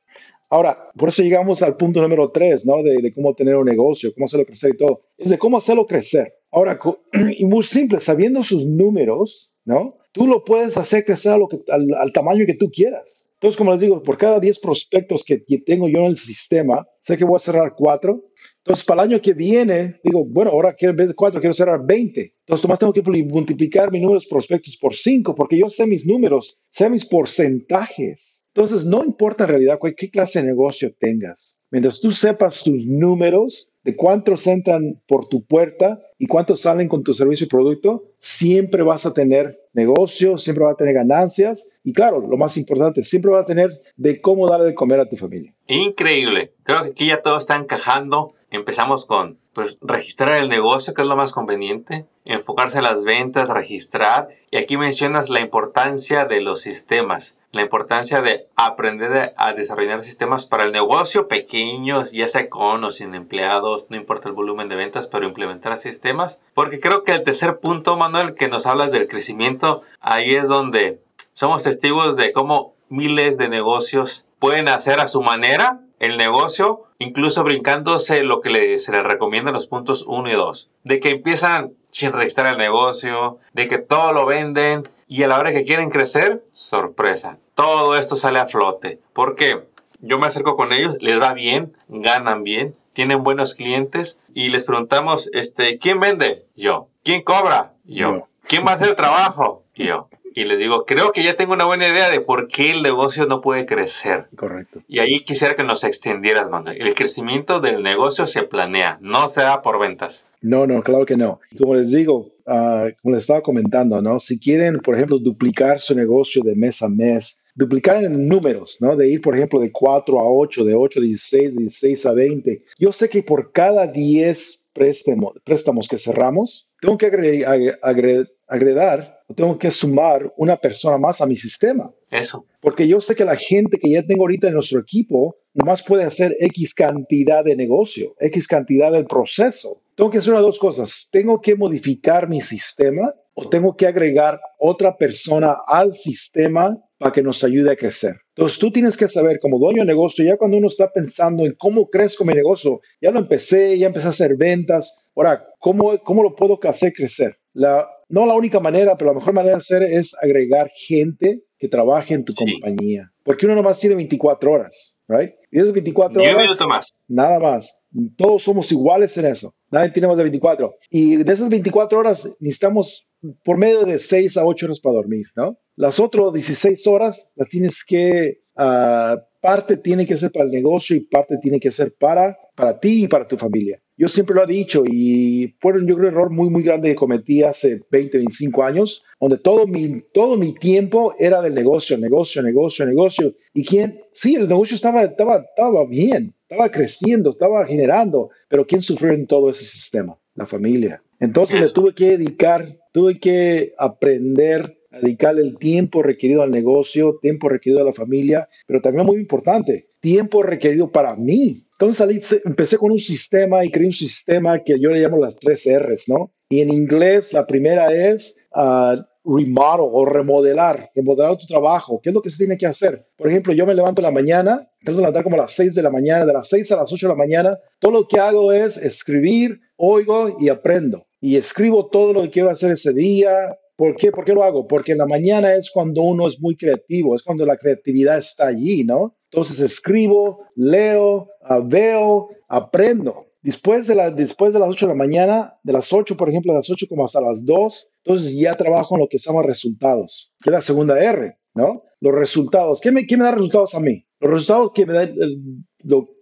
Ahora, 0.51 0.91
por 0.95 1.09
eso 1.09 1.23
llegamos 1.23 1.63
al 1.63 1.77
punto 1.77 1.99
número 1.99 2.29
tres, 2.29 2.63
¿no? 2.63 2.83
De, 2.83 3.01
de 3.01 3.11
cómo 3.11 3.33
tener 3.33 3.55
un 3.55 3.65
negocio, 3.65 4.13
cómo 4.13 4.27
hacerlo 4.27 4.45
crecer 4.45 4.75
y 4.75 4.77
todo. 4.77 5.01
Es 5.17 5.31
de 5.31 5.39
cómo 5.39 5.57
hacerlo 5.57 5.87
crecer. 5.87 6.31
Ahora, 6.53 6.79
y 7.37 7.45
muy 7.45 7.63
simple, 7.63 7.99
sabiendo 7.99 8.43
sus 8.43 8.65
números, 8.65 9.51
¿no? 9.65 9.97
Tú 10.11 10.27
lo 10.27 10.43
puedes 10.43 10.77
hacer 10.77 11.03
crecer 11.03 11.33
al, 11.33 12.13
tamaño 12.13 12.45
que 12.45 12.53
tú 12.53 12.69
quieras. 12.69 13.31
Entonces, 13.33 13.57
como 13.57 13.71
les 13.71 13.81
digo, 13.81 14.03
por 14.03 14.15
cada 14.15 14.39
10 14.39 14.59
prospectos 14.59 15.23
que, 15.23 15.39
tengo 15.65 15.89
yo 15.89 16.01
en 16.01 16.05
el 16.05 16.17
sistema, 16.17 16.87
sé 16.99 17.17
que 17.17 17.25
voy 17.25 17.37
a 17.37 17.39
cerrar 17.39 17.73
4. 17.75 18.23
Entonces, 18.57 18.85
para 18.85 19.01
el 19.01 19.09
año 19.09 19.21
que 19.21 19.33
viene, 19.33 19.99
digo, 20.03 20.23
bueno, 20.23 20.51
ahora 20.51 20.75
quiero, 20.75 20.91
en 20.91 20.97
vez 20.97 21.07
de 21.07 21.15
4, 21.15 21.41
quiero 21.41 21.55
cerrar 21.55 21.83
20. 21.83 22.35
Entonces, 22.41 22.63
nomás 22.63 22.79
tengo 22.79 22.93
que 22.93 23.01
multiplicar 23.01 23.91
mis 23.91 24.03
números 24.03 24.27
prospectos 24.27 24.77
por 24.77 24.93
5, 24.93 25.33
porque 25.33 25.57
yo 25.57 25.71
sé 25.71 25.87
mis 25.87 26.05
números, 26.05 26.59
sé 26.69 26.91
mis 26.91 27.05
porcentajes. 27.05 28.45
Entonces, 28.53 28.85
no 28.85 29.03
importa 29.03 29.45
en 29.45 29.49
realidad 29.49 29.79
cuál- 29.79 29.95
qué 29.95 30.11
clase 30.11 30.41
de 30.41 30.49
negocio 30.49 30.93
tengas. 30.99 31.57
Mientras 31.71 31.99
tú 31.99 32.11
sepas 32.11 32.63
tus 32.63 32.85
números 32.85 33.72
de 33.83 33.95
cuántos 33.95 34.47
entran 34.47 35.01
por 35.07 35.27
tu 35.27 35.45
puerta 35.45 35.99
y 36.17 36.27
cuántos 36.27 36.61
salen 36.61 36.87
con 36.87 37.03
tu 37.03 37.13
servicio 37.13 37.45
y 37.45 37.49
producto, 37.49 38.03
siempre 38.17 38.83
vas 38.83 39.05
a 39.05 39.13
tener 39.13 39.59
negocio, 39.73 40.37
siempre 40.37 40.63
vas 40.63 40.73
a 40.73 40.77
tener 40.77 40.93
ganancias 40.93 41.69
y 41.83 41.93
claro, 41.93 42.21
lo 42.21 42.37
más 42.37 42.57
importante, 42.57 43.03
siempre 43.03 43.31
vas 43.31 43.43
a 43.43 43.47
tener 43.47 43.81
de 43.97 44.21
cómo 44.21 44.47
darle 44.49 44.67
de 44.67 44.75
comer 44.75 44.99
a 44.99 45.09
tu 45.09 45.17
familia. 45.17 45.53
Increíble. 45.67 46.53
Creo 46.63 46.83
que 46.83 46.89
aquí 46.89 47.07
ya 47.07 47.21
todo 47.21 47.37
está 47.37 47.55
encajando. 47.55 48.33
Empezamos 48.51 49.05
con 49.05 49.39
pues, 49.53 49.77
registrar 49.81 50.35
el 50.37 50.49
negocio, 50.49 50.93
que 50.93 51.03
es 51.03 51.07
lo 51.07 51.15
más 51.15 51.31
conveniente, 51.31 52.05
enfocarse 52.25 52.79
en 52.79 52.83
las 52.83 53.03
ventas, 53.03 53.49
registrar. 53.49 54.29
Y 54.51 54.57
aquí 54.57 54.77
mencionas 54.77 55.29
la 55.29 55.39
importancia 55.39 56.25
de 56.25 56.41
los 56.41 56.61
sistemas, 56.61 57.37
la 57.51 57.61
importancia 57.61 58.21
de 58.21 58.47
aprender 58.55 59.33
a 59.37 59.53
desarrollar 59.53 60.03
sistemas 60.03 60.45
para 60.45 60.63
el 60.63 60.71
negocio 60.71 61.27
pequeño, 61.27 62.03
ya 62.05 62.27
sea 62.27 62.49
con 62.49 62.83
o 62.83 62.91
sin 62.91 63.13
empleados, 63.13 63.85
no 63.89 63.95
importa 63.95 64.27
el 64.27 64.35
volumen 64.35 64.69
de 64.69 64.75
ventas, 64.75 65.07
pero 65.07 65.27
implementar 65.27 65.77
sistemas. 65.77 66.41
Porque 66.55 66.79
creo 66.79 67.03
que 67.03 67.11
el 67.11 67.23
tercer 67.23 67.59
punto, 67.59 67.95
Manuel, 67.95 68.33
que 68.33 68.47
nos 68.47 68.65
hablas 68.65 68.91
del 68.91 69.07
crecimiento, 69.07 69.83
ahí 70.01 70.33
es 70.33 70.47
donde 70.47 70.99
somos 71.33 71.63
testigos 71.63 72.15
de 72.15 72.31
cómo 72.31 72.73
miles 72.89 73.37
de 73.37 73.49
negocios 73.49 74.25
pueden 74.39 74.67
hacer 74.67 74.99
a 74.99 75.07
su 75.07 75.21
manera 75.21 75.79
el 75.99 76.17
negocio, 76.17 76.83
incluso 76.99 77.43
brincándose 77.43 78.23
lo 78.23 78.41
que 78.41 78.49
le- 78.49 78.77
se 78.79 78.91
les 78.91 79.03
recomienda 79.03 79.49
en 79.49 79.55
los 79.55 79.67
puntos 79.67 80.03
1 80.07 80.29
y 80.29 80.33
2. 80.33 80.69
De 80.83 80.99
que 80.99 81.09
empiezan 81.11 81.73
sin 81.91 82.11
registrar 82.11 82.47
el 82.51 82.57
negocio, 82.57 83.39
de 83.53 83.67
que 83.67 83.77
todo 83.77 84.11
lo 84.13 84.25
venden 84.25 84.83
y 85.07 85.23
a 85.23 85.27
la 85.27 85.37
hora 85.39 85.51
que 85.51 85.63
quieren 85.63 85.89
crecer, 85.89 86.43
sorpresa. 86.53 87.37
Todo 87.53 87.95
esto 87.95 88.15
sale 88.15 88.39
a 88.39 88.47
flote. 88.47 88.99
Porque 89.13 89.63
yo 89.99 90.17
me 90.17 90.27
acerco 90.27 90.55
con 90.57 90.73
ellos, 90.73 90.97
les 91.01 91.21
va 91.21 91.33
bien, 91.33 91.77
ganan 91.87 92.43
bien, 92.43 92.75
tienen 92.93 93.23
buenos 93.23 93.53
clientes 93.53 94.19
y 94.33 94.49
les 94.49 94.65
preguntamos, 94.65 95.29
este, 95.33 95.77
¿quién 95.77 95.99
vende? 95.99 96.45
Yo. 96.55 96.87
¿Quién 97.03 97.21
cobra? 97.21 97.73
Yo. 97.85 98.27
¿Quién 98.47 98.65
va 98.65 98.71
a 98.71 98.73
hacer 98.75 98.89
el 98.89 98.95
trabajo? 98.95 99.63
Yo. 99.75 100.09
Y 100.35 100.45
les 100.45 100.57
digo, 100.59 100.85
creo 100.85 101.11
que 101.11 101.23
ya 101.23 101.35
tengo 101.35 101.53
una 101.53 101.65
buena 101.65 101.87
idea 101.87 102.09
de 102.09 102.19
por 102.19 102.47
qué 102.47 102.71
el 102.71 102.81
negocio 102.81 103.25
no 103.25 103.41
puede 103.41 103.65
crecer. 103.65 104.25
Correcto. 104.35 104.81
Y 104.87 104.99
ahí 104.99 105.19
quisiera 105.19 105.55
que 105.55 105.63
nos 105.63 105.83
extendieras, 105.83 106.49
Manuel. 106.49 106.81
El 106.81 106.93
crecimiento 106.95 107.59
del 107.59 107.83
negocio 107.83 108.25
se 108.25 108.43
planea, 108.43 108.97
no 109.01 109.27
se 109.27 109.41
da 109.41 109.61
por 109.61 109.79
ventas. 109.79 110.27
No, 110.41 110.65
no, 110.67 110.81
claro 110.83 111.05
que 111.05 111.15
no. 111.15 111.39
Como 111.57 111.75
les 111.75 111.91
digo, 111.91 112.31
ah, 112.47 112.87
como 113.01 113.13
les 113.15 113.23
estaba 113.23 113.41
comentando, 113.41 114.01
¿no? 114.01 114.19
Si 114.19 114.39
quieren, 114.39 114.79
por 114.79 114.95
ejemplo, 114.95 115.17
duplicar 115.19 115.79
su 115.79 115.95
negocio 115.95 116.41
de 116.43 116.55
mes 116.55 116.81
a 116.81 116.89
mes, 116.89 117.41
duplicar 117.55 118.03
en 118.03 118.27
números, 118.27 118.77
¿no? 118.81 118.95
De 118.97 119.07
ir, 119.07 119.21
por 119.21 119.35
ejemplo, 119.35 119.59
de 119.59 119.71
4 119.71 120.19
a 120.19 120.23
8, 120.23 120.65
de 120.65 120.75
8 120.75 120.99
a 120.99 121.03
16, 121.03 121.43
de 121.55 121.61
16 121.61 122.05
a 122.07 122.11
20. 122.13 122.63
Yo 122.79 122.91
sé 122.91 123.07
que 123.07 123.23
por 123.23 123.51
cada 123.51 123.87
10 123.87 124.65
préstamo- 124.73 125.33
préstamos 125.43 125.87
que 125.87 125.97
cerramos, 125.97 126.67
tengo 126.81 126.97
que 126.97 127.05
agre- 127.11 127.45
agre- 127.45 127.79
agre- 127.81 128.27
agregar, 128.47 129.21
o 129.22 129.22
tengo 129.35 129.57
que 129.57 129.71
sumar 129.71 130.33
una 130.37 130.57
persona 130.57 130.97
más 130.97 131.21
a 131.21 131.25
mi 131.25 131.35
sistema. 131.35 131.91
Eso. 132.09 132.45
Porque 132.59 132.87
yo 132.87 133.01
sé 133.01 133.15
que 133.15 133.25
la 133.25 133.35
gente 133.35 133.77
que 133.77 133.89
ya 133.89 134.03
tengo 134.03 134.23
ahorita 134.23 134.47
en 134.47 134.53
nuestro 134.53 134.79
equipo 134.79 135.35
nomás 135.53 135.83
puede 135.83 136.03
hacer 136.03 136.35
X 136.39 136.73
cantidad 136.73 137.43
de 137.43 137.55
negocio, 137.55 138.15
X 138.19 138.47
cantidad 138.47 138.91
del 138.91 139.05
proceso. 139.05 139.81
Tengo 139.95 140.09
que 140.09 140.19
hacer 140.19 140.33
una 140.33 140.41
dos 140.41 140.59
cosas. 140.59 141.09
Tengo 141.11 141.41
que 141.41 141.55
modificar 141.55 142.27
mi 142.27 142.41
sistema 142.41 143.13
o 143.35 143.49
tengo 143.49 143.75
que 143.75 143.87
agregar 143.87 144.39
otra 144.59 144.95
persona 144.95 145.57
al 145.67 145.93
sistema 145.93 146.77
para 146.97 147.11
que 147.11 147.21
nos 147.21 147.43
ayude 147.43 147.71
a 147.71 147.75
crecer. 147.75 148.15
Entonces 148.35 148.59
tú 148.59 148.71
tienes 148.71 148.95
que 148.95 149.07
saber 149.07 149.39
como 149.39 149.59
dueño 149.59 149.81
de 149.81 149.87
negocio, 149.87 150.23
ya 150.23 150.37
cuando 150.37 150.57
uno 150.57 150.67
está 150.67 150.91
pensando 150.91 151.43
en 151.45 151.53
cómo 151.57 151.89
crezco 151.89 152.23
mi 152.25 152.33
negocio, 152.33 152.79
ya 153.01 153.11
lo 153.11 153.19
empecé, 153.19 153.77
ya 153.77 153.87
empecé 153.87 154.07
a 154.07 154.11
hacer 154.11 154.35
ventas, 154.35 155.05
ahora, 155.15 155.45
¿cómo, 155.59 155.97
cómo 156.03 156.23
lo 156.23 156.35
puedo 156.35 156.59
hacer 156.63 156.93
crecer? 156.93 157.37
La, 157.53 157.87
no 158.13 158.25
la 158.27 158.35
única 158.35 158.59
manera, 158.59 158.95
pero 158.95 159.11
la 159.11 159.17
mejor 159.19 159.33
manera 159.33 159.55
de 159.55 159.59
hacer 159.59 159.81
es 159.83 160.15
agregar 160.21 160.69
gente 160.75 161.41
que 161.57 161.67
trabaje 161.67 162.13
en 162.13 162.23
tu 162.23 162.33
Sí. 162.33 162.45
compañía. 162.59 163.09
Porque 163.23 163.45
uno 163.45 163.55
nomás 163.55 163.79
tiene 163.79 163.95
24 163.95 164.51
horas, 164.51 164.95
¿right? 165.07 165.31
Y 165.51 165.59
esas 165.59 165.73
24 165.73 166.19
Ni 166.21 166.27
horas, 166.27 166.59
más. 166.67 166.93
nada 167.07 167.39
más. 167.39 167.79
Todos 168.17 168.43
somos 168.43 168.71
iguales 168.71 169.17
en 169.17 169.25
eso. 169.25 169.55
Nadie 169.71 169.89
tiene 169.91 170.07
más 170.07 170.17
de 170.17 170.23
24. 170.25 170.73
Y 170.91 171.15
de 171.17 171.33
esas 171.33 171.49
24 171.49 171.97
horas 171.97 172.29
necesitamos 172.39 173.07
por 173.43 173.57
medio 173.57 173.83
de 173.85 173.97
6 173.97 174.37
a 174.37 174.45
8 174.45 174.65
horas 174.67 174.79
para 174.79 174.95
dormir, 174.95 175.25
¿no? 175.35 175.57
Las 175.75 175.99
otras 175.99 176.33
16 176.33 176.85
horas 176.87 177.31
las 177.35 177.47
tienes 177.49 177.83
que, 177.83 178.41
ah, 178.55 179.17
parte 179.41 179.77
tiene 179.77 180.05
que 180.05 180.17
ser 180.17 180.31
para 180.31 180.45
el 180.45 180.51
negocio 180.51 180.95
y 180.95 180.99
parte 181.07 181.37
tiene 181.41 181.59
que 181.59 181.71
ser 181.71 181.93
para, 181.99 182.37
para 182.55 182.79
ti 182.79 183.05
y 183.05 183.07
para 183.07 183.27
tu 183.27 183.37
familia. 183.37 183.81
Yo 183.95 184.07
siempre 184.07 184.35
lo 184.35 184.43
he 184.43 184.47
dicho 184.47 184.83
y 184.85 185.55
fue 185.59 185.73
un 185.73 185.87
yo 185.87 185.95
creo, 185.95 186.09
error 186.09 186.31
muy, 186.31 186.49
muy 186.49 186.63
grande 186.63 186.89
que 186.89 186.95
cometí 186.95 187.43
hace 187.43 187.81
20, 187.91 188.17
25 188.17 188.63
años, 188.63 189.03
donde 189.19 189.37
todo 189.37 189.67
mi, 189.67 190.01
todo 190.11 190.35
mi 190.35 190.53
tiempo 190.53 191.13
era 191.19 191.41
del 191.41 191.53
negocio, 191.53 191.97
negocio, 191.97 192.41
negocio, 192.41 192.85
negocio. 192.85 193.35
Y 193.53 193.63
quién, 193.63 194.01
sí, 194.11 194.35
el 194.35 194.47
negocio 194.47 194.75
estaba, 194.75 195.03
estaba, 195.03 195.37
estaba 195.37 195.85
bien, 195.85 196.33
estaba 196.49 196.71
creciendo, 196.71 197.31
estaba 197.31 197.65
generando, 197.67 198.31
pero 198.49 198.65
¿quién 198.65 198.81
sufrió 198.81 199.13
en 199.13 199.27
todo 199.27 199.51
ese 199.51 199.65
sistema? 199.65 200.17
La 200.35 200.47
familia. 200.47 201.03
Entonces 201.19 201.61
le 201.61 201.69
tuve 201.69 201.93
que 201.93 202.17
dedicar, 202.17 202.67
tuve 202.91 203.19
que 203.19 203.73
aprender 203.77 204.79
a 204.91 204.99
dedicarle 204.99 205.41
el 205.41 205.57
tiempo 205.57 206.03
requerido 206.03 206.41
al 206.41 206.51
negocio, 206.51 207.17
tiempo 207.21 207.47
requerido 207.47 207.81
a 207.81 207.85
la 207.85 207.93
familia, 207.93 208.49
pero 208.67 208.81
también 208.81 209.05
muy 209.05 209.17
importante, 209.17 209.87
tiempo 209.99 210.43
requerido 210.43 210.91
para 210.91 211.15
mí. 211.15 211.63
Entonces 211.83 212.31
salí- 212.31 212.41
empecé 212.45 212.77
con 212.77 212.91
un 212.91 212.99
sistema 212.99 213.65
y 213.65 213.69
creé 213.71 213.87
un 213.87 213.93
sistema 213.93 214.61
que 214.63 214.79
yo 214.79 214.89
le 214.89 215.01
llamo 215.01 215.17
las 215.17 215.35
tres 215.35 215.67
R's, 215.67 216.07
¿no? 216.07 216.31
Y 216.49 216.61
en 216.61 216.71
inglés 216.71 217.33
la 217.33 217.45
primera 217.45 217.93
es 217.93 218.37
ah, 218.53 219.05
remodel 219.25 219.89
o 219.91 220.05
remodelar, 220.05 220.89
remodelar 220.95 221.37
tu 221.37 221.45
trabajo. 221.45 221.99
¿Qué 222.01 222.09
es 222.09 222.15
lo 222.15 222.21
que 222.21 222.29
se 222.29 222.37
tiene 222.37 222.57
que 222.57 222.65
hacer? 222.67 223.05
Por 223.17 223.29
ejemplo, 223.29 223.53
yo 223.53 223.65
me 223.65 223.75
levanto 223.75 224.01
en 224.01 224.05
la 224.05 224.11
mañana, 224.11 224.69
trato 224.81 224.97
de 224.97 225.01
levantar 225.01 225.23
como 225.23 225.35
a 225.35 225.39
las 225.39 225.51
6 225.51 225.75
de 225.75 225.81
la 225.81 225.89
mañana, 225.89 226.25
de 226.25 226.33
las 226.33 226.47
6 226.47 226.71
a 226.71 226.77
las 226.77 226.91
8 226.91 227.07
de 227.07 227.13
la 227.13 227.17
mañana, 227.17 227.57
todo 227.79 227.91
lo 227.91 228.07
que 228.07 228.19
hago 228.19 228.53
es 228.53 228.77
escribir, 228.77 229.59
oigo 229.75 230.37
y 230.39 230.49
aprendo. 230.49 231.05
Y 231.19 231.35
escribo 231.35 231.89
todo 231.89 232.13
lo 232.13 232.21
que 232.23 232.29
quiero 232.29 232.49
hacer 232.49 232.71
ese 232.71 232.93
día, 232.93 233.57
¿Por 233.75 233.95
qué? 233.95 234.11
¿Por 234.11 234.23
qué 234.23 234.33
lo 234.33 234.43
hago? 234.43 234.67
Porque 234.67 234.91
en 234.91 234.99
la 234.99 235.07
mañana 235.07 235.55
es 235.55 235.71
cuando 235.71 236.03
uno 236.03 236.27
es 236.27 236.39
muy 236.39 236.55
creativo, 236.55 237.15
es 237.15 237.23
cuando 237.23 237.43
la 237.43 237.57
creatividad 237.57 238.19
está 238.19 238.47
allí, 238.47 238.83
¿no? 238.83 239.17
Entonces 239.33 239.59
escribo, 239.61 240.45
leo, 240.55 241.27
ah, 241.41 241.59
veo, 241.63 242.29
aprendo. 242.47 243.25
Después 243.41 243.87
de, 243.87 243.95
la, 243.95 244.11
después 244.11 244.53
de 244.53 244.59
las 244.59 244.69
8 244.69 244.85
de 244.85 244.91
la 244.91 244.97
mañana, 244.97 245.55
de 245.63 245.73
las 245.73 245.91
8, 245.91 246.15
por 246.15 246.29
ejemplo, 246.29 246.53
de 246.53 246.59
las 246.59 246.69
8 246.69 246.85
como 246.87 247.03
hasta 247.03 247.19
las 247.19 247.43
2, 247.43 247.89
entonces 248.05 248.35
ya 248.35 248.55
trabajo 248.55 248.95
en 248.95 249.01
lo 249.01 249.07
que 249.09 249.17
se 249.17 249.31
llama 249.31 249.41
resultados, 249.41 250.31
que 250.39 250.51
es 250.51 250.53
la 250.53 250.61
segunda 250.61 251.03
R, 251.03 251.35
¿no? 251.55 251.81
Los 251.99 252.13
resultados. 252.13 252.79
¿Qué 252.79 252.91
me, 252.91 253.07
qué 253.07 253.17
me 253.17 253.23
da 253.23 253.31
resultados 253.31 253.73
a 253.73 253.79
mí? 253.79 254.05
Los 254.19 254.31
resultados 254.31 254.71
que 254.75 254.85
me 254.85 254.93
dan, 254.93 255.15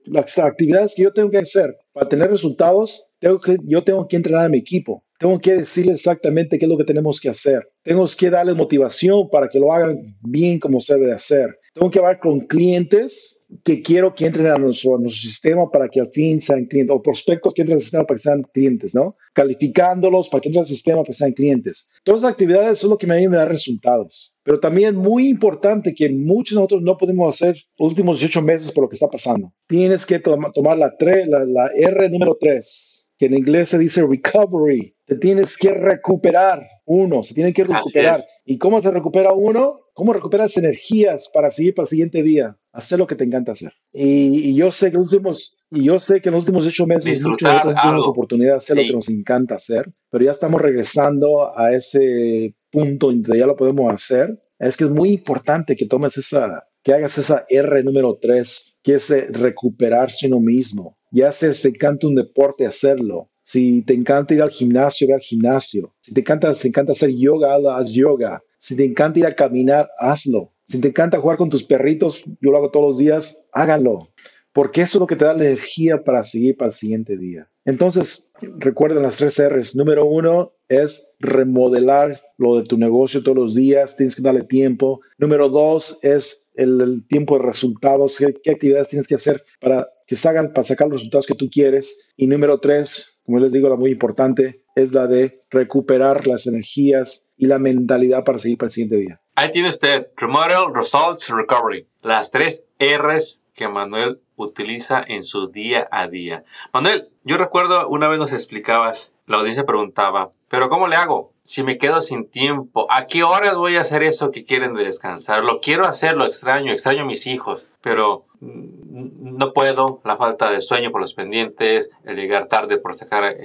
las 0.06 0.38
actividades 0.40 0.96
que 0.96 1.04
yo 1.04 1.12
tengo 1.12 1.30
que 1.30 1.40
hacer 1.40 1.78
para 1.92 2.08
tener 2.08 2.32
resultados, 2.32 3.08
tengo 3.20 3.42
que, 3.42 3.58
yo 3.66 3.84
tengo 3.84 4.08
que 4.08 4.16
entrenar 4.16 4.46
a 4.46 4.50
mi 4.50 4.58
equipo. 4.58 5.04
Tengo 5.22 5.40
que 5.40 5.54
decirle 5.58 5.94
exactamente 5.94 6.58
qué 6.58 6.66
es 6.66 6.72
lo 6.72 6.80
que 6.80 6.84
tenemos 6.84 7.20
que 7.20 7.30
hacer. 7.30 7.62
Tengo 7.84 8.08
que 8.18 8.32
darles 8.32 8.56
motivación 8.56 9.30
para 9.30 9.48
que 9.48 9.60
lo 9.60 9.72
hagan 9.72 10.18
bien 10.20 10.60
como 10.60 10.80
se 10.80 10.96
debe 10.96 11.14
hacer. 11.14 11.60
Tengo 11.76 11.92
que 11.92 12.00
hablar 12.00 12.20
con 12.20 12.40
clientes 12.40 13.40
que 13.64 13.84
quiero 13.84 14.16
que 14.16 14.26
entren 14.26 14.48
a 14.48 14.58
nuestro, 14.58 14.98
nuestro 14.98 15.22
sistema 15.22 15.70
para 15.70 15.88
que 15.90 16.00
al 16.00 16.10
fin 16.10 16.42
sean 16.42 16.66
clientes, 16.66 16.96
o 16.96 17.04
prospectos 17.04 17.54
que 17.54 17.62
entren 17.62 17.76
al 17.76 17.82
sistema 17.82 18.04
para 18.04 18.18
que 18.18 18.24
sean 18.24 18.42
clientes, 18.52 18.96
¿no? 18.96 19.16
Calificándolos 19.34 20.28
para 20.28 20.42
que 20.42 20.50
entren 20.50 20.62
al 20.62 20.68
sistema 20.68 20.98
para 20.98 21.06
que 21.06 21.14
sean 21.14 21.34
clientes. 21.34 21.88
Todas 22.04 22.24
las 22.24 22.32
actividades 22.32 22.80
son 22.80 22.90
lo 22.90 22.98
que 22.98 23.06
a 23.06 23.16
mí 23.16 23.28
me 23.28 23.38
da 23.38 23.46
resultados. 23.46 24.34
Pero 24.42 24.60
también 24.60 24.96
muy 24.96 25.28
importante 25.28 25.94
que 25.94 26.10
muchos 26.10 26.56
de 26.56 26.62
nosotros 26.62 26.82
no 26.82 26.98
podemos 26.98 27.36
hacer 27.36 27.64
los 27.78 27.90
últimos 27.90 28.20
18 28.20 28.42
meses 28.42 28.72
por 28.72 28.86
lo 28.86 28.90
que 28.90 28.96
está 28.96 29.08
pasando. 29.08 29.54
Tienes 29.68 30.04
que 30.04 30.18
tomar 30.18 30.80
la, 30.80 30.92
la, 31.00 31.46
la 31.46 31.70
R 31.76 32.10
número 32.10 32.36
3, 32.40 33.01
que 33.22 33.28
en 33.28 33.38
inglés 33.38 33.70
se 33.70 33.78
dice 33.78 34.04
recovery. 34.04 34.96
Te 35.06 35.16
tienes 35.16 35.56
que 35.56 35.72
recuperar. 35.72 36.68
Uno, 36.86 37.22
se 37.22 37.36
tiene 37.36 37.54
que 37.54 37.64
recuperar. 37.64 38.20
¿Y 38.46 38.58
cómo 38.58 38.82
se 38.82 38.90
recupera 38.90 39.32
uno? 39.32 39.82
¿Cómo 39.94 40.12
recuperas 40.12 40.58
energías 40.58 41.30
para 41.32 41.52
seguir 41.52 41.76
para 41.76 41.84
el 41.84 41.90
siguiente 41.90 42.24
día? 42.24 42.58
Hacer 42.72 42.98
lo 42.98 43.06
que 43.06 43.14
te 43.14 43.24
encanta 43.24 43.52
hacer. 43.52 43.74
Y, 43.94 44.56
yo 44.56 44.72
sé 44.72 44.90
que 44.90 44.98
los 44.98 45.14
últimos, 45.14 45.56
y 45.70 45.84
yo 45.84 46.00
sé 46.00 46.20
que 46.20 46.30
en 46.30 46.34
los 46.34 46.46
últimos 46.46 46.66
ocho 46.66 46.88
meses 46.88 47.24
muchos 47.24 47.48
de 47.48 47.54
nosotros 47.54 47.82
tuvimos 47.84 48.08
oportunidad 48.08 48.54
de 48.54 48.58
hacer 48.58 48.78
lo 48.78 48.82
que 48.82 48.94
nos 48.94 49.10
encanta 49.10 49.54
hacer, 49.54 49.94
pero 50.10 50.26
ya 50.26 50.32
estamos 50.32 50.60
regresando 50.60 51.56
a 51.56 51.76
ese 51.76 52.56
punto 52.72 53.12
donde 53.12 53.38
ya 53.38 53.46
lo 53.46 53.56
podemos 53.56 53.94
hacer. 53.94 54.42
Es 54.58 54.76
que 54.76 54.86
es 54.86 54.90
muy 54.90 55.10
importante 55.10 55.76
que 55.76 55.86
tomes 55.86 56.18
esa, 56.18 56.68
que 56.82 56.96
hagas 56.96 57.20
esa 57.20 57.46
R 57.48 57.84
número 57.84 58.18
tres, 58.20 58.80
que 58.82 58.96
es 58.96 59.12
recuperarse 59.30 60.26
uno 60.26 60.40
mismo. 60.40 60.98
Ya 61.12 61.32
sea 61.32 61.52
te 61.52 61.70
encanta 61.70 62.08
un 62.08 62.16
deporte, 62.16 62.66
hacerlo. 62.66 63.30
Si 63.44 63.82
te 63.82 63.94
encanta 63.94 64.34
ir 64.34 64.42
al 64.42 64.50
gimnasio, 64.50 65.08
ve 65.08 65.14
al 65.14 65.20
gimnasio. 65.20 65.94
Si 66.00 66.14
te 66.14 66.22
encanta, 66.22 66.54
te 66.54 66.68
encanta 66.68 66.94
hacer 66.94 67.12
yoga, 67.12 67.56
haz 67.76 67.92
yoga. 67.92 68.42
Si 68.58 68.76
te 68.76 68.86
encanta 68.86 69.20
ir 69.20 69.26
a 69.26 69.36
caminar, 69.36 69.90
hazlo. 70.00 70.54
Si 70.64 70.80
te 70.80 70.88
encanta 70.88 71.20
jugar 71.20 71.38
con 71.38 71.50
tus 71.50 71.64
perritos, 71.64 72.24
yo 72.40 72.52
lo 72.52 72.58
hago 72.58 72.72
todos 72.72 72.90
los 72.92 72.98
días, 72.98 73.46
háganlo. 73.52 74.10
Porque 74.54 74.82
eso 74.82 74.98
es 74.98 75.00
lo 75.02 75.08
que 75.08 75.16
te 75.16 75.26
da 75.26 75.34
la 75.34 75.46
energía 75.46 76.04
para 76.04 76.24
seguir 76.24 76.58
para 76.58 76.70
el 76.70 76.74
siguiente 76.74 77.18
día. 77.18 77.50
Entonces, 77.66 78.32
recuerden 78.58 79.04
las 79.04 79.18
tres 79.18 79.42
R's. 79.42 79.76
Número 79.76 80.06
uno 80.06 80.54
es 80.68 81.10
remodelar 81.20 82.22
lo 82.38 82.58
de 82.58 82.64
tu 82.64 82.78
negocio 82.78 83.24
todos 83.24 83.38
los 83.38 83.56
días. 83.56 83.98
Tienes 83.98 84.16
que 84.16 84.22
darle 84.22 84.44
tiempo. 84.44 85.02
Número 85.18 85.50
dos 85.50 86.00
es 86.02 86.50
el, 86.56 87.06
tiempo 87.08 87.38
de 87.38 87.46
resultados. 87.46 88.18
¿Qué, 88.18 88.52
actividades 88.52 88.90
tienes 88.90 89.08
que 89.08 89.16
hacer 89.16 89.44
para 89.60 89.90
que 90.08 90.16
salgan, 90.16 90.54
para 90.54 90.64
sacar 90.64 90.88
los 90.88 91.00
resultados 91.00 91.28
que 91.28 91.36
tú 91.36 91.50
quieres? 91.50 92.02
Y 92.18 92.28
número 92.28 92.60
tres, 92.60 93.20
como 93.26 93.40
les 93.40 93.54
digo, 93.54 93.70
la 93.70 93.76
muy 93.76 93.92
importante, 93.92 94.64
es 94.76 94.94
la 94.94 95.08
de 95.08 95.40
recuperar 95.50 96.28
las 96.28 96.48
energías 96.48 97.28
y 97.38 97.48
la 97.48 97.60
mentalidad 97.60 98.24
para 98.24 98.40
seguir 98.40 98.58
para 98.58 98.68
el 98.68 98.72
siguiente 98.72 98.98
día. 98.98 99.22
Ahí 99.36 99.52
tiene 99.52 99.70
usted 99.70 100.08
Remodel, 100.18 100.74
Results, 100.74 101.30
Recovery. 101.30 101.88
Las 102.02 102.32
tres 102.32 102.66
R's 102.80 103.42
que 103.54 103.68
Manuel 103.68 104.22
utiliza 104.36 105.04
en 105.08 105.24
su 105.24 105.50
día 105.50 105.88
a 105.92 106.08
día. 106.08 106.44
Manuel, 106.74 107.10
yo 107.24 107.38
recuerdo 107.38 107.88
una 107.88 108.08
vez 108.08 108.20
nos 108.20 108.34
explicabas, 108.34 109.14
la 109.28 109.38
audiencia 109.38 109.66
preguntaba, 109.66 110.32
pero 110.52 110.68
¿cómo 110.68 110.90
le 110.90 110.98
hago? 110.98 111.32
Si 111.46 111.64
me 111.64 111.78
quedo 111.78 112.02
sin 112.02 112.30
tiempo, 112.30 112.86
¿a 112.90 113.08
qué 113.08 113.24
horas 113.24 113.56
voy 113.56 113.78
a 113.78 113.82
hacer 113.82 114.04
eso 114.04 114.32
que 114.32 114.44
quieren 114.44 114.74
de 114.74 114.84
descansar? 114.84 115.46
Lo 115.46 115.62
quiero 115.62 115.86
hacer, 115.86 116.18
lo 116.18 116.26
extraño, 116.26 116.74
extraño 116.74 117.04
a 117.04 117.06
mis 117.06 117.26
hijos, 117.26 117.66
pero 117.80 118.26
no 118.42 119.54
puedo, 119.54 120.02
la 120.04 120.18
falta 120.18 120.52
de 120.52 120.60
sueño 120.60 120.92
por 120.92 121.00
los 121.00 121.14
pendientes, 121.14 121.90
el 122.04 122.18
llegar 122.18 122.50
tarde 122.50 122.78
por 122.78 122.96
sacar 122.96 123.38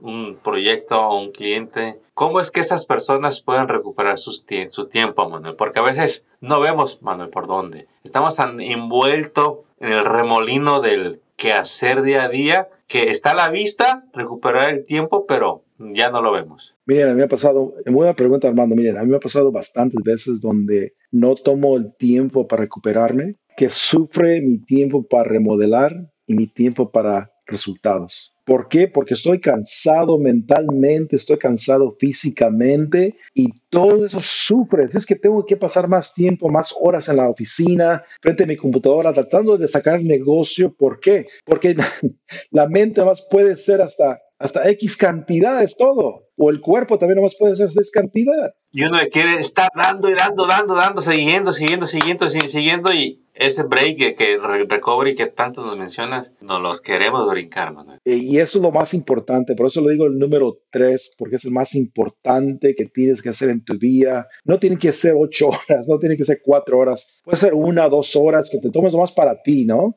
un 0.00 0.38
proyecto 0.42 1.02
o 1.02 1.20
un 1.20 1.30
cliente. 1.30 2.00
¿Cómo 2.14 2.40
es 2.40 2.50
que 2.50 2.60
esas 2.60 2.86
personas 2.86 3.42
pueden 3.42 3.68
recuperar 3.68 4.18
su 4.18 4.42
tiempo, 4.88 5.28
Manuel? 5.28 5.56
Porque 5.56 5.80
a 5.80 5.84
veces 5.84 6.26
no 6.40 6.58
vemos, 6.58 7.02
Manuel, 7.02 7.28
por 7.28 7.48
dónde. 7.48 7.86
Estamos 8.02 8.36
tan 8.36 8.62
envueltos 8.62 9.58
en 9.78 9.92
el 9.92 10.06
remolino 10.06 10.80
del 10.80 11.20
quehacer 11.36 12.00
día 12.00 12.24
a 12.24 12.28
día 12.28 12.68
que 12.86 13.10
está 13.10 13.32
a 13.32 13.34
la 13.34 13.50
vista 13.50 14.04
recuperar 14.12 14.70
el 14.70 14.84
tiempo, 14.84 15.26
pero 15.26 15.62
ya 15.94 16.10
no 16.10 16.22
lo 16.22 16.32
vemos. 16.32 16.76
Miren, 16.86 17.08
a 17.08 17.10
mí 17.12 17.16
me 17.16 17.24
ha 17.24 17.28
pasado, 17.28 17.74
muy 17.86 17.94
buena 17.94 18.14
pregunta 18.14 18.48
Armando, 18.48 18.76
miren, 18.76 18.98
a 18.98 19.02
mí 19.02 19.08
me 19.08 19.16
ha 19.16 19.20
pasado 19.20 19.50
bastantes 19.50 20.00
veces 20.04 20.40
donde 20.40 20.94
no 21.10 21.34
tomo 21.34 21.76
el 21.76 21.94
tiempo 21.96 22.46
para 22.46 22.62
recuperarme, 22.62 23.36
que 23.56 23.70
sufre 23.70 24.40
mi 24.40 24.58
tiempo 24.58 25.02
para 25.02 25.24
remodelar 25.24 26.10
y 26.26 26.34
mi 26.34 26.46
tiempo 26.46 26.90
para 26.90 27.32
resultados. 27.46 28.34
¿Por 28.44 28.68
qué? 28.68 28.88
Porque 28.88 29.14
estoy 29.14 29.38
cansado 29.38 30.18
mentalmente, 30.18 31.16
estoy 31.16 31.38
cansado 31.38 31.96
físicamente 32.00 33.16
y 33.34 33.48
todo 33.68 34.04
eso 34.04 34.18
sufre. 34.20 34.88
Es 34.92 35.06
que 35.06 35.14
tengo 35.14 35.44
que 35.44 35.56
pasar 35.56 35.88
más 35.88 36.14
tiempo, 36.14 36.48
más 36.48 36.74
horas 36.80 37.08
en 37.08 37.18
la 37.18 37.28
oficina, 37.28 38.02
frente 38.20 38.44
a 38.44 38.46
mi 38.46 38.56
computadora, 38.56 39.12
tratando 39.12 39.56
de 39.56 39.68
sacar 39.68 40.02
negocio. 40.02 40.74
¿Por 40.74 40.98
qué? 40.98 41.28
Porque 41.44 41.76
la 42.50 42.68
mente 42.68 43.04
más 43.04 43.26
puede 43.30 43.56
ser 43.56 43.82
hasta 43.82 44.20
hasta 44.40 44.68
X 44.70 44.96
cantidad 44.96 45.62
es 45.62 45.76
todo. 45.76 46.24
O 46.36 46.48
el 46.48 46.62
cuerpo 46.62 46.98
también 46.98 47.16
nomás 47.16 47.36
puede 47.38 47.54
ser 47.54 47.68
X 47.68 47.90
cantidad. 47.90 48.54
Y 48.72 48.84
uno 48.84 48.98
quiere 49.12 49.34
estar 49.34 49.68
dando 49.76 50.08
y 50.08 50.14
dando, 50.14 50.46
dando, 50.46 50.74
dando, 50.74 51.02
siguiendo, 51.02 51.52
siguiendo, 51.52 51.86
siguiendo, 51.86 52.28
siguiendo. 52.28 52.92
Y 52.94 53.22
ese 53.34 53.64
break 53.64 53.98
que, 53.98 54.14
que 54.14 54.38
recovery 54.38 55.14
que 55.14 55.26
tanto 55.26 55.62
nos 55.62 55.76
mencionas, 55.76 56.32
nos 56.40 56.62
los 56.62 56.80
queremos 56.80 57.28
brincar, 57.28 57.74
Manuel. 57.74 57.98
Eh, 58.06 58.16
y 58.16 58.38
eso 58.38 58.58
es 58.58 58.62
lo 58.62 58.70
más 58.70 58.94
importante. 58.94 59.54
Por 59.54 59.66
eso 59.66 59.82
lo 59.82 59.90
digo 59.90 60.06
el 60.06 60.18
número 60.18 60.56
tres, 60.70 61.14
porque 61.18 61.36
es 61.36 61.44
el 61.44 61.50
más 61.50 61.74
importante 61.74 62.74
que 62.74 62.86
tienes 62.86 63.20
que 63.20 63.28
hacer 63.28 63.50
en 63.50 63.62
tu 63.62 63.76
día. 63.76 64.26
No 64.44 64.58
tiene 64.58 64.78
que 64.78 64.94
ser 64.94 65.14
ocho 65.18 65.48
horas, 65.68 65.86
no 65.86 65.98
tiene 65.98 66.16
que 66.16 66.24
ser 66.24 66.40
cuatro 66.42 66.78
horas. 66.78 67.18
Puede 67.24 67.36
ser 67.36 67.52
una, 67.52 67.90
dos 67.90 68.16
horas 68.16 68.48
que 68.50 68.58
te 68.58 68.70
tomes 68.70 68.94
más 68.94 69.12
para 69.12 69.42
ti, 69.42 69.66
¿no? 69.66 69.94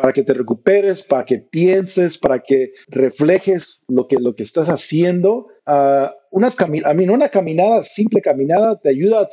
Para 0.00 0.12
que 0.12 0.22
te 0.22 0.32
recuperes, 0.32 1.02
para 1.02 1.24
que 1.24 1.38
pienses, 1.38 2.18
para 2.18 2.40
que 2.40 2.72
reflejes 2.88 3.84
lo 3.88 4.08
que, 4.08 4.16
lo 4.18 4.34
que 4.34 4.42
estás 4.42 4.68
haciendo. 4.68 5.46
Uh, 5.66 6.08
unas 6.30 6.58
a 6.60 6.66
mí, 6.66 7.08
una 7.08 7.28
caminada, 7.28 7.82
simple 7.82 8.20
caminada, 8.20 8.78
te 8.78 8.88
ayuda 8.88 9.28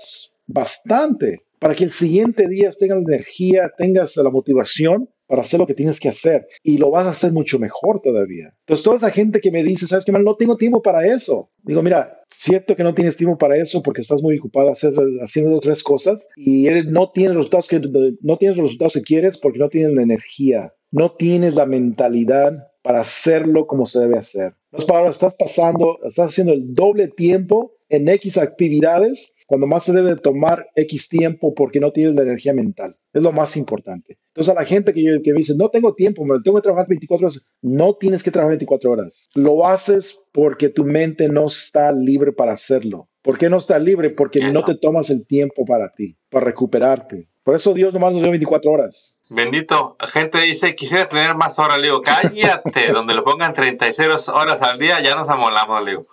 bastante 0.47 1.41
para 1.59 1.73
que 1.73 1.85
el 1.85 1.91
siguiente 1.91 2.47
día 2.47 2.69
tengas 2.77 2.99
energía, 2.99 3.71
tengas 3.77 4.15
la 4.17 4.29
motivación 4.29 5.09
para 5.27 5.41
hacer 5.41 5.59
lo 5.59 5.67
que 5.67 5.73
tienes 5.73 5.99
que 5.99 6.09
hacer 6.09 6.47
y 6.63 6.77
lo 6.77 6.89
vas 6.89 7.05
a 7.05 7.11
hacer 7.11 7.31
mucho 7.31 7.59
mejor 7.59 8.01
todavía. 8.01 8.53
Entonces, 8.61 8.83
toda 8.83 8.95
esa 8.95 9.11
gente 9.11 9.41
que 9.41 9.51
me 9.51 9.63
dice, 9.63 9.85
¿sabes 9.85 10.05
qué, 10.05 10.11
mal? 10.11 10.23
No 10.23 10.35
tengo 10.35 10.55
tiempo 10.55 10.81
para 10.81 11.05
eso. 11.05 11.51
Digo, 11.63 11.83
mira, 11.83 12.21
cierto 12.29 12.75
que 12.75 12.83
no 12.83 12.95
tienes 12.95 13.17
tiempo 13.17 13.37
para 13.37 13.57
eso 13.57 13.83
porque 13.83 14.01
estás 14.01 14.21
muy 14.21 14.37
ocupado 14.37 14.71
haciendo 14.71 15.55
otras 15.55 15.83
cosas 15.83 16.25
y 16.35 16.67
no 16.87 17.11
tienes 17.11 17.35
los 17.35 17.45
resultados 17.45 17.67
que 17.67 17.81
no 18.21 18.37
tienes 18.37 18.57
resultados 18.57 18.93
que 18.93 19.01
quieres 19.01 19.37
porque 19.37 19.59
no 19.59 19.69
tienes 19.69 19.93
la 19.93 20.03
energía, 20.03 20.73
no 20.91 21.11
tienes 21.11 21.55
la 21.55 21.65
mentalidad 21.65 22.71
para 22.81 23.01
hacerlo 23.01 23.67
como 23.67 23.85
se 23.85 23.99
debe 23.99 24.17
hacer. 24.17 24.53
Las 24.71 24.85
palabras, 24.85 25.15
estás 25.15 25.35
pasando, 25.35 25.99
estás 26.07 26.29
haciendo 26.29 26.53
el 26.53 26.73
doble 26.73 27.09
tiempo 27.09 27.73
en 27.89 28.07
X 28.07 28.37
actividades 28.37 29.33
cuando 29.47 29.65
más 29.65 29.85
se 29.85 29.93
debe 29.93 30.15
tomar 30.17 30.67
X 30.75 31.09
tiempo 31.09 31.53
porque 31.55 31.79
no 31.79 31.91
tienes 31.91 32.13
la 32.15 32.23
energía 32.23 32.53
mental. 32.53 32.97
Es 33.13 33.23
lo 33.23 33.31
más 33.31 33.57
importante. 33.57 34.19
Entonces, 34.27 34.51
a 34.51 34.59
la 34.59 34.65
gente 34.65 34.93
que, 34.93 35.01
yo, 35.01 35.21
que 35.23 35.33
dice, 35.33 35.53
no 35.57 35.69
tengo 35.69 35.95
tiempo, 35.95 36.23
me 36.25 36.39
tengo 36.43 36.57
que 36.57 36.63
trabajar 36.63 36.87
24 36.87 37.25
horas, 37.25 37.45
no 37.61 37.95
tienes 37.95 38.21
que 38.21 38.29
trabajar 38.29 38.51
24 38.51 38.91
horas. 38.91 39.29
Lo 39.33 39.65
haces 39.65 40.27
porque 40.33 40.69
tu 40.69 40.83
mente 40.83 41.29
no 41.29 41.47
está 41.47 41.91
libre 41.93 42.33
para 42.33 42.51
hacerlo. 42.51 43.09
¿Por 43.23 43.37
qué 43.37 43.49
no 43.49 43.57
está 43.57 43.79
libre? 43.79 44.09
Porque 44.09 44.39
no 44.51 44.63
te 44.63 44.75
tomas 44.75 45.09
el 45.09 45.25
tiempo 45.25 45.65
para 45.65 45.91
ti, 45.93 46.17
para 46.29 46.45
recuperarte. 46.45 47.29
Por 47.43 47.55
eso 47.55 47.73
Dios 47.73 47.93
nomás 47.93 48.11
nos 48.11 48.21
dio 48.21 48.31
24 48.31 48.69
horas. 48.69 49.15
Bendito. 49.29 49.95
Gente 50.11 50.41
dice, 50.41 50.75
quisiera 50.75 51.07
tener 51.07 51.33
más 51.35 51.57
horas. 51.57 51.77
Le 51.77 51.87
digo, 51.87 52.01
cállate. 52.01 52.91
donde 52.93 53.13
lo 53.13 53.23
pongan 53.23 53.53
36 53.53 54.27
horas 54.27 54.61
al 54.61 54.77
día, 54.77 55.01
ya 55.01 55.15
nos 55.15 55.29
amolamos, 55.29 55.83
le 55.85 55.91
digo. 55.91 56.07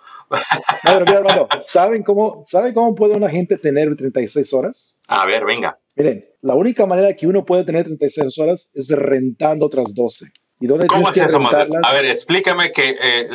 ¿Saben 1.61 2.03
cómo, 2.03 2.43
¿saben 2.45 2.73
cómo 2.73 2.95
puede 2.95 3.15
una 3.15 3.29
gente 3.29 3.57
tener 3.57 3.95
36 3.95 4.53
horas? 4.53 4.95
A 5.07 5.25
ver, 5.25 5.45
venga. 5.45 5.79
Miren, 5.95 6.25
la 6.41 6.55
única 6.55 6.85
manera 6.85 7.13
que 7.13 7.27
uno 7.27 7.45
puede 7.45 7.63
tener 7.63 7.85
36 7.85 8.37
horas 8.39 8.71
es 8.73 8.89
rentando 8.89 9.65
otras 9.65 9.93
12. 9.93 10.31
¿Y 10.59 10.67
dónde 10.67 10.87
¿Cómo 10.87 11.09
es 11.09 11.17
eso, 11.17 11.39
A 11.39 11.93
ver, 11.93 12.05
explícame 12.05 12.71
que 12.71 12.95
eh, 13.01 13.27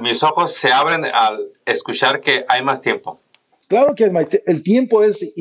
mis 0.00 0.22
ojos 0.22 0.52
se 0.54 0.72
abren 0.72 1.04
al 1.04 1.52
escuchar 1.66 2.20
que 2.20 2.44
hay 2.48 2.62
más 2.62 2.80
tiempo. 2.80 3.20
Claro 3.68 3.94
que 3.94 4.10
el 4.46 4.62
tiempo 4.62 5.02
es 5.02 5.34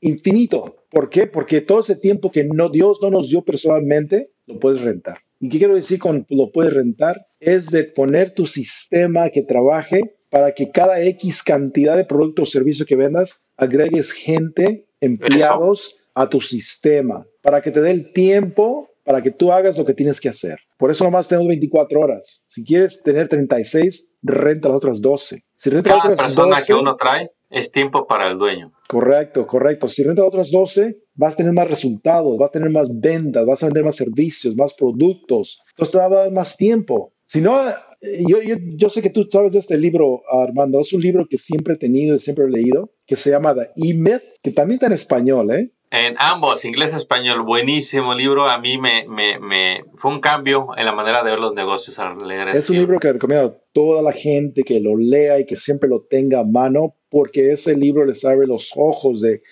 infinito. 0.00 0.84
¿Por 0.88 1.08
qué? 1.08 1.26
Porque 1.26 1.62
todo 1.62 1.80
ese 1.80 1.96
tiempo 1.96 2.30
que 2.30 2.44
no, 2.44 2.68
Dios 2.68 2.98
no 3.02 3.10
nos 3.10 3.28
dio 3.28 3.42
personalmente, 3.42 4.30
lo 4.46 4.60
puedes 4.60 4.80
rentar. 4.82 5.21
¿Y 5.42 5.48
qué 5.48 5.58
quiero 5.58 5.74
decir 5.74 5.98
con 5.98 6.24
lo 6.28 6.52
puedes 6.52 6.72
rentar? 6.72 7.26
Es 7.40 7.66
de 7.66 7.82
poner 7.82 8.32
tu 8.32 8.46
sistema 8.46 9.28
que 9.30 9.42
trabaje 9.42 10.14
para 10.30 10.52
que 10.52 10.70
cada 10.70 11.02
X 11.02 11.42
cantidad 11.42 11.96
de 11.96 12.04
producto 12.04 12.42
o 12.42 12.46
servicio 12.46 12.86
que 12.86 12.94
vendas, 12.94 13.42
agregues 13.56 14.12
gente, 14.12 14.86
empleados 15.00 15.96
a 16.14 16.28
tu 16.28 16.40
sistema, 16.40 17.26
para 17.42 17.60
que 17.60 17.72
te 17.72 17.80
dé 17.80 17.90
el 17.90 18.12
tiempo 18.12 18.88
para 19.04 19.20
que 19.20 19.32
tú 19.32 19.50
hagas 19.50 19.76
lo 19.76 19.84
que 19.84 19.94
tienes 19.94 20.20
que 20.20 20.28
hacer. 20.28 20.60
Por 20.78 20.92
eso 20.92 21.02
nomás 21.02 21.26
tenemos 21.26 21.48
24 21.48 21.98
horas. 21.98 22.44
Si 22.46 22.62
quieres 22.62 23.02
tener 23.02 23.28
36, 23.28 24.14
renta 24.22 24.68
las 24.68 24.76
otras 24.76 25.02
12. 25.02 25.44
Si 25.54 25.70
renta 25.70 25.90
Cada 25.90 25.96
las 25.96 26.12
otras 26.12 26.26
persona 26.28 26.62
que 26.64 26.74
uno 26.74 26.94
trae 26.94 27.32
es 27.50 27.72
tiempo 27.72 28.06
para 28.06 28.28
el 28.28 28.38
dueño. 28.38 28.72
Correcto, 28.88 29.46
correcto. 29.46 29.88
Si 29.88 30.04
renta 30.04 30.24
otras 30.24 30.52
12, 30.52 31.01
vas 31.14 31.34
a 31.34 31.36
tener 31.36 31.52
más 31.52 31.68
resultados, 31.68 32.38
vas 32.38 32.48
a 32.48 32.52
tener 32.52 32.70
más 32.70 32.88
ventas, 32.90 33.44
vas 33.46 33.62
a 33.62 33.66
vender 33.66 33.84
más 33.84 33.96
servicios, 33.96 34.56
más 34.56 34.74
productos. 34.74 35.62
Entonces 35.70 35.92
te 35.92 35.98
va 35.98 36.06
a 36.06 36.22
dar 36.24 36.30
más 36.32 36.56
tiempo. 36.56 37.12
Si 37.24 37.40
no, 37.40 37.58
yo, 38.28 38.38
yo, 38.76 38.90
sé 38.90 39.00
que 39.00 39.08
tú 39.08 39.26
sabes 39.30 39.54
de 39.54 39.60
este 39.60 39.78
libro, 39.78 40.22
Armando. 40.30 40.80
Es 40.80 40.92
un 40.92 41.00
libro 41.00 41.26
que 41.28 41.38
siempre 41.38 41.74
he 41.74 41.78
tenido 41.78 42.14
y 42.14 42.18
siempre 42.18 42.44
he 42.44 42.50
leído, 42.50 42.92
que 43.06 43.16
se 43.16 43.30
llama 43.30 43.54
The 43.54 43.70
E-Myth, 43.76 44.22
que 44.42 44.50
también 44.50 44.76
está 44.76 44.86
en 44.86 44.92
español, 44.92 45.50
¿eh? 45.50 45.72
En 45.90 46.14
ambos, 46.18 46.64
inglés 46.64 46.92
y 46.94 46.96
español, 46.96 47.42
buenísimo 47.42 48.14
libro. 48.14 48.48
A 48.48 48.58
mí 48.58 48.78
me, 48.78 49.06
me, 49.08 49.38
me, 49.38 49.84
fue 49.96 50.10
un 50.10 50.20
cambio 50.20 50.68
en 50.76 50.86
la 50.86 50.92
manera 50.92 51.22
de 51.22 51.30
ver 51.30 51.38
los 51.38 51.54
negocios 51.54 51.98
al 51.98 52.16
leer 52.26 52.48
Es 52.48 52.70
un 52.70 52.76
libro 52.76 52.98
que 52.98 53.12
recomiendo 53.12 53.46
a 53.46 53.56
toda 53.72 54.00
la 54.00 54.12
gente 54.12 54.62
que 54.62 54.80
lo 54.80 54.96
lea 54.96 55.38
y 55.38 55.46
que 55.46 55.56
siempre 55.56 55.90
lo 55.90 56.02
tenga 56.02 56.40
a 56.40 56.44
mano, 56.44 56.96
porque 57.10 57.52
ese 57.52 57.76
libro 57.76 58.06
les 58.06 58.24
abre 58.24 58.46
los 58.46 58.72
ojos 58.74 59.20
de, 59.20 59.42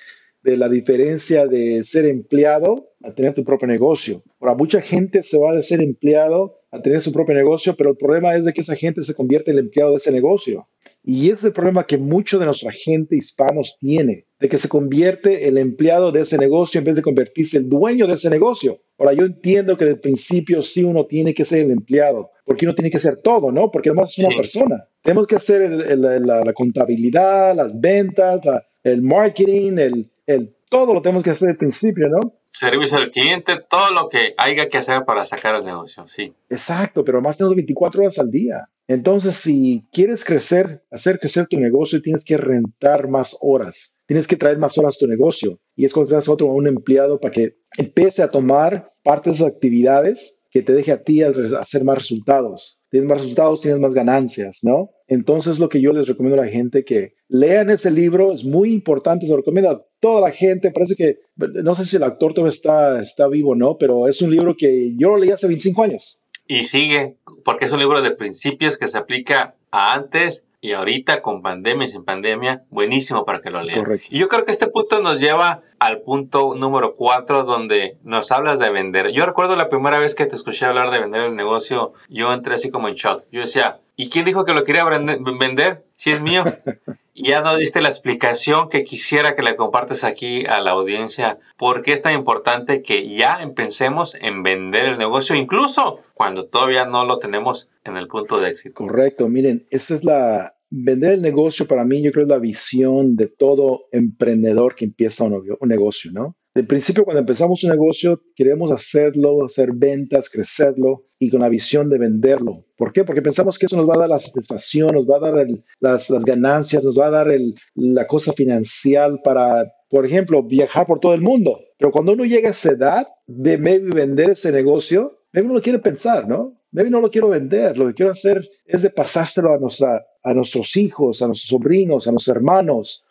de 0.43 0.57
la 0.57 0.69
diferencia 0.69 1.47
de 1.47 1.85
ser 1.85 2.07
empleado 2.07 2.91
a 3.03 3.15
tener 3.15 3.35
tu 3.35 3.45
propio 3.45 3.69
negocio. 3.69 4.23
Ahora, 4.41 4.55
mucha 4.55 4.81
gente 4.81 5.23
se 5.23 5.39
va 5.39 5.55
de 5.55 5.63
ser 5.63 5.81
empleado 5.81 6.61
a 6.71 6.81
tener 6.81 7.01
su 7.01 7.13
propio 7.13 7.35
negocio, 7.35 7.75
pero 7.77 7.91
el 7.91 7.97
problema 7.97 8.35
es 8.35 8.45
de 8.45 8.53
que 8.53 8.61
esa 8.61 8.77
gente 8.77 9.03
se 9.03 9.15
convierte 9.15 9.51
en 9.51 9.59
el 9.59 9.65
empleado 9.65 9.93
de 9.93 9.97
ese 9.99 10.13
negocio. 10.13 10.69
Y 11.03 11.27
ese 11.27 11.35
es 11.35 11.45
el 11.45 11.53
problema 11.53 11.87
que 11.87 11.97
mucho 11.97 12.39
de 12.39 12.45
nuestra 12.45 12.71
gente 12.73 13.17
hispanos 13.17 13.77
tiene, 13.81 14.27
de 14.39 14.49
que 14.49 14.59
se 14.59 14.69
convierte 14.69 15.49
el 15.49 15.57
empleado 15.57 16.13
de 16.13 16.21
ese 16.21 16.37
negocio 16.37 16.79
en 16.79 16.85
vez 16.85 16.97
de 16.97 17.03
convertirse 17.03 17.57
el 17.57 17.69
dueño 17.69 18.07
de 18.07 18.15
ese 18.15 18.29
negocio. 18.29 18.81
Ahora, 18.99 19.15
yo 19.15 19.25
entiendo 19.25 19.79
que 19.79 19.87
de 19.87 19.97
principio 19.97 20.63
sí 20.63 20.85
uno 20.85 21.07
tiene 21.07 21.33
que 21.33 21.47
ser 21.47 21.63
el 21.65 21.71
empleado, 21.71 22.31
porque 22.45 22.67
uno 22.67 22.75
tiene 22.75 22.91
que 22.91 22.99
hacer 22.99 23.17
todo, 23.23 23.51
¿no? 23.51 23.71
Porque 23.71 23.89
además 23.89 24.17
es 24.17 24.25
una 24.25 24.37
persona. 24.37 24.85
Tenemos 25.03 25.27
que 25.27 25.37
hacer 25.37 25.71
la, 25.99 26.53
contabilidad, 26.53 27.57
las 27.57 27.81
ventas, 27.81 28.43
el 28.83 29.01
marketing, 29.03 29.79
el, 29.79 30.11
el, 30.35 30.55
todo 30.69 30.95
lo 30.95 31.03
tenemos 31.03 31.23
que 31.23 31.31
hacer 31.31 31.51
al 31.51 31.57
principio, 31.57 32.09
¿no? 32.09 32.35
Servicio 32.51 32.99
al 32.99 33.11
cliente, 33.11 33.59
todo 33.69 33.91
lo 33.93 34.09
que 34.09 34.35
haya 34.37 34.69
que 34.69 34.79
hacer 34.79 35.05
para 35.05 35.25
sacar 35.25 35.55
el 35.55 35.65
negocio, 35.65 36.07
sí. 36.07 36.33
Exacto, 36.49 37.05
pero 37.05 37.21
más 37.21 37.37
tenemos 37.37 37.57
24 37.57 38.03
horas 38.03 38.19
al 38.19 38.31
día. 38.31 38.69
Entonces, 38.89 39.37
si 39.37 39.85
quieres 39.93 40.25
crecer, 40.25 40.83
hacer 40.91 41.21
crecer 41.21 41.47
tu 41.47 41.59
negocio, 41.59 42.03
tienes 42.03 42.25
que 42.25 42.37
rentar 42.37 43.09
más 43.09 43.37
horas. 43.41 43.95
Tienes 44.07 44.27
que 44.27 44.35
traer 44.35 44.59
más 44.59 44.77
horas 44.79 44.97
a 44.97 44.99
tu 44.99 45.07
negocio. 45.07 45.61
Y 45.77 45.85
es 45.85 45.93
contratar 45.93 46.25
a 46.27 46.33
otro 46.33 46.51
a 46.51 46.55
un 46.55 46.67
empleado 46.67 47.21
para 47.21 47.31
que 47.31 47.57
empiece 47.79 48.21
a 48.21 48.31
tomar 48.33 48.93
parte 49.05 49.31
de 49.31 49.37
esas 49.37 49.47
actividades 49.47 50.43
que 50.51 50.63
te 50.63 50.73
deje 50.73 50.91
a 50.91 51.05
ti 51.05 51.23
hacer 51.23 51.85
más 51.85 51.99
resultados. 51.99 52.80
Tienes 52.91 53.09
más 53.09 53.21
resultados, 53.21 53.61
tienes 53.61 53.81
más 53.81 53.95
ganancias, 53.95 54.61
¿no? 54.63 54.91
Entonces, 55.07 55.59
lo 55.59 55.69
que 55.69 55.81
yo 55.81 55.93
les 55.93 56.09
recomiendo 56.09 56.41
a 56.41 56.45
la 56.45 56.51
gente 56.51 56.85
que 56.85 57.15
lean 57.29 57.71
ese 57.71 57.91
libro 57.91 58.33
es 58.33 58.45
muy 58.45 58.73
importante. 58.73 59.27
Se 59.27 59.31
lo 59.33 59.39
recomiendo 59.39 59.71
a 59.71 59.87
toda 60.01 60.21
la 60.21 60.33
gente. 60.33 60.71
Parece 60.71 60.97
que, 60.97 61.21
no 61.37 61.75
sé 61.75 61.85
si 61.85 61.97
el 61.97 62.03
actor 62.03 62.35
todavía 62.35 62.51
está, 62.51 63.01
está 63.01 63.29
vivo 63.29 63.55
no, 63.55 63.77
pero 63.79 64.09
es 64.09 64.21
un 64.23 64.31
libro 64.31 64.55
que 64.57 64.95
yo 64.97 65.11
lo 65.11 65.19
leí 65.19 65.31
hace 65.31 65.47
25 65.47 65.83
años. 65.83 66.19
Y 66.49 66.65
sigue, 66.65 67.17
porque 67.45 67.67
es 67.67 67.73
un 67.73 67.79
libro 67.79 68.03
de 68.03 68.11
principios 68.11 68.77
que 68.77 68.89
se 68.89 68.99
aplica 68.99 69.55
a 69.71 69.95
antes 69.95 70.47
y 70.61 70.73
ahorita 70.73 71.23
con 71.23 71.43
pandemia 71.43 71.87
y 71.87 71.91
sin 71.91 72.05
pandemia, 72.05 72.65
buenísimo 72.71 73.25
para 73.25 73.41
que 73.41 73.51
lo 73.51 73.63
lean. 73.63 74.01
Y 74.11 74.19
yo 74.19 74.29
creo 74.29 74.45
que 74.45 74.53
este 74.53 74.67
punto 74.67 75.01
nos 75.01 75.21
lleva 75.21 75.63
al 75.81 76.03
punto 76.03 76.55
número 76.55 76.95
cuatro, 76.95 77.43
donde 77.43 77.97
nos 78.05 78.31
hablas 78.31 78.59
de 78.59 78.71
vender. 78.71 79.11
Yo 79.13 79.27
recuerdo 79.27 79.57
la 79.57 79.71
primera 79.71 79.99
vez 79.99 80.15
que 80.15 80.27
te 80.27 80.37
escuché 80.37 80.67
hablar 80.67 80.91
de 80.91 81.01
vender 81.01 81.23
el 81.23 81.35
negocio, 81.35 81.95
yo 82.09 82.33
entré 82.33 82.55
así 82.55 82.71
como 82.71 82.89
en 82.89 82.95
shock. 82.95 83.25
Yo 83.33 83.41
decía, 83.41 83.81
¿y 83.97 84.11
quién 84.11 84.27
dijo 84.27 84.45
que 84.45 84.53
lo 84.53 84.63
quería 84.63 84.85
vender? 84.85 85.85
Si 85.97 86.11
es 86.11 86.21
mío. 86.21 86.45
ya 87.15 87.41
nos 87.41 87.57
diste 87.57 87.81
la 87.81 87.89
explicación 87.89 88.69
que 88.69 88.85
quisiera 88.85 89.35
que 89.35 89.43
le 89.43 89.57
compartes 89.57 90.05
aquí 90.05 90.45
a 90.47 90.61
la 90.61 90.73
audiencia. 90.73 91.39
¿Por 91.57 91.83
qué 91.83 91.93
es 91.93 92.03
tan 92.03 92.15
importante 92.15 92.83
que 92.83 93.15
ya 93.15 93.39
empecemos 93.41 94.15
en 94.21 94.43
vender 94.43 94.85
el 94.85 94.99
negocio, 94.99 95.37
incluso 95.37 96.01
cuando 96.15 96.47
todavía 96.47 96.85
no 96.85 97.05
lo 97.05 97.19
tenemos 97.19 97.69
en 97.85 97.97
el 97.97 98.07
punto 98.09 98.41
de 98.41 98.51
éxito? 98.51 98.75
Correcto, 98.75 99.29
miren, 99.29 99.65
esa 99.71 99.95
es 99.95 100.05
la... 100.05 100.55
Vender 100.71 101.15
el 101.15 101.23
negocio 101.23 101.67
para 101.67 101.85
mí 101.85 102.03
yo 102.03 102.13
creo 102.13 102.25
es 102.25 102.31
la 102.31 102.39
visión 102.39 103.17
de 103.17 103.27
todo 103.27 103.87
emprendedor 103.93 104.75
que 104.75 104.85
empieza 104.85 105.25
un, 105.25 105.35
un 105.35 105.69
negocio, 105.69 106.13
¿no? 106.13 106.37
De 106.53 106.65
principio, 106.65 107.05
cuando 107.05 107.21
empezamos 107.21 107.63
un 107.63 107.71
negocio, 107.71 108.23
queremos 108.35 108.73
hacerlo, 108.73 109.45
hacer 109.45 109.71
ventas, 109.73 110.29
crecerlo 110.29 111.07
y 111.17 111.31
con 111.31 111.41
la 111.41 111.49
visión 111.49 111.89
de 111.89 111.99
venderlo. 111.99 112.65
¿Por 112.77 112.93
qué? 112.93 113.05
Porque 113.05 113.23
pensamos 113.23 113.57
que 113.57 113.67
eso 113.67 113.77
nos 113.77 113.89
va 113.89 113.95
a 113.95 114.01
dar 114.01 114.09
la 114.09 114.19
satisfacción, 114.19 114.95
nos 114.95 115.07
va 115.07 115.19
a 115.19 115.31
dar 115.31 115.47
las, 115.79 116.11
ganancias, 116.25 116.83
nos 116.83 116.99
va 116.99 117.07
a 117.07 117.11
dar 117.11 117.29
la 117.77 118.07
cosa 118.09 118.33
financiera 118.33 119.17
para, 119.23 119.73
por 119.89 120.05
ejemplo, 120.05 120.43
viajar 120.43 120.87
por 120.87 120.99
todo 120.99 121.15
el 121.15 121.21
mundo. 121.21 121.61
Pero 121.79 121.93
cuando 121.93 122.13
uno 122.13 122.25
llega 122.25 122.49
a 122.49 122.53
esa 122.53 122.73
edad 122.73 123.07
de 123.29 123.57
vender 123.57 124.31
ese 124.31 124.51
negocio, 124.51 125.21
maybe 125.33 125.51
uno 125.51 125.63
quiere 125.63 125.79
pensar, 125.79 126.27
¿no? 126.27 126.60
Maybe 126.73 126.91
no 126.91 127.01
lo 127.01 127.11
quiero 127.11 127.29
vender, 127.29 127.77
lo 127.77 127.89
que 127.89 127.95
quiero 127.95 128.13
hacer 128.13 128.49
es 128.65 128.83
de 128.83 128.91
pasárselo 128.91 129.53
a, 129.53 129.59
nuestra, 129.59 130.07
a 130.23 130.35
nuestros 130.35 130.77
hijos, 130.77 131.21
a 131.21 131.27
nuestros 131.27 131.49
sobrinos, 131.49 132.07
a 132.07 132.13
nuestros 132.13 132.37
hermanos, 132.37 133.05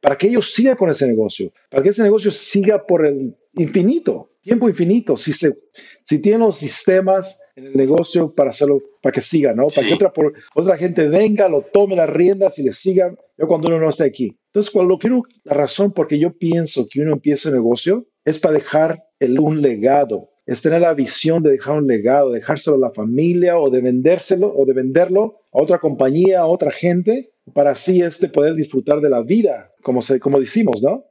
para 0.00 0.18
que 0.18 0.26
ellos 0.26 0.52
sigan 0.52 0.76
con 0.76 0.90
ese 0.90 1.06
negocio, 1.06 1.52
para 1.70 1.82
que 1.82 1.90
ese 1.90 2.02
negocio 2.02 2.30
siga 2.30 2.84
por 2.84 3.06
el 3.06 3.34
infinito, 3.54 4.32
tiempo 4.42 4.68
infinito, 4.68 5.16
si, 5.16 5.32
se, 5.32 5.56
si 6.04 6.18
tienen 6.20 6.42
los 6.42 6.58
sistemas 6.58 7.40
en 7.56 7.66
el 7.66 7.76
negocio 7.76 8.34
para 8.34 8.50
hacerlo, 8.50 8.82
para 9.02 9.12
que 9.12 9.20
siga, 9.22 9.54
¿no? 9.54 9.66
Para 9.74 9.88
que 9.88 9.94
otra, 9.94 10.12
otra 10.54 10.76
gente 10.76 11.08
venga, 11.08 11.48
lo 11.48 11.62
tome 11.62 11.96
las 11.96 12.10
riendas 12.10 12.58
y 12.58 12.64
le 12.64 12.72
siga, 12.72 13.14
yo 13.38 13.48
cuando 13.48 13.68
uno 13.68 13.78
no 13.78 13.88
esté 13.88 14.04
aquí. 14.04 14.36
Entonces, 14.48 14.72
cuando 14.72 14.98
quiero, 14.98 15.22
la 15.44 15.54
razón 15.54 15.92
por 15.92 16.06
que 16.06 16.18
yo 16.18 16.36
pienso 16.36 16.86
que 16.90 17.00
uno 17.00 17.14
empieza 17.14 17.48
un 17.48 17.56
negocio 17.56 18.06
es 18.24 18.38
para 18.38 18.54
dejar 18.54 19.04
el, 19.18 19.40
un 19.40 19.62
legado, 19.62 20.30
es 20.46 20.62
tener 20.62 20.80
la 20.80 20.94
visión 20.94 21.42
de 21.42 21.50
dejar 21.50 21.78
un 21.78 21.88
legado, 21.88 22.30
dejárselo 22.30 22.76
a 22.76 22.88
la 22.88 22.92
familia 22.92 23.58
o 23.58 23.68
de 23.68 23.80
vendérselo 23.80 24.54
o 24.56 24.64
de 24.64 24.72
venderlo 24.72 25.40
a 25.52 25.60
otra 25.60 25.78
compañía, 25.78 26.40
a 26.40 26.46
otra 26.46 26.70
gente, 26.70 27.32
para 27.52 27.72
así 27.72 28.00
este 28.00 28.28
poder 28.28 28.54
disfrutar 28.54 29.00
de 29.00 29.10
la 29.10 29.22
vida, 29.22 29.72
como, 29.82 30.02
se, 30.02 30.20
como 30.20 30.38
decimos, 30.38 30.82
¿no? 30.82 31.04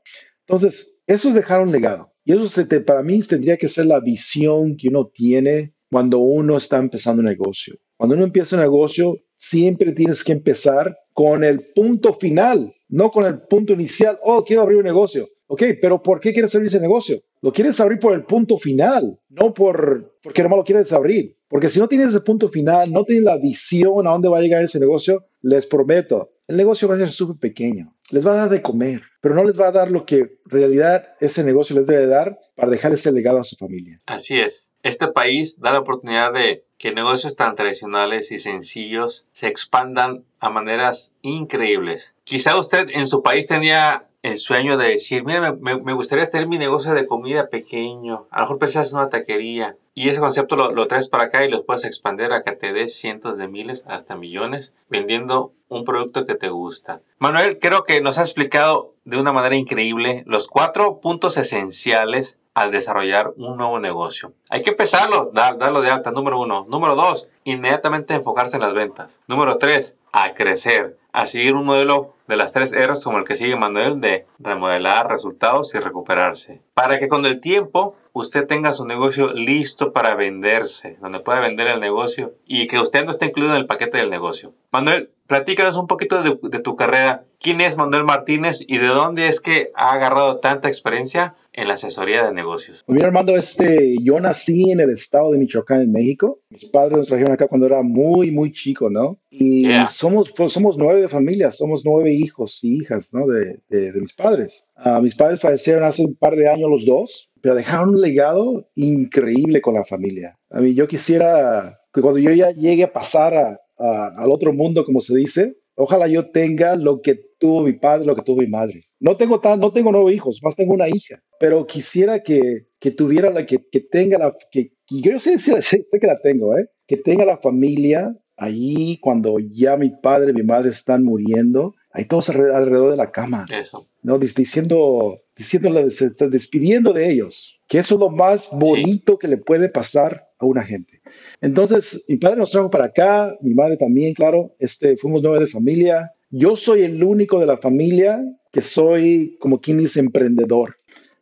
Entonces, 0.47 1.01
eso 1.05 1.29
es 1.29 1.35
dejar 1.35 1.61
un 1.61 1.71
legado. 1.71 2.13
Y 2.23 2.33
eso 2.33 2.47
se 2.49 2.65
para 2.81 3.03
mí 3.03 3.19
tendría 3.21 3.57
que 3.57 3.69
ser 3.69 3.85
la 3.85 3.99
visión 3.99 4.77
que 4.77 4.87
uno 4.87 5.11
tiene 5.13 5.75
cuando 5.91 6.19
uno 6.19 6.57
está 6.57 6.77
empezando 6.77 7.19
un 7.19 7.27
negocio. 7.27 7.75
Cuando 7.97 8.15
uno 8.15 8.25
empieza 8.25 8.55
un 8.55 8.61
negocio, 8.61 9.17
siempre 9.37 9.91
tienes 9.91 10.23
que 10.23 10.31
empezar 10.31 10.97
con 11.13 11.43
el 11.43 11.71
punto 11.73 12.13
final, 12.13 12.73
no 12.87 13.11
con 13.11 13.25
el 13.25 13.41
punto 13.41 13.73
inicial. 13.73 14.17
Oh, 14.23 14.43
quiero 14.43 14.63
abrir 14.63 14.77
un 14.77 14.85
negocio. 14.85 15.29
Ok, 15.55 15.63
pero 15.81 16.03
¿por 16.03 16.19
qué 16.19 16.33
quieres 16.33 16.53
abrir 16.53 16.67
ese 16.67 16.81
negocio? 16.81 17.23
Lo 17.41 17.53
quieres 17.53 17.79
abrir 17.79 17.97
por 17.97 18.13
el 18.13 18.25
punto 18.25 18.57
final, 18.57 19.17
no 19.29 19.53
por 19.53 20.17
porque 20.21 20.43
nomás 20.43 20.57
lo 20.57 20.63
quieres 20.65 20.91
abrir. 20.91 21.37
Porque 21.47 21.69
si 21.69 21.79
no 21.79 21.87
tienes 21.87 22.09
ese 22.09 22.19
punto 22.19 22.49
final, 22.49 22.91
no 22.91 23.05
tienes 23.05 23.23
la 23.23 23.37
visión 23.37 24.05
a 24.05 24.11
dónde 24.11 24.27
va 24.27 24.39
a 24.39 24.41
llegar 24.41 24.61
ese 24.61 24.81
negocio, 24.81 25.23
les 25.41 25.65
prometo, 25.65 26.31
el 26.45 26.57
negocio 26.57 26.89
va 26.89 26.95
a 26.95 26.97
ser 26.97 27.09
súper 27.09 27.37
pequeño. 27.37 27.95
Les 28.11 28.27
va 28.27 28.33
a 28.33 28.35
dar 28.35 28.49
de 28.49 28.61
comer, 28.61 29.01
pero 29.21 29.33
no 29.33 29.45
les 29.45 29.57
va 29.57 29.69
a 29.69 29.71
dar 29.71 29.89
lo 29.89 30.05
que 30.05 30.17
en 30.17 30.29
realidad 30.43 31.15
ese 31.21 31.45
negocio 31.45 31.73
les 31.77 31.87
debe 31.87 32.05
dar 32.05 32.37
para 32.53 32.69
dejar 32.69 32.91
ese 32.91 33.13
legado 33.13 33.39
a 33.39 33.45
su 33.45 33.55
familia. 33.55 34.01
Así 34.07 34.37
es. 34.37 34.73
Este 34.83 35.07
país 35.07 35.61
da 35.61 35.71
la 35.71 35.79
oportunidad 35.79 36.33
de 36.33 36.65
que 36.77 36.91
negocios 36.91 37.37
tan 37.37 37.55
tradicionales 37.55 38.33
y 38.33 38.39
sencillos 38.39 39.25
se 39.31 39.47
expandan 39.47 40.25
a 40.39 40.49
maneras 40.49 41.13
increíbles. 41.21 42.13
Quizá 42.25 42.59
usted 42.59 42.89
en 42.93 43.07
su 43.07 43.23
país 43.23 43.47
tenía 43.47 44.09
el 44.25 44.39
sueño 44.39 44.77
de 44.77 44.89
decir, 44.89 45.23
mira, 45.23 45.55
me, 45.59 45.93
gustaría 45.93 46.25
tener 46.25 46.47
mi 46.47 46.57
negocio 46.57 46.93
de 46.93 47.05
comida 47.05 47.49
pequeño, 47.49 48.27
a 48.31 48.39
lo 48.39 48.45
mejor 48.45 48.59
pensás 48.59 48.91
en 48.91 48.97
una 48.97 49.09
taquería, 49.09 49.77
y 49.93 50.09
ese 50.09 50.19
concepto 50.19 50.55
lo, 50.55 50.87
traes 50.87 51.07
para 51.07 51.25
acá 51.25 51.45
y 51.45 51.49
lo 51.49 51.63
puedes 51.63 51.85
expandir 51.85 52.33
a 52.33 52.41
que 52.41 52.51
te 52.51 52.73
des 52.73 52.95
cientos 52.95 53.37
de 53.37 53.47
miles 53.47 53.85
hasta 53.87 54.15
millones 54.15 54.75
vendiendo 54.89 55.53
un 55.69 55.85
producto 55.85 56.25
que 56.25 56.35
te 56.35 56.49
gusta. 56.49 57.01
Manuel, 57.17 57.59
creo 57.59 57.83
que 57.83 58.01
nos 58.01 58.17
ha 58.17 58.21
explicado 58.21 58.93
de 59.05 59.19
una 59.19 59.31
manera 59.31 59.55
increíble 59.55 60.23
los 60.25 60.47
cuatro 60.47 60.99
puntos 60.99 61.37
esenciales 61.37 62.39
al 62.55 62.71
desarrollar 62.71 63.33
un 63.35 63.57
nuevo 63.57 63.79
negocio. 63.79 64.33
Hay 64.49 64.63
que 64.63 64.71
empezarlo, 64.71 65.29
dar, 65.33 65.57
darlo 65.57 65.81
de 65.81 65.91
alta, 65.91 66.11
número 66.11 66.39
uno. 66.39 66.65
Número 66.69 66.95
dos, 66.95 67.27
inmediatamente 67.43 68.13
enfocarse 68.13 68.55
en 68.55 68.63
las 68.63 68.73
ventas. 68.73 69.21
Número 69.27 69.57
tres, 69.57 69.97
a 70.13 70.33
crecer, 70.33 70.97
a 71.15 71.27
seguir 71.27 71.55
un 71.55 71.65
modelo 71.65 72.13
de 72.27 72.35
las 72.35 72.51
tres 72.51 72.73
R's 72.73 73.03
como 73.03 73.19
el 73.19 73.23
que 73.23 73.35
sigue 73.35 73.55
Manuel 73.55 74.01
de 74.01 74.25
remodelar, 74.39 75.09
resultados 75.09 75.73
y 75.75 75.79
recuperarse. 75.79 76.61
Para 76.73 76.99
que 76.99 77.07
con 77.07 77.25
el 77.25 77.39
tiempo 77.39 77.95
usted 78.13 78.47
tenga 78.47 78.73
su 78.73 78.85
negocio 78.85 79.31
listo 79.33 79.93
para 79.93 80.15
venderse, 80.15 80.97
donde 81.01 81.19
pueda 81.19 81.39
vender 81.39 81.67
el 81.67 81.79
negocio 81.79 82.33
y 82.45 82.67
que 82.67 82.79
usted 82.79 83.05
no 83.05 83.11
esté 83.11 83.25
incluido 83.25 83.53
en 83.53 83.61
el 83.61 83.67
paquete 83.67 83.97
del 83.97 84.09
negocio. 84.09 84.53
Manuel, 84.71 85.09
platícanos 85.27 85.75
un 85.77 85.87
poquito 85.87 86.21
de, 86.21 86.37
de 86.41 86.59
tu 86.59 86.75
carrera. 86.75 87.23
¿Quién 87.39 87.61
es 87.61 87.77
Manuel 87.77 88.05
Martínez 88.05 88.59
y 88.65 88.77
de 88.79 88.87
dónde 88.87 89.27
es 89.27 89.39
que 89.39 89.71
ha 89.75 89.91
agarrado 89.91 90.39
tanta 90.39 90.67
experiencia 90.67 91.35
en 91.53 91.67
la 91.67 91.75
asesoría 91.75 92.23
de 92.23 92.33
negocios? 92.33 92.83
Pues 92.85 92.95
mira, 92.95 93.07
Armando, 93.07 93.35
este, 93.35 93.95
yo 94.01 94.19
nací 94.19 94.71
en 94.71 94.79
el 94.79 94.89
estado 94.89 95.31
de 95.31 95.37
Michoacán, 95.37 95.81
en 95.81 95.91
México. 95.91 96.39
Mis 96.49 96.65
padres 96.65 96.97
nos 96.97 97.07
trajeron 97.07 97.33
acá 97.33 97.47
cuando 97.47 97.67
era 97.67 97.81
muy, 97.83 98.31
muy 98.31 98.51
chico, 98.51 98.89
¿no? 98.89 99.19
Y 99.29 99.67
somos, 99.89 100.31
pues, 100.35 100.53
somos 100.53 100.77
nueve 100.77 101.01
de 101.05 101.09
familia, 101.09 101.51
somos 101.51 101.83
nueve 101.85 102.13
hijos 102.13 102.59
y 102.63 102.77
hijas, 102.77 103.13
¿no? 103.13 103.25
De, 103.27 103.59
de, 103.69 103.93
mis 103.99 104.13
padres. 104.13 104.69
Uh, 104.83 105.01
mis 105.01 105.15
padres 105.15 105.39
fallecieron 105.39 105.83
hace 105.83 106.03
un 106.03 106.15
par 106.15 106.35
de 106.35 106.49
años 106.49 106.69
los 106.69 106.85
dos, 106.85 107.29
pero 107.41 107.55
dejaron 107.55 107.89
un 107.89 108.01
legado 108.01 108.69
increíble 108.75 109.61
con 109.61 109.75
la 109.75 109.85
familia. 109.85 110.37
A 110.49 110.61
mí, 110.61 110.73
yo 110.73 110.87
quisiera 110.87 111.79
que 111.93 112.01
cuando 112.01 112.19
yo 112.19 112.31
ya 112.31 112.51
llegue 112.51 112.83
a 112.83 112.93
pasar 112.93 113.33
a, 113.35 113.57
al 113.77 114.31
otro 114.31 114.53
mundo, 114.53 114.85
como 114.85 115.01
se 115.01 115.15
dice, 115.15 115.53
Ojalá 115.77 116.07
yo 116.07 116.31
tenga 116.31 116.77
lo 116.77 117.01
que 117.01 117.19
tuvo 117.37 117.61
mi 117.61 117.73
padre, 117.73 118.05
lo 118.05 118.15
que 118.15 118.21
tuvo 118.21 118.41
mi 118.41 118.47
madre. 118.47 118.79
No 118.99 119.17
tengo 119.17 119.41
tan, 119.41 119.59
no 119.59 119.73
tengo 119.73 119.91
nueve 119.91 120.13
hijos, 120.13 120.39
más 120.41 120.55
tengo 120.55 120.73
una 120.73 120.87
hija, 120.87 121.21
pero 121.37 121.67
quisiera 121.67 122.23
que, 122.23 122.67
que 122.79 122.91
tuviera 122.91 123.29
la 123.29 123.45
que, 123.45 123.59
que 123.69 123.81
tenga 123.81 124.17
la 124.17 124.33
que 124.51 124.71
yo 124.89 125.19
sé, 125.19 125.37
sé, 125.37 125.61
sé, 125.61 125.85
que 125.99 126.07
la 126.07 126.19
tengo, 126.21 126.57
¿eh? 126.57 126.67
Que 126.87 126.97
tenga 126.97 127.25
la 127.25 127.37
familia 127.37 128.15
ahí 128.37 128.97
cuando 128.97 129.39
ya 129.39 129.77
mi 129.77 129.89
padre, 129.89 130.33
mi 130.33 130.43
madre 130.43 130.69
están 130.69 131.03
muriendo, 131.03 131.75
ahí 131.91 132.05
todos 132.05 132.29
alrededor 132.29 132.91
de 132.91 132.97
la 132.97 133.11
cama. 133.11 133.45
Eso. 133.51 133.87
¿no? 134.03 134.19
Diciendo, 134.19 135.19
diciéndole, 135.35 135.89
se 135.89 136.05
está 136.05 136.27
despidiendo 136.27 136.93
de 136.93 137.11
ellos, 137.11 137.59
que 137.67 137.79
eso 137.79 137.95
es 137.95 137.99
lo 137.99 138.09
más 138.09 138.49
bonito 138.51 139.17
que 139.17 139.27
le 139.27 139.37
puede 139.37 139.69
pasar 139.69 140.29
a 140.37 140.45
una 140.45 140.63
gente. 140.63 141.01
Entonces, 141.41 142.05
mi 142.07 142.17
padre 142.17 142.37
nos 142.37 142.51
trajo 142.51 142.69
para 142.69 142.85
acá, 142.85 143.35
mi 143.41 143.53
madre 143.53 143.77
también, 143.77 144.13
claro, 144.13 144.55
este, 144.59 144.95
fuimos 144.97 145.23
nueve 145.23 145.39
de 145.39 145.47
familia. 145.47 146.13
Yo 146.29 146.55
soy 146.55 146.83
el 146.83 147.03
único 147.03 147.39
de 147.39 147.47
la 147.47 147.57
familia 147.57 148.21
que 148.51 148.61
soy, 148.61 149.37
como 149.39 149.59
quien 149.59 149.79
dice, 149.79 149.99
emprendedor. 149.99 150.75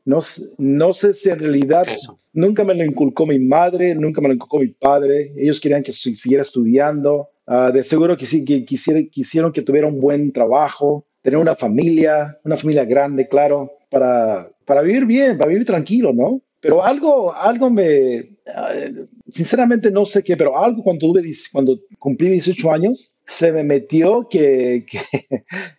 No, 0.05 0.19
no 0.57 0.93
sé 0.93 1.13
si 1.13 1.29
en 1.29 1.39
realidad 1.39 1.85
nunca 2.33 2.63
me 2.63 2.75
lo 2.75 2.83
inculcó 2.83 3.25
mi 3.25 3.39
madre, 3.39 3.95
nunca 3.95 4.21
me 4.21 4.27
lo 4.27 4.33
inculcó 4.33 4.59
mi 4.59 4.67
padre. 4.67 5.33
Ellos 5.37 5.61
querían 5.61 5.83
que 5.83 5.93
siguiera 5.93 6.41
estudiando. 6.41 7.29
Uh, 7.45 7.71
de 7.71 7.83
seguro 7.83 8.15
que 8.17 8.25
sí, 8.25 8.45
que 8.45 8.65
quisieron 8.65 9.51
que 9.51 9.61
tuviera 9.61 9.87
un 9.87 9.99
buen 9.99 10.31
trabajo, 10.31 11.05
tener 11.21 11.37
una 11.37 11.55
familia, 11.55 12.39
una 12.43 12.55
familia 12.55 12.85
grande, 12.85 13.27
claro, 13.27 13.71
para, 13.89 14.49
para 14.65 14.81
vivir 14.81 15.05
bien, 15.05 15.37
para 15.37 15.49
vivir 15.49 15.65
tranquilo, 15.65 16.13
¿no? 16.13 16.41
Pero 16.61 16.83
algo, 16.83 17.33
algo 17.33 17.69
me, 17.69 18.32
sinceramente 19.29 19.91
no 19.91 20.05
sé 20.05 20.23
qué, 20.23 20.35
pero 20.35 20.57
algo 20.57 20.83
cuando, 20.83 21.07
tuve, 21.07 21.21
cuando 21.51 21.79
cumplí 21.99 22.29
18 22.29 22.71
años, 22.71 23.13
se 23.25 23.51
me 23.51 23.63
metió 23.63 24.27
que, 24.29 24.85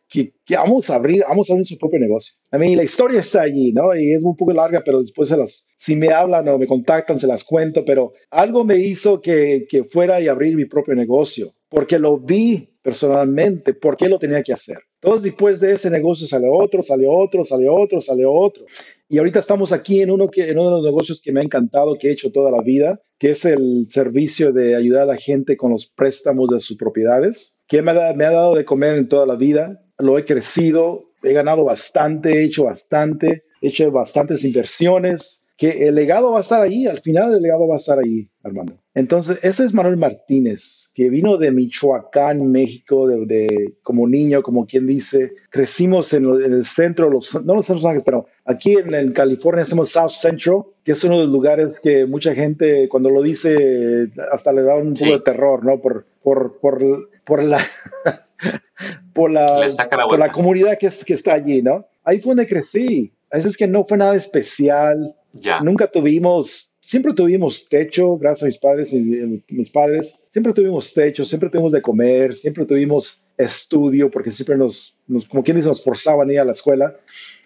que, 0.08 0.32
que, 0.44 0.56
vamos 0.56 0.90
a 0.90 0.96
abrir, 0.96 1.24
vamos 1.28 1.48
a 1.48 1.52
abrir 1.52 1.66
su 1.66 1.78
propio 1.78 1.98
negocio. 1.98 2.34
A 2.50 2.58
mí 2.58 2.74
la 2.74 2.82
historia 2.84 3.20
está 3.20 3.42
allí, 3.42 3.72
¿no? 3.72 3.94
Y 3.94 4.12
es 4.12 4.22
un 4.22 4.36
poco 4.36 4.52
larga, 4.52 4.82
pero 4.84 5.00
después 5.00 5.28
se 5.28 5.36
las, 5.36 5.66
si 5.76 5.96
me 5.96 6.08
hablan 6.08 6.48
o 6.48 6.58
me 6.58 6.66
contactan, 6.66 7.18
se 7.18 7.26
las 7.26 7.44
cuento, 7.44 7.84
pero 7.84 8.12
algo 8.30 8.64
me 8.64 8.78
hizo 8.78 9.20
que, 9.20 9.66
que 9.68 9.84
fuera 9.84 10.20
y 10.20 10.28
abrir 10.28 10.56
mi 10.56 10.64
propio 10.64 10.94
negocio, 10.94 11.54
porque 11.68 11.98
lo 11.98 12.18
vi 12.18 12.70
personalmente, 12.82 13.74
¿por 13.74 13.96
qué 13.96 14.08
lo 14.08 14.18
tenía 14.18 14.42
que 14.42 14.52
hacer? 14.52 14.78
Entonces, 15.04 15.24
después 15.24 15.60
de 15.60 15.74
ese 15.74 15.90
negocio 15.90 16.26
sale 16.26 16.46
otro, 16.50 16.82
sale 16.82 17.04
otro, 17.06 17.44
sale 17.44 17.68
otro, 17.68 18.00
sale 18.00 18.24
otro. 18.24 18.64
Y 19.06 19.18
ahorita 19.18 19.40
estamos 19.40 19.70
aquí 19.70 20.00
en 20.00 20.10
uno, 20.10 20.30
que, 20.30 20.48
en 20.48 20.58
uno 20.58 20.70
de 20.70 20.76
los 20.76 20.84
negocios 20.86 21.20
que 21.20 21.30
me 21.30 21.40
ha 21.40 21.42
encantado, 21.42 21.98
que 21.98 22.08
he 22.08 22.12
hecho 22.12 22.32
toda 22.32 22.50
la 22.50 22.62
vida, 22.62 23.02
que 23.18 23.32
es 23.32 23.44
el 23.44 23.84
servicio 23.86 24.50
de 24.50 24.74
ayudar 24.74 25.02
a 25.02 25.12
la 25.12 25.18
gente 25.18 25.58
con 25.58 25.72
los 25.72 25.84
préstamos 25.84 26.48
de 26.48 26.60
sus 26.60 26.78
propiedades, 26.78 27.54
que 27.68 27.82
me 27.82 27.90
ha, 27.90 28.14
me 28.14 28.24
ha 28.24 28.30
dado 28.30 28.54
de 28.54 28.64
comer 28.64 28.96
en 28.96 29.06
toda 29.06 29.26
la 29.26 29.36
vida. 29.36 29.84
Lo 29.98 30.16
he 30.16 30.24
crecido, 30.24 31.10
he 31.22 31.34
ganado 31.34 31.64
bastante, 31.64 32.38
he 32.38 32.44
hecho 32.44 32.64
bastante, 32.64 33.44
he 33.60 33.68
hecho 33.68 33.90
bastantes 33.90 34.42
inversiones, 34.42 35.43
que 35.56 35.86
el 35.86 35.94
legado 35.94 36.32
va 36.32 36.38
a 36.38 36.42
estar 36.42 36.62
ahí, 36.62 36.86
al 36.86 37.00
final 37.00 37.34
el 37.34 37.42
legado 37.42 37.68
va 37.68 37.74
a 37.74 37.78
estar 37.78 37.98
ahí, 37.98 38.28
Armando. 38.42 38.74
Entonces, 38.92 39.38
ese 39.42 39.64
es 39.64 39.74
Manuel 39.74 39.96
Martínez, 39.96 40.88
que 40.94 41.08
vino 41.08 41.36
de 41.36 41.50
Michoacán, 41.50 42.50
México, 42.50 43.08
de, 43.08 43.74
como 43.82 44.06
niño, 44.08 44.42
como 44.42 44.66
quien 44.66 44.86
dice. 44.86 45.32
Crecimos 45.50 46.12
en, 46.12 46.24
el 46.26 46.64
centro, 46.64 47.08
los, 47.08 47.40
no 47.44 47.54
los 47.54 47.66
centros 47.66 48.02
pero 48.04 48.26
aquí 48.44 48.74
en, 48.74 49.12
California 49.12 49.62
hacemos 49.62 49.90
South 49.90 50.10
Central, 50.10 50.62
que 50.84 50.92
es 50.92 51.04
uno 51.04 51.18
de 51.18 51.24
los 51.24 51.32
lugares 51.32 51.80
que 51.80 52.06
mucha 52.06 52.34
gente, 52.34 52.88
cuando 52.88 53.10
lo 53.10 53.22
dice, 53.22 54.08
hasta 54.32 54.52
le 54.52 54.62
da 54.62 54.76
un 54.76 54.94
poco 54.94 55.12
de 55.12 55.20
terror, 55.20 55.64
¿no? 55.64 55.80
Por, 55.80 56.06
por, 56.22 56.58
por, 56.60 57.10
por 57.24 57.42
la. 57.42 57.64
por 59.12 59.30
la, 59.30 59.68
por 60.08 60.18
la 60.18 60.32
comunidad 60.32 60.78
que, 60.78 60.86
es, 60.86 61.04
que 61.04 61.14
está 61.14 61.34
allí, 61.34 61.62
¿no? 61.62 61.86
Ahí 62.04 62.20
fue 62.20 62.30
donde 62.30 62.46
crecí. 62.46 63.12
A 63.30 63.38
veces 63.38 63.56
que 63.56 63.66
no 63.66 63.84
fue 63.84 63.98
nada 63.98 64.14
especial. 64.14 65.16
Ya. 65.32 65.60
Nunca 65.60 65.86
tuvimos 65.86 66.70
siempre 66.84 67.14
tuvimos 67.14 67.66
techo, 67.66 68.18
gracias 68.18 68.42
a 68.42 68.46
mis 68.46 68.58
padres 68.58 68.92
y 68.92 69.00
mis 69.48 69.70
padres, 69.70 70.18
siempre 70.28 70.52
tuvimos 70.52 70.92
techo, 70.92 71.24
siempre 71.24 71.48
tuvimos 71.48 71.72
de 71.72 71.80
comer, 71.80 72.36
siempre 72.36 72.66
tuvimos 72.66 73.24
estudio, 73.38 74.10
porque 74.10 74.30
siempre 74.30 74.58
nos, 74.58 74.94
como 75.28 75.42
quien 75.42 75.56
dice, 75.56 75.68
nos 75.68 75.82
forzaban 75.82 76.28
a 76.28 76.32
ir 76.34 76.40
a 76.40 76.44
la 76.44 76.52
escuela. 76.52 76.94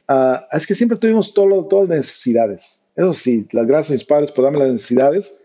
Uh, 0.09 0.41
es 0.51 0.67
que 0.67 0.75
siempre 0.75 0.99
tuvimos 0.99 1.33
todo, 1.33 1.67
todas 1.67 1.89
las 1.89 1.99
necesidades. 1.99 2.83
Eso 2.97 3.15
sí, 3.15 3.47
las 3.53 3.67
gracias 3.67 3.91
a 3.91 3.95
mis 3.95 4.05
padres 4.05 4.33
por 4.33 4.45
darme 4.45 4.59
las 4.59 4.73
necesidades, 4.73 5.39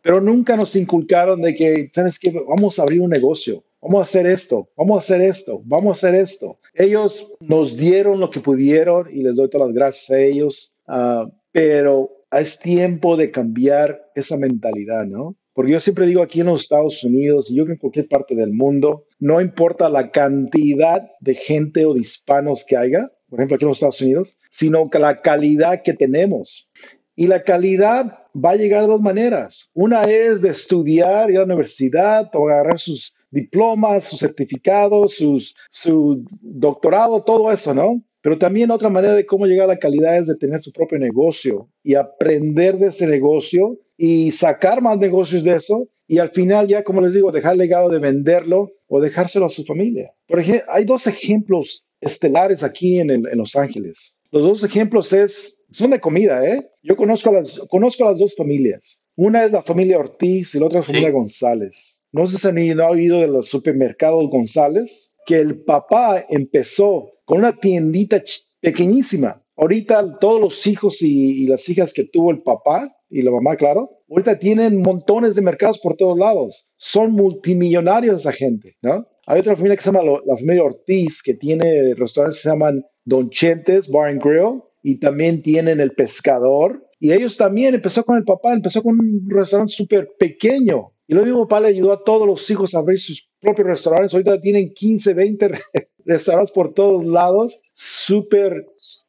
pero 0.00 0.20
nunca 0.20 0.56
nos 0.56 0.76
inculcaron 0.76 1.42
de 1.42 1.54
que, 1.56 1.90
¿sabes 1.92 2.20
qué? 2.20 2.32
Vamos 2.48 2.78
a 2.78 2.82
abrir 2.82 3.00
un 3.00 3.10
negocio, 3.10 3.64
vamos 3.80 3.98
a 3.98 4.02
hacer 4.02 4.26
esto, 4.26 4.68
vamos 4.76 4.96
a 4.96 4.98
hacer 4.98 5.20
esto, 5.22 5.62
vamos 5.64 5.88
a 5.88 6.08
hacer 6.08 6.20
esto. 6.20 6.58
Ellos 6.74 7.32
nos 7.40 7.76
dieron 7.76 8.20
lo 8.20 8.30
que 8.30 8.40
pudieron 8.40 9.08
y 9.10 9.22
les 9.22 9.36
doy 9.36 9.48
todas 9.48 9.68
las 9.68 9.74
gracias 9.74 10.10
a 10.10 10.20
ellos, 10.20 10.74
uh, 10.88 11.30
pero 11.52 12.10
es 12.30 12.58
tiempo 12.58 13.16
de 13.16 13.30
cambiar 13.30 14.00
esa 14.14 14.36
mentalidad, 14.36 15.06
¿no? 15.06 15.36
Porque 15.52 15.72
yo 15.72 15.80
siempre 15.80 16.06
digo 16.06 16.22
aquí 16.22 16.40
en 16.40 16.46
los 16.46 16.62
Estados 16.62 17.02
Unidos 17.02 17.50
y 17.50 17.56
yo 17.56 17.64
creo 17.64 17.74
en 17.74 17.80
cualquier 17.80 18.08
parte 18.08 18.34
del 18.34 18.52
mundo, 18.52 19.06
no 19.18 19.40
importa 19.40 19.88
la 19.88 20.10
cantidad 20.10 21.10
de 21.20 21.34
gente 21.34 21.84
o 21.86 21.94
de 21.94 22.00
hispanos 22.00 22.64
que 22.64 22.76
haya, 22.76 23.10
por 23.28 23.40
ejemplo 23.40 23.56
aquí 23.56 23.64
en 23.64 23.68
los 23.68 23.78
Estados 23.78 24.00
Unidos, 24.00 24.38
sino 24.50 24.88
que 24.88 24.98
la 24.98 25.20
calidad 25.20 25.82
que 25.82 25.92
tenemos. 25.92 26.68
Y 27.16 27.26
la 27.26 27.42
calidad 27.42 28.20
va 28.34 28.50
a 28.52 28.56
llegar 28.56 28.82
de 28.82 28.88
dos 28.88 29.00
maneras. 29.00 29.70
Una 29.74 30.02
es 30.02 30.40
de 30.40 30.50
estudiar, 30.50 31.30
ir 31.30 31.36
a 31.36 31.40
la 31.40 31.46
universidad 31.46 32.30
o 32.32 32.48
agarrar 32.48 32.78
sus 32.78 33.14
diplomas, 33.30 34.04
sus 34.04 34.20
certificados, 34.20 35.14
sus, 35.14 35.54
su 35.70 36.24
doctorado, 36.40 37.22
todo 37.22 37.50
eso, 37.50 37.74
¿no? 37.74 38.02
Pero 38.22 38.38
también 38.38 38.70
otra 38.70 38.88
manera 38.88 39.14
de 39.14 39.24
cómo 39.24 39.46
llegar 39.46 39.64
a 39.64 39.74
la 39.74 39.78
calidad 39.78 40.16
es 40.18 40.26
de 40.26 40.36
tener 40.36 40.60
su 40.60 40.72
propio 40.72 40.98
negocio 40.98 41.68
y 41.82 41.94
aprender 41.94 42.78
de 42.78 42.88
ese 42.88 43.06
negocio 43.06 43.78
y 43.96 44.30
sacar 44.32 44.82
más 44.82 44.98
negocios 44.98 45.42
de 45.44 45.54
eso 45.54 45.88
y 46.06 46.18
al 46.18 46.30
final 46.30 46.66
ya, 46.66 46.82
como 46.82 47.00
les 47.00 47.14
digo, 47.14 47.30
dejar 47.30 47.52
el 47.52 47.58
legado 47.58 47.88
de 47.88 48.00
venderlo 48.00 48.72
o 48.88 49.00
dejárselo 49.00 49.46
a 49.46 49.48
su 49.48 49.64
familia. 49.64 50.12
Por 50.26 50.40
ejemplo, 50.40 50.64
hay 50.72 50.84
dos 50.84 51.06
ejemplos 51.06 51.86
estelares 52.00 52.62
aquí 52.62 52.98
en, 52.98 53.10
en 53.10 53.38
Los 53.38 53.54
Ángeles. 53.54 54.16
Los 54.32 54.42
dos 54.42 54.64
ejemplos 54.64 55.12
es, 55.12 55.60
son 55.70 55.90
de 55.90 56.00
comida, 56.00 56.44
¿eh? 56.46 56.68
Yo 56.82 56.96
conozco 56.96 57.30
a, 57.30 57.34
las, 57.34 57.58
conozco 57.68 58.06
a 58.06 58.10
las 58.10 58.18
dos 58.18 58.34
familias. 58.36 59.02
Una 59.16 59.44
es 59.44 59.52
la 59.52 59.62
familia 59.62 59.98
Ortiz 59.98 60.54
y 60.54 60.58
la 60.60 60.66
otra 60.66 60.80
es 60.80 60.88
la 60.88 60.92
familia 60.94 61.10
González. 61.10 61.99
No 62.12 62.26
sé 62.26 62.38
si 62.38 62.48
han 62.48 62.80
oído 62.80 63.20
de 63.20 63.28
los 63.28 63.48
supermercados 63.48 64.28
González, 64.30 65.14
que 65.26 65.36
el 65.36 65.62
papá 65.62 66.24
empezó 66.28 67.12
con 67.24 67.38
una 67.38 67.52
tiendita 67.52 68.22
pequeñísima. 68.60 69.42
Ahorita 69.56 70.18
todos 70.18 70.40
los 70.40 70.66
hijos 70.66 71.02
y, 71.02 71.46
las 71.46 71.68
hijas 71.68 71.92
que 71.92 72.04
tuvo 72.04 72.30
el 72.30 72.42
papá 72.42 72.90
y 73.08 73.22
la 73.22 73.30
mamá, 73.30 73.56
claro, 73.56 73.90
ahorita 74.08 74.38
tienen 74.38 74.80
montones 74.80 75.34
de 75.34 75.42
mercados 75.42 75.78
por 75.78 75.96
todos 75.96 76.18
lados. 76.18 76.68
Son 76.76 77.12
multimillonarios 77.12 78.20
esa 78.20 78.32
gente, 78.32 78.76
¿no? 78.82 79.06
Hay 79.26 79.40
otra 79.40 79.54
familia 79.54 79.76
que 79.76 79.82
se 79.82 79.92
llama 79.92 80.20
la 80.24 80.36
familia 80.36 80.64
Ortiz, 80.64 81.22
que 81.22 81.34
tiene 81.34 81.94
restaurantes 81.94 82.38
que 82.38 82.42
se 82.42 82.48
llaman 82.48 82.84
Don 83.04 83.30
Chentes 83.30 83.88
Bar 83.88 84.08
and 84.08 84.22
Grill, 84.22 84.62
y 84.82 84.98
también 84.98 85.42
tienen 85.42 85.80
El 85.80 85.92
Pescador. 85.92 86.89
Y 87.00 87.12
ellos 87.12 87.36
también 87.36 87.74
empezó 87.74 88.04
con 88.04 88.16
el 88.16 88.24
papá, 88.24 88.52
empezó 88.52 88.82
con 88.82 89.00
un 89.00 89.26
restaurante 89.28 89.72
súper 89.72 90.12
pequeño. 90.18 90.92
Y 91.08 91.14
luego 91.14 91.38
mi 91.38 91.42
papá 91.44 91.60
le 91.60 91.68
ayudó 91.68 91.92
a 91.92 92.04
todos 92.04 92.26
los 92.26 92.48
hijos 92.50 92.74
a 92.74 92.78
abrir 92.78 93.00
sus 93.00 93.28
propios 93.40 93.66
restaurantes. 93.66 94.12
Ahorita 94.14 94.40
tienen 94.40 94.72
15, 94.72 95.14
20 95.14 95.50
restaurantes 96.04 96.52
por 96.52 96.74
todos 96.74 97.04
lados, 97.04 97.60
súper, 97.72 98.66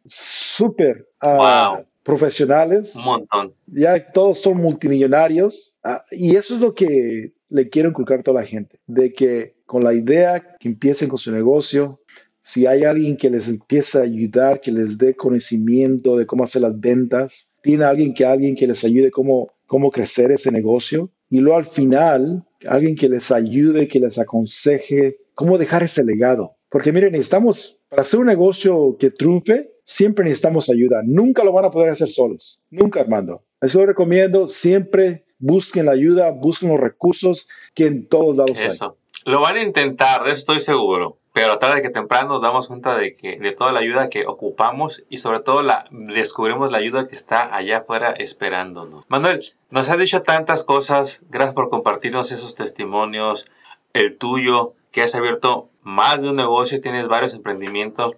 súper 0.08 1.08
ah, 1.20 1.84
profesionales. 2.02 2.96
Un 2.96 3.04
montón. 3.04 3.54
Ya 3.68 4.12
todos 4.12 4.40
son 4.40 4.58
multimillonarios. 4.58 5.76
Ah, 5.84 6.02
y 6.12 6.38
eso 6.38 6.56
es 6.56 6.62
lo 6.62 6.74
que, 6.74 7.34
le 7.52 7.70
quiero 7.70 7.90
inculcar 7.90 8.20
a 8.20 8.24
toda 8.24 8.42
la 8.42 8.48
gente, 8.48 8.80
de 8.88 9.12
que 9.14 9.56
con 9.66 9.84
la 9.84 9.94
idea 9.94 10.56
que 10.58 10.70
empiecen 10.70 11.10
con 11.10 11.20
su 11.20 11.32
negocio, 11.32 12.00
si 12.40 12.66
hay 12.66 12.86
alguien 12.86 13.18
que 13.18 13.30
les 13.30 13.48
empieza 13.48 14.00
a 14.00 14.04
ayudar, 14.04 14.62
que 14.62 14.72
les 14.72 14.98
dé 14.98 15.16
conocimiento 15.16 16.18
de 16.18 16.26
cómo 16.26 16.44
hacer 16.44 16.64
las 16.64 16.80
ventas, 16.80 17.51
tiene 17.62 17.84
alguien 17.86 18.14
que 18.14 18.26
alguien 18.26 18.56
que 18.56 18.68
les 18.68 18.84
ayude 18.84 19.12
cómo, 19.12 19.52
cómo 19.68 19.92
crecer 19.92 20.32
ese 20.32 20.52
negocio, 20.52 21.10
y 21.30 21.40
luego 21.40 21.58
al 21.58 21.66
final, 21.66 22.46
alguien 22.68 22.96
que 22.96 23.08
les 23.08 23.32
ayude, 23.32 23.88
que 23.88 24.00
les 24.00 24.20
aconseje 24.20 25.18
cómo 25.34 25.58
dejar 25.58 25.84
ese 25.84 26.04
legado. 26.04 26.56
Porque 26.70 26.92
miren, 26.92 27.14
necesitamos, 27.14 27.80
para 27.90 28.02
hacer 28.02 28.20
un 28.20 28.28
negocio 28.28 28.98
que 29.00 29.12
triunfe, 29.12 29.72
siempre 29.84 30.26
necesitamos 30.26 30.70
ayuda. 30.70 31.02
Nunca 31.06 31.44
lo 31.44 31.54
van 31.54 31.66
a 31.66 31.72
poder 31.72 31.90
hacer 31.90 32.10
solos. 32.10 32.60
Nunca, 32.70 33.02
Armando. 33.02 33.44
Eso 33.62 33.80
lo 33.80 33.86
recomiendo. 33.86 34.48
Siempre 34.48 35.26
busquen 35.40 35.86
la 35.86 35.94
ayuda, 35.94 36.32
busquen 36.32 36.70
los 36.70 36.80
recursos 36.80 37.48
que 37.74 37.88
en 37.88 38.08
todos 38.08 38.38
lados 38.38 38.60
Eso. 38.60 38.98
Lo 39.26 39.40
van 39.40 39.58
a 39.58 39.64
intentar, 39.64 40.28
estoy 40.28 40.60
seguro. 40.60 41.18
Pero 41.34 41.60
tarde 41.60 41.82
que 41.82 41.90
temprano 41.90 42.30
nos 42.30 42.42
damos 42.42 42.68
cuenta 42.68 42.96
de 42.96 43.16
que 43.16 43.38
de 43.38 43.54
toda 43.54 43.72
la 43.72 43.80
ayuda 43.80 44.10
que 44.10 44.26
ocupamos 44.26 45.04
y 45.10 45.18
sobre 45.18 45.40
todo 45.40 45.62
la 45.62 45.86
descubrimos 45.90 46.72
la 46.72 46.80
ayuda 46.80 47.08
que 47.08 47.16
está 47.16 47.56
allá 47.56 47.80
afuera 47.80 48.12
esperándonos. 48.12 49.06
Manuel, 49.08 49.54
nos 49.70 49.88
has 49.90 49.98
dicho 49.98 50.24
tantas 50.24 50.66
cosas. 50.66 51.24
Gracias 51.30 51.54
por 51.56 51.70
compartirnos 51.70 52.32
esos 52.32 52.56
testimonios. 52.56 53.46
El 53.94 54.18
tuyo, 54.18 54.74
que 54.92 55.04
has 55.04 55.16
abierto 55.16 55.70
más 55.84 56.22
de 56.22 56.30
un 56.30 56.36
negocio, 56.36 56.82
tienes 56.82 57.08
varios 57.08 57.34
emprendimientos. 57.34 58.14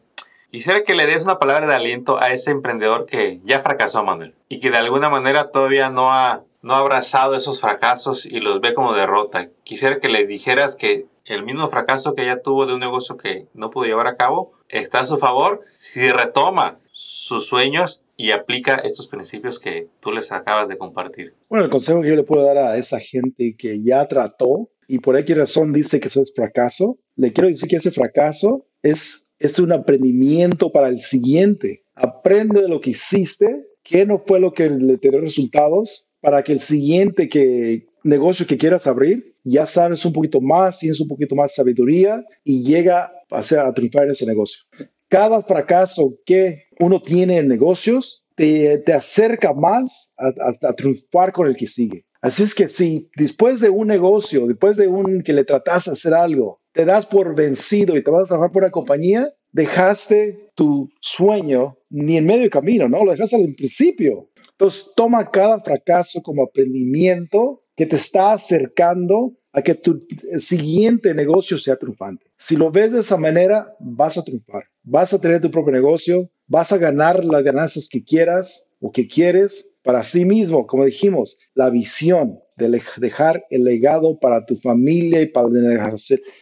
Quisiera 0.49 0.83
que 0.83 0.95
le 0.95 1.05
des 1.05 1.23
una 1.23 1.39
palabra 1.39 1.67
de 1.67 1.75
aliento 1.75 2.19
a 2.19 2.29
ese 2.29 2.51
emprendedor 2.51 3.05
que 3.05 3.41
ya 3.43 3.59
fracasó, 3.61 4.03
Manuel, 4.03 4.35
y 4.49 4.59
que 4.59 4.69
de 4.69 4.77
alguna 4.77 5.09
manera 5.09 5.49
todavía 5.49 5.89
no 5.89 6.11
ha, 6.11 6.43
no 6.61 6.75
ha 6.75 6.79
abrazado 6.79 7.35
esos 7.35 7.61
fracasos 7.61 8.25
y 8.25 8.39
los 8.39 8.61
ve 8.61 8.73
como 8.73 8.93
derrota. 8.93 9.49
Quisiera 9.63 9.99
que 9.99 10.09
le 10.09 10.27
dijeras 10.27 10.75
que 10.75 11.07
el 11.25 11.43
mismo 11.43 11.67
fracaso 11.69 12.13
que 12.15 12.23
ella 12.23 12.41
tuvo 12.41 12.65
de 12.65 12.73
un 12.73 12.79
negocio 12.79 13.17
que 13.17 13.47
no 13.53 13.69
pudo 13.69 13.85
llevar 13.85 14.07
a 14.07 14.17
cabo 14.17 14.53
está 14.69 15.01
a 15.01 15.05
su 15.05 15.17
favor 15.17 15.61
si 15.75 16.09
retoma 16.09 16.79
sus 16.91 17.45
sueños 17.45 18.01
y 18.17 18.31
aplica 18.31 18.75
estos 18.75 19.07
principios 19.07 19.59
que 19.59 19.87
tú 19.99 20.11
les 20.11 20.31
acabas 20.31 20.67
de 20.67 20.77
compartir. 20.77 21.33
Bueno, 21.49 21.65
el 21.65 21.71
consejo 21.71 22.01
que 22.01 22.09
yo 22.09 22.15
le 22.15 22.23
puedo 22.23 22.43
dar 22.45 22.57
a 22.57 22.77
esa 22.77 22.99
gente 22.99 23.55
que 23.57 23.81
ya 23.81 24.07
trató 24.07 24.69
y 24.87 24.99
por 24.99 25.23
qué 25.23 25.35
razón 25.35 25.73
dice 25.73 25.99
que 25.99 26.07
eso 26.07 26.21
es 26.21 26.33
fracaso, 26.35 26.97
le 27.15 27.31
quiero 27.31 27.47
decir 27.47 27.69
que 27.69 27.77
ese 27.77 27.91
fracaso 27.91 28.65
es, 28.81 29.31
es 29.39 29.59
un 29.59 29.71
aprendimiento 29.71 30.71
para 30.71 30.89
el 30.89 31.01
siguiente. 31.01 31.83
Aprende 31.95 32.61
de 32.61 32.67
lo 32.67 32.81
que 32.81 32.91
hiciste, 32.91 33.65
qué 33.83 34.05
no 34.05 34.19
fue 34.25 34.39
lo 34.39 34.53
que 34.53 34.69
le 34.69 34.97
dio 34.97 35.19
resultados, 35.19 36.07
para 36.19 36.43
que 36.43 36.53
el 36.53 36.59
siguiente 36.59 37.27
que, 37.27 37.87
negocio 38.03 38.45
que 38.45 38.57
quieras 38.57 38.87
abrir, 38.87 39.35
ya 39.43 39.65
sabes 39.65 40.05
un 40.05 40.13
poquito 40.13 40.41
más, 40.41 40.79
tienes 40.79 40.99
un 40.99 41.07
poquito 41.07 41.35
más 41.35 41.55
sabiduría 41.55 42.23
y 42.43 42.63
llega 42.63 43.11
a, 43.31 43.37
hacer, 43.37 43.59
a 43.59 43.73
triunfar 43.73 44.07
ese 44.07 44.25
negocio. 44.25 44.63
Cada 45.07 45.41
fracaso 45.41 46.15
que 46.25 46.63
uno 46.79 47.01
tiene 47.01 47.37
en 47.37 47.47
negocios 47.47 48.25
te, 48.35 48.79
te 48.79 48.93
acerca 48.93 49.53
más 49.53 50.13
a, 50.17 50.27
a, 50.27 50.69
a 50.69 50.73
triunfar 50.73 51.31
con 51.31 51.47
el 51.47 51.55
que 51.55 51.67
sigue. 51.67 52.05
Así 52.21 52.43
es 52.43 52.55
que 52.55 52.67
si 52.69 53.09
después 53.17 53.59
de 53.59 53.69
un 53.69 53.87
negocio, 53.87 54.47
después 54.47 54.77
de 54.77 54.87
un 54.87 55.21
que 55.23 55.33
le 55.33 55.43
tratas 55.43 55.85
de 55.85 55.91
hacer 55.91 56.13
algo, 56.13 56.61
te 56.71 56.85
das 56.85 57.05
por 57.05 57.35
vencido 57.35 57.97
y 57.97 58.03
te 58.03 58.09
vas 58.09 58.25
a 58.25 58.29
trabajar 58.29 58.51
por 58.51 58.63
una 58.63 58.71
compañía, 58.71 59.29
dejaste 59.51 60.49
tu 60.55 60.89
sueño 61.01 61.77
ni 61.89 62.17
en 62.17 62.25
medio 62.25 62.49
camino, 62.49 62.89
¿no? 62.89 63.03
Lo 63.03 63.11
dejaste 63.11 63.35
al 63.35 63.53
principio. 63.55 64.29
Entonces, 64.51 64.91
toma 64.95 65.29
cada 65.29 65.59
fracaso 65.59 66.21
como 66.21 66.43
aprendimiento 66.43 67.62
que 67.75 67.85
te 67.85 67.95
está 67.95 68.33
acercando 68.33 69.33
a 69.51 69.61
que 69.61 69.75
tu 69.75 70.01
siguiente 70.39 71.13
negocio 71.13 71.57
sea 71.57 71.75
triunfante. 71.75 72.25
Si 72.37 72.55
lo 72.55 72.71
ves 72.71 72.91
de 72.91 73.01
esa 73.01 73.17
manera, 73.17 73.75
vas 73.79 74.17
a 74.17 74.23
triunfar. 74.23 74.63
Vas 74.83 75.13
a 75.13 75.21
tener 75.21 75.41
tu 75.41 75.51
propio 75.51 75.71
negocio, 75.71 76.29
vas 76.47 76.71
a 76.71 76.77
ganar 76.77 77.23
las 77.23 77.43
ganancias 77.43 77.87
que 77.89 78.03
quieras 78.03 78.67
o 78.79 78.91
que 78.91 79.07
quieres 79.07 79.73
para 79.83 80.03
sí 80.03 80.25
mismo, 80.25 80.65
como 80.65 80.85
dijimos, 80.85 81.39
la 81.53 81.69
visión 81.69 82.39
de 82.57 82.81
dejar 82.97 83.45
el 83.49 83.63
legado 83.63 84.19
para 84.19 84.45
tu 84.45 84.55
familia 84.55 85.21
y 85.21 85.27
para 85.27 85.49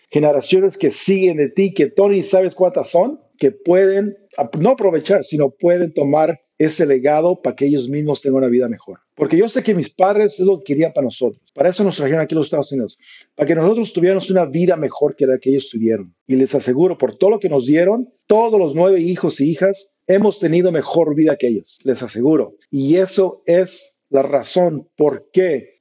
generaciones 0.10 0.78
que 0.78 0.92
siguen 0.92 1.38
de 1.38 1.50
ti, 1.50 1.74
que 1.74 1.88
Tony, 1.88 2.24
¿sabes 2.24 2.54
cuántas 2.54 2.90
son? 2.90 3.20
Que 3.38 3.52
pueden 3.52 4.16
no 4.60 4.72
aprovechar, 4.72 5.24
sino 5.24 5.50
pueden 5.50 5.94
tomar 5.94 6.40
ese 6.66 6.86
legado 6.86 7.42
para 7.42 7.56
que 7.56 7.66
ellos 7.66 7.90
mismos 7.90 8.22
tengan 8.22 8.40
una 8.40 8.48
vida 8.48 8.68
mejor. 8.68 9.00
Porque 9.16 9.38
yo 9.38 9.50
sé 9.50 9.64
que 9.64 9.74
mis 9.74 9.90
padres 9.90 10.40
es 10.40 10.46
lo 10.46 10.60
que 10.60 10.66
querían 10.66 10.94
para 10.94 11.06
nosotros. 11.06 11.42
Para 11.54 11.70
eso 11.70 11.84
nos 11.84 11.98
trajeron 11.98 12.22
aquí 12.22 12.36
los 12.36 12.48
Estados 12.48 12.72
Unidos. 12.72 13.00
Para 13.36 13.48
que 13.48 13.56
nosotros 13.56 13.92
tuviéramos 13.94 14.30
una 14.30 14.46
vida 14.46 14.76
mejor 14.76 15.16
que 15.16 15.26
la 15.26 15.40
que 15.40 15.50
ellos 15.50 15.70
tuvieron. 15.70 16.14
Y 16.28 16.36
les 16.36 16.54
aseguro, 16.54 16.98
por 16.98 17.18
todo 17.18 17.32
lo 17.32 17.40
que 17.40 17.50
nos 17.50 17.66
dieron, 17.66 18.14
todos 18.28 18.60
los 18.60 18.76
nueve 18.76 19.00
hijos 19.00 19.42
y 19.42 19.50
hijas 19.50 19.92
hemos 20.08 20.40
tenido 20.40 20.72
mejor 20.72 21.16
vida 21.16 21.36
que 21.36 21.48
ellos. 21.48 21.80
Les 21.84 22.04
aseguro. 22.04 22.56
Y 22.70 22.96
eso 22.98 23.42
es 23.46 24.02
la 24.10 24.22
razón 24.22 24.88
por 24.96 25.30
qué 25.32 25.80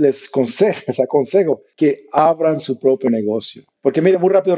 les, 0.00 0.28
consejo, 0.30 0.80
les 0.86 0.98
aconsejo 0.98 1.62
que 1.76 2.06
abran 2.12 2.60
su 2.60 2.78
propio 2.78 3.10
negocio. 3.10 3.62
Porque 3.82 4.02
mire, 4.02 4.18
muy 4.18 4.30
rápido, 4.30 4.56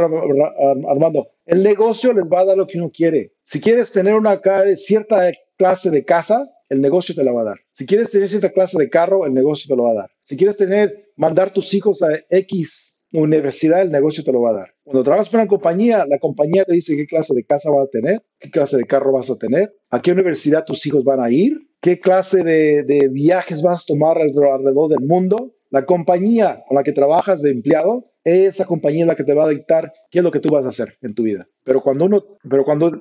Armando, 0.88 1.28
el 1.44 1.62
negocio 1.62 2.12
les 2.12 2.24
va 2.24 2.40
a 2.40 2.44
dar 2.46 2.56
lo 2.56 2.66
que 2.66 2.78
uno 2.78 2.90
quiere. 2.90 3.32
Si 3.42 3.60
quieres 3.60 3.92
tener 3.92 4.14
una 4.14 4.40
cierta 4.76 5.30
clase 5.56 5.90
de 5.90 6.04
casa, 6.04 6.48
el 6.68 6.80
negocio 6.80 7.14
te 7.14 7.24
la 7.24 7.32
va 7.32 7.42
a 7.42 7.44
dar. 7.44 7.58
Si 7.72 7.86
quieres 7.86 8.10
tener 8.10 8.28
cierta 8.28 8.50
clase 8.50 8.78
de 8.78 8.88
carro, 8.88 9.26
el 9.26 9.34
negocio 9.34 9.68
te 9.68 9.76
lo 9.76 9.84
va 9.84 9.90
a 9.90 10.02
dar. 10.02 10.10
Si 10.22 10.36
quieres 10.36 10.56
tener, 10.56 11.12
mandar 11.16 11.52
tus 11.52 11.74
hijos 11.74 12.02
a 12.02 12.08
X 12.30 13.02
universidad, 13.12 13.82
el 13.82 13.90
negocio 13.90 14.24
te 14.24 14.32
lo 14.32 14.40
va 14.40 14.50
a 14.50 14.54
dar. 14.54 14.74
Cuando 14.84 15.02
trabajas 15.02 15.28
para 15.28 15.42
una 15.42 15.48
compañía, 15.48 16.06
la 16.08 16.18
compañía 16.18 16.64
te 16.64 16.72
dice 16.72 16.96
qué 16.96 17.06
clase 17.06 17.34
de 17.34 17.44
casa 17.44 17.70
va 17.70 17.82
a 17.82 17.86
tener, 17.88 18.22
qué 18.38 18.50
clase 18.50 18.76
de 18.76 18.84
carro 18.84 19.12
vas 19.12 19.28
a 19.30 19.36
tener, 19.36 19.74
a 19.90 20.00
qué 20.00 20.12
universidad 20.12 20.64
tus 20.64 20.86
hijos 20.86 21.04
van 21.04 21.20
a 21.20 21.30
ir, 21.30 21.58
qué 21.82 22.00
clase 22.00 22.42
de, 22.42 22.84
de 22.84 23.08
viajes 23.08 23.60
vas 23.60 23.82
a 23.82 23.86
tomar 23.88 24.16
alrededor 24.16 24.88
del 24.88 25.06
mundo. 25.06 25.52
La 25.68 25.84
compañía 25.84 26.62
con 26.66 26.76
la 26.76 26.82
que 26.82 26.92
trabajas 26.92 27.42
de 27.42 27.50
empleado 27.50 28.06
esa 28.24 28.66
compañía 28.66 29.02
es 29.02 29.08
la 29.08 29.16
que 29.16 29.24
te 29.24 29.34
va 29.34 29.44
a 29.44 29.48
dictar 29.48 29.92
qué 30.10 30.20
es 30.20 30.24
lo 30.24 30.30
que 30.30 30.38
tú 30.38 30.48
vas 30.48 30.64
a 30.64 30.68
hacer 30.68 30.96
en 31.02 31.14
tu 31.14 31.24
vida. 31.24 31.48
Pero 31.64 31.80
cuando 31.80 32.04
uno, 32.04 32.24
pero 32.48 32.64
cuando, 32.64 32.92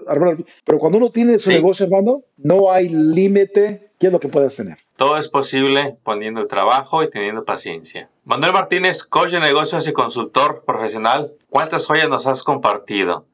pero 0.65 0.79
cuando 0.79 0.97
uno 0.97 1.11
tiene 1.11 1.37
su 1.37 1.51
negocio, 1.51 1.85
hermano, 1.85 2.23
no 2.37 2.71
hay 2.71 2.89
límite 2.89 3.91
qué 3.99 4.07
es 4.07 4.13
lo 4.13 4.19
que 4.19 4.29
puedes 4.29 4.55
tener. 4.55 4.77
Todo 4.97 5.17
es 5.17 5.29
posible 5.29 5.97
poniendo 6.03 6.41
el 6.41 6.47
trabajo 6.47 7.03
y 7.03 7.09
teniendo 7.09 7.45
paciencia. 7.45 8.09
Manuel 8.23 8.53
Martínez, 8.53 9.03
coach 9.03 9.31
de 9.31 9.39
negocios 9.39 9.87
y 9.87 9.93
consultor 9.93 10.63
profesional, 10.65 11.33
¿cuántas 11.49 11.85
joyas 11.85 12.09
nos 12.09 12.25
has 12.25 12.43
compartido? 12.43 13.25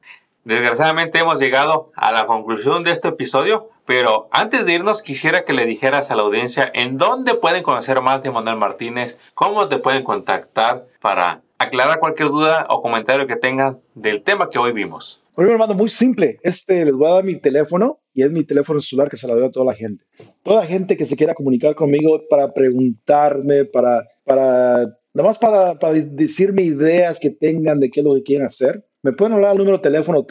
Desgraciadamente 0.44 1.18
hemos 1.18 1.38
llegado 1.38 1.90
a 1.94 2.12
la 2.12 2.26
conclusión 2.26 2.84
de 2.84 2.90
este 2.90 3.08
episodio, 3.08 3.68
pero 3.88 4.28
antes 4.32 4.66
de 4.66 4.74
irnos 4.74 5.02
quisiera 5.02 5.46
que 5.46 5.54
le 5.54 5.64
dijeras 5.64 6.10
a 6.10 6.14
la 6.14 6.20
audiencia 6.20 6.70
en 6.74 6.98
dónde 6.98 7.34
pueden 7.34 7.62
conocer 7.62 8.02
más 8.02 8.22
de 8.22 8.30
Manuel 8.30 8.58
Martínez, 8.58 9.16
cómo 9.32 9.66
te 9.66 9.78
pueden 9.78 10.04
contactar 10.04 10.86
para 11.00 11.40
aclarar 11.56 11.98
cualquier 11.98 12.28
duda 12.28 12.66
o 12.68 12.80
comentario 12.80 13.26
que 13.26 13.36
tengan 13.36 13.80
del 13.94 14.22
tema 14.22 14.50
que 14.50 14.58
hoy 14.58 14.72
vimos. 14.72 15.22
Bueno, 15.34 15.52
hermano, 15.52 15.72
muy 15.72 15.88
simple. 15.88 16.38
Este, 16.42 16.84
les 16.84 16.92
voy 16.92 17.08
a 17.08 17.14
dar 17.14 17.24
mi 17.24 17.36
teléfono 17.36 17.98
y 18.12 18.24
es 18.24 18.30
mi 18.30 18.44
teléfono 18.44 18.78
celular 18.82 19.08
que 19.08 19.16
se 19.16 19.26
lo 19.26 19.34
doy 19.34 19.46
a 19.46 19.50
toda 19.50 19.64
la 19.64 19.74
gente. 19.74 20.04
Toda 20.42 20.60
la 20.60 20.66
gente 20.66 20.94
que 20.94 21.06
se 21.06 21.16
quiera 21.16 21.32
comunicar 21.32 21.74
conmigo 21.74 22.20
para 22.28 22.52
preguntarme, 22.52 23.64
para, 23.64 24.06
para, 24.22 24.98
nada 25.14 25.32
para, 25.40 25.78
para 25.78 25.94
decirme 25.94 26.60
ideas 26.60 27.18
que 27.18 27.30
tengan 27.30 27.80
de 27.80 27.90
qué 27.90 28.00
es 28.00 28.06
lo 28.06 28.14
que 28.16 28.22
quieren 28.22 28.46
hacer, 28.46 28.84
me 29.02 29.14
pueden 29.14 29.32
hablar 29.32 29.52
al 29.52 29.56
número 29.56 29.78
de 29.78 29.82
teléfono 29.82 30.26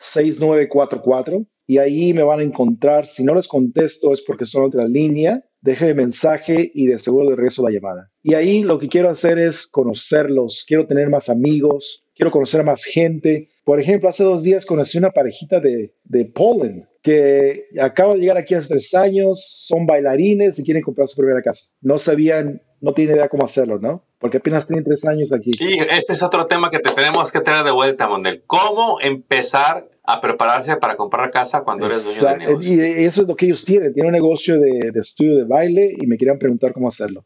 323-598-6944 0.00 1.46
y 1.66 1.78
ahí 1.78 2.12
me 2.14 2.22
van 2.22 2.40
a 2.40 2.44
encontrar. 2.44 3.06
Si 3.06 3.24
no 3.24 3.34
les 3.34 3.46
contesto 3.48 4.12
es 4.12 4.22
porque 4.22 4.46
son 4.46 4.64
otra 4.64 4.86
línea 4.86 5.44
déjeme 5.60 5.94
mensaje 5.94 6.70
y 6.74 6.86
de 6.86 6.98
seguro 6.98 7.30
le 7.30 7.36
regreso 7.36 7.62
la 7.62 7.70
llamada. 7.70 8.10
Y 8.22 8.34
ahí 8.34 8.62
lo 8.62 8.78
que 8.78 8.88
quiero 8.88 9.10
hacer 9.10 9.38
es 9.38 9.66
conocerlos, 9.66 10.64
quiero 10.66 10.86
tener 10.86 11.08
más 11.08 11.28
amigos, 11.28 12.04
quiero 12.14 12.30
conocer 12.30 12.64
más 12.64 12.84
gente. 12.84 13.48
Por 13.64 13.80
ejemplo, 13.80 14.08
hace 14.08 14.24
dos 14.24 14.42
días 14.42 14.66
conocí 14.66 14.98
una 14.98 15.10
parejita 15.10 15.60
de, 15.60 15.94
de 16.04 16.24
Poland 16.26 16.84
que 17.02 17.66
acaba 17.80 18.14
de 18.14 18.20
llegar 18.20 18.36
aquí 18.36 18.54
hace 18.54 18.68
tres 18.68 18.94
años, 18.94 19.54
son 19.56 19.86
bailarines 19.86 20.58
y 20.58 20.64
quieren 20.64 20.82
comprar 20.82 21.08
su 21.08 21.16
primera 21.16 21.40
casa. 21.40 21.70
No 21.80 21.96
sabían, 21.98 22.62
no 22.80 22.92
tienen 22.92 23.16
idea 23.16 23.28
cómo 23.28 23.44
hacerlo, 23.44 23.78
¿no? 23.78 24.04
Porque 24.18 24.36
apenas 24.36 24.66
tienen 24.66 24.84
tres 24.84 25.04
años 25.06 25.32
aquí. 25.32 25.50
Y 25.58 25.80
este 25.80 26.12
es 26.12 26.22
otro 26.22 26.46
tema 26.46 26.70
que 26.70 26.78
te 26.78 26.92
tenemos 26.92 27.32
que 27.32 27.40
tener 27.40 27.64
de 27.64 27.72
vuelta, 27.72 28.06
Mondel. 28.06 28.42
¿Cómo 28.46 29.00
empezar 29.00 29.88
a 30.04 30.20
prepararse 30.20 30.76
para 30.76 30.96
comprar 30.96 31.30
casa 31.30 31.60
cuando 31.60 31.86
eres 31.86 32.04
dueño 32.04 32.38
de 32.38 32.46
negocio. 32.46 32.74
Y 32.74 33.04
eso 33.04 33.22
es 33.22 33.28
lo 33.28 33.36
que 33.36 33.46
ellos 33.46 33.64
tienen. 33.64 33.92
Tienen 33.92 34.08
un 34.08 34.12
negocio 34.12 34.58
de, 34.58 34.90
de, 34.92 35.00
estudio 35.00 35.36
de 35.36 35.44
baile 35.44 35.94
y 36.00 36.06
me 36.06 36.16
querían 36.16 36.38
preguntar 36.38 36.72
cómo 36.72 36.88
hacerlo. 36.88 37.24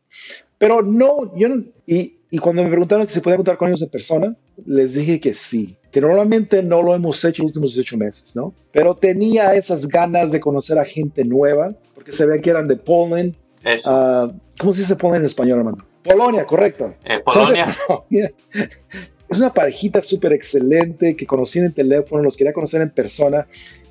Pero 0.58 0.82
no, 0.82 1.36
yo 1.36 1.48
no, 1.48 1.64
y, 1.86 2.18
y 2.30 2.38
cuando 2.38 2.62
me 2.62 2.68
preguntaron 2.68 3.06
si 3.06 3.14
se 3.14 3.20
podía 3.20 3.36
contar 3.36 3.56
con 3.56 3.68
ellos 3.68 3.80
de 3.80 3.86
persona, 3.86 4.36
les 4.66 4.94
dije 4.94 5.20
que 5.20 5.34
sí, 5.34 5.76
que 5.92 6.00
normalmente 6.00 6.62
no 6.62 6.82
lo 6.82 6.94
hemos 6.94 7.24
hecho 7.24 7.42
los 7.42 7.50
últimos 7.50 7.78
ocho 7.78 7.96
meses, 7.96 8.34
¿no? 8.34 8.52
Pero 8.72 8.96
tenía 8.96 9.54
esas 9.54 9.86
ganas 9.86 10.32
de 10.32 10.40
conocer 10.40 10.78
a 10.78 10.84
gente 10.84 11.24
nueva, 11.24 11.72
porque 11.94 12.10
se 12.10 12.26
veía 12.26 12.42
que 12.42 12.50
eran 12.50 12.66
de 12.66 12.76
Poland. 12.76 13.34
Eso. 13.62 13.92
Uh, 13.92 14.32
¿Cómo 14.58 14.74
se 14.74 14.96
pone 14.96 15.18
en 15.18 15.24
español, 15.24 15.58
hermano? 15.58 15.86
Polonia, 16.02 16.44
correcto. 16.44 16.94
Eh, 17.04 17.20
Polonia. 17.20 17.74
Es 19.34 19.40
una 19.40 19.52
parejita 19.52 20.00
súper 20.00 20.32
excelente 20.32 21.16
que 21.16 21.26
conocí 21.26 21.58
en 21.58 21.64
el 21.64 21.74
teléfono, 21.74 22.22
los 22.22 22.36
quería 22.36 22.52
conocer 22.52 22.80
en 22.82 22.90
persona. 22.90 23.48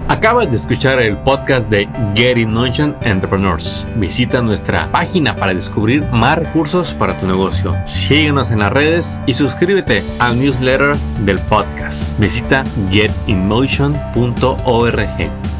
Acabas 0.09 0.49
de 0.49 0.55
escuchar 0.55 1.01
el 1.01 1.17
podcast 1.17 1.69
de 1.69 1.85
Get 2.15 2.37
In 2.37 2.53
Motion 2.53 2.95
Entrepreneurs. 3.01 3.85
Visita 3.97 4.41
nuestra 4.41 4.89
página 4.89 5.35
para 5.35 5.53
descubrir 5.53 6.01
más 6.13 6.37
recursos 6.37 6.95
para 6.95 7.17
tu 7.17 7.27
negocio. 7.27 7.75
Síguenos 7.85 8.51
en 8.51 8.59
las 8.59 8.71
redes 8.71 9.19
y 9.27 9.33
suscríbete 9.33 10.01
al 10.19 10.39
newsletter 10.39 10.95
del 11.25 11.39
podcast. 11.41 12.17
Visita 12.19 12.63
getinmotion.org. 12.89 15.56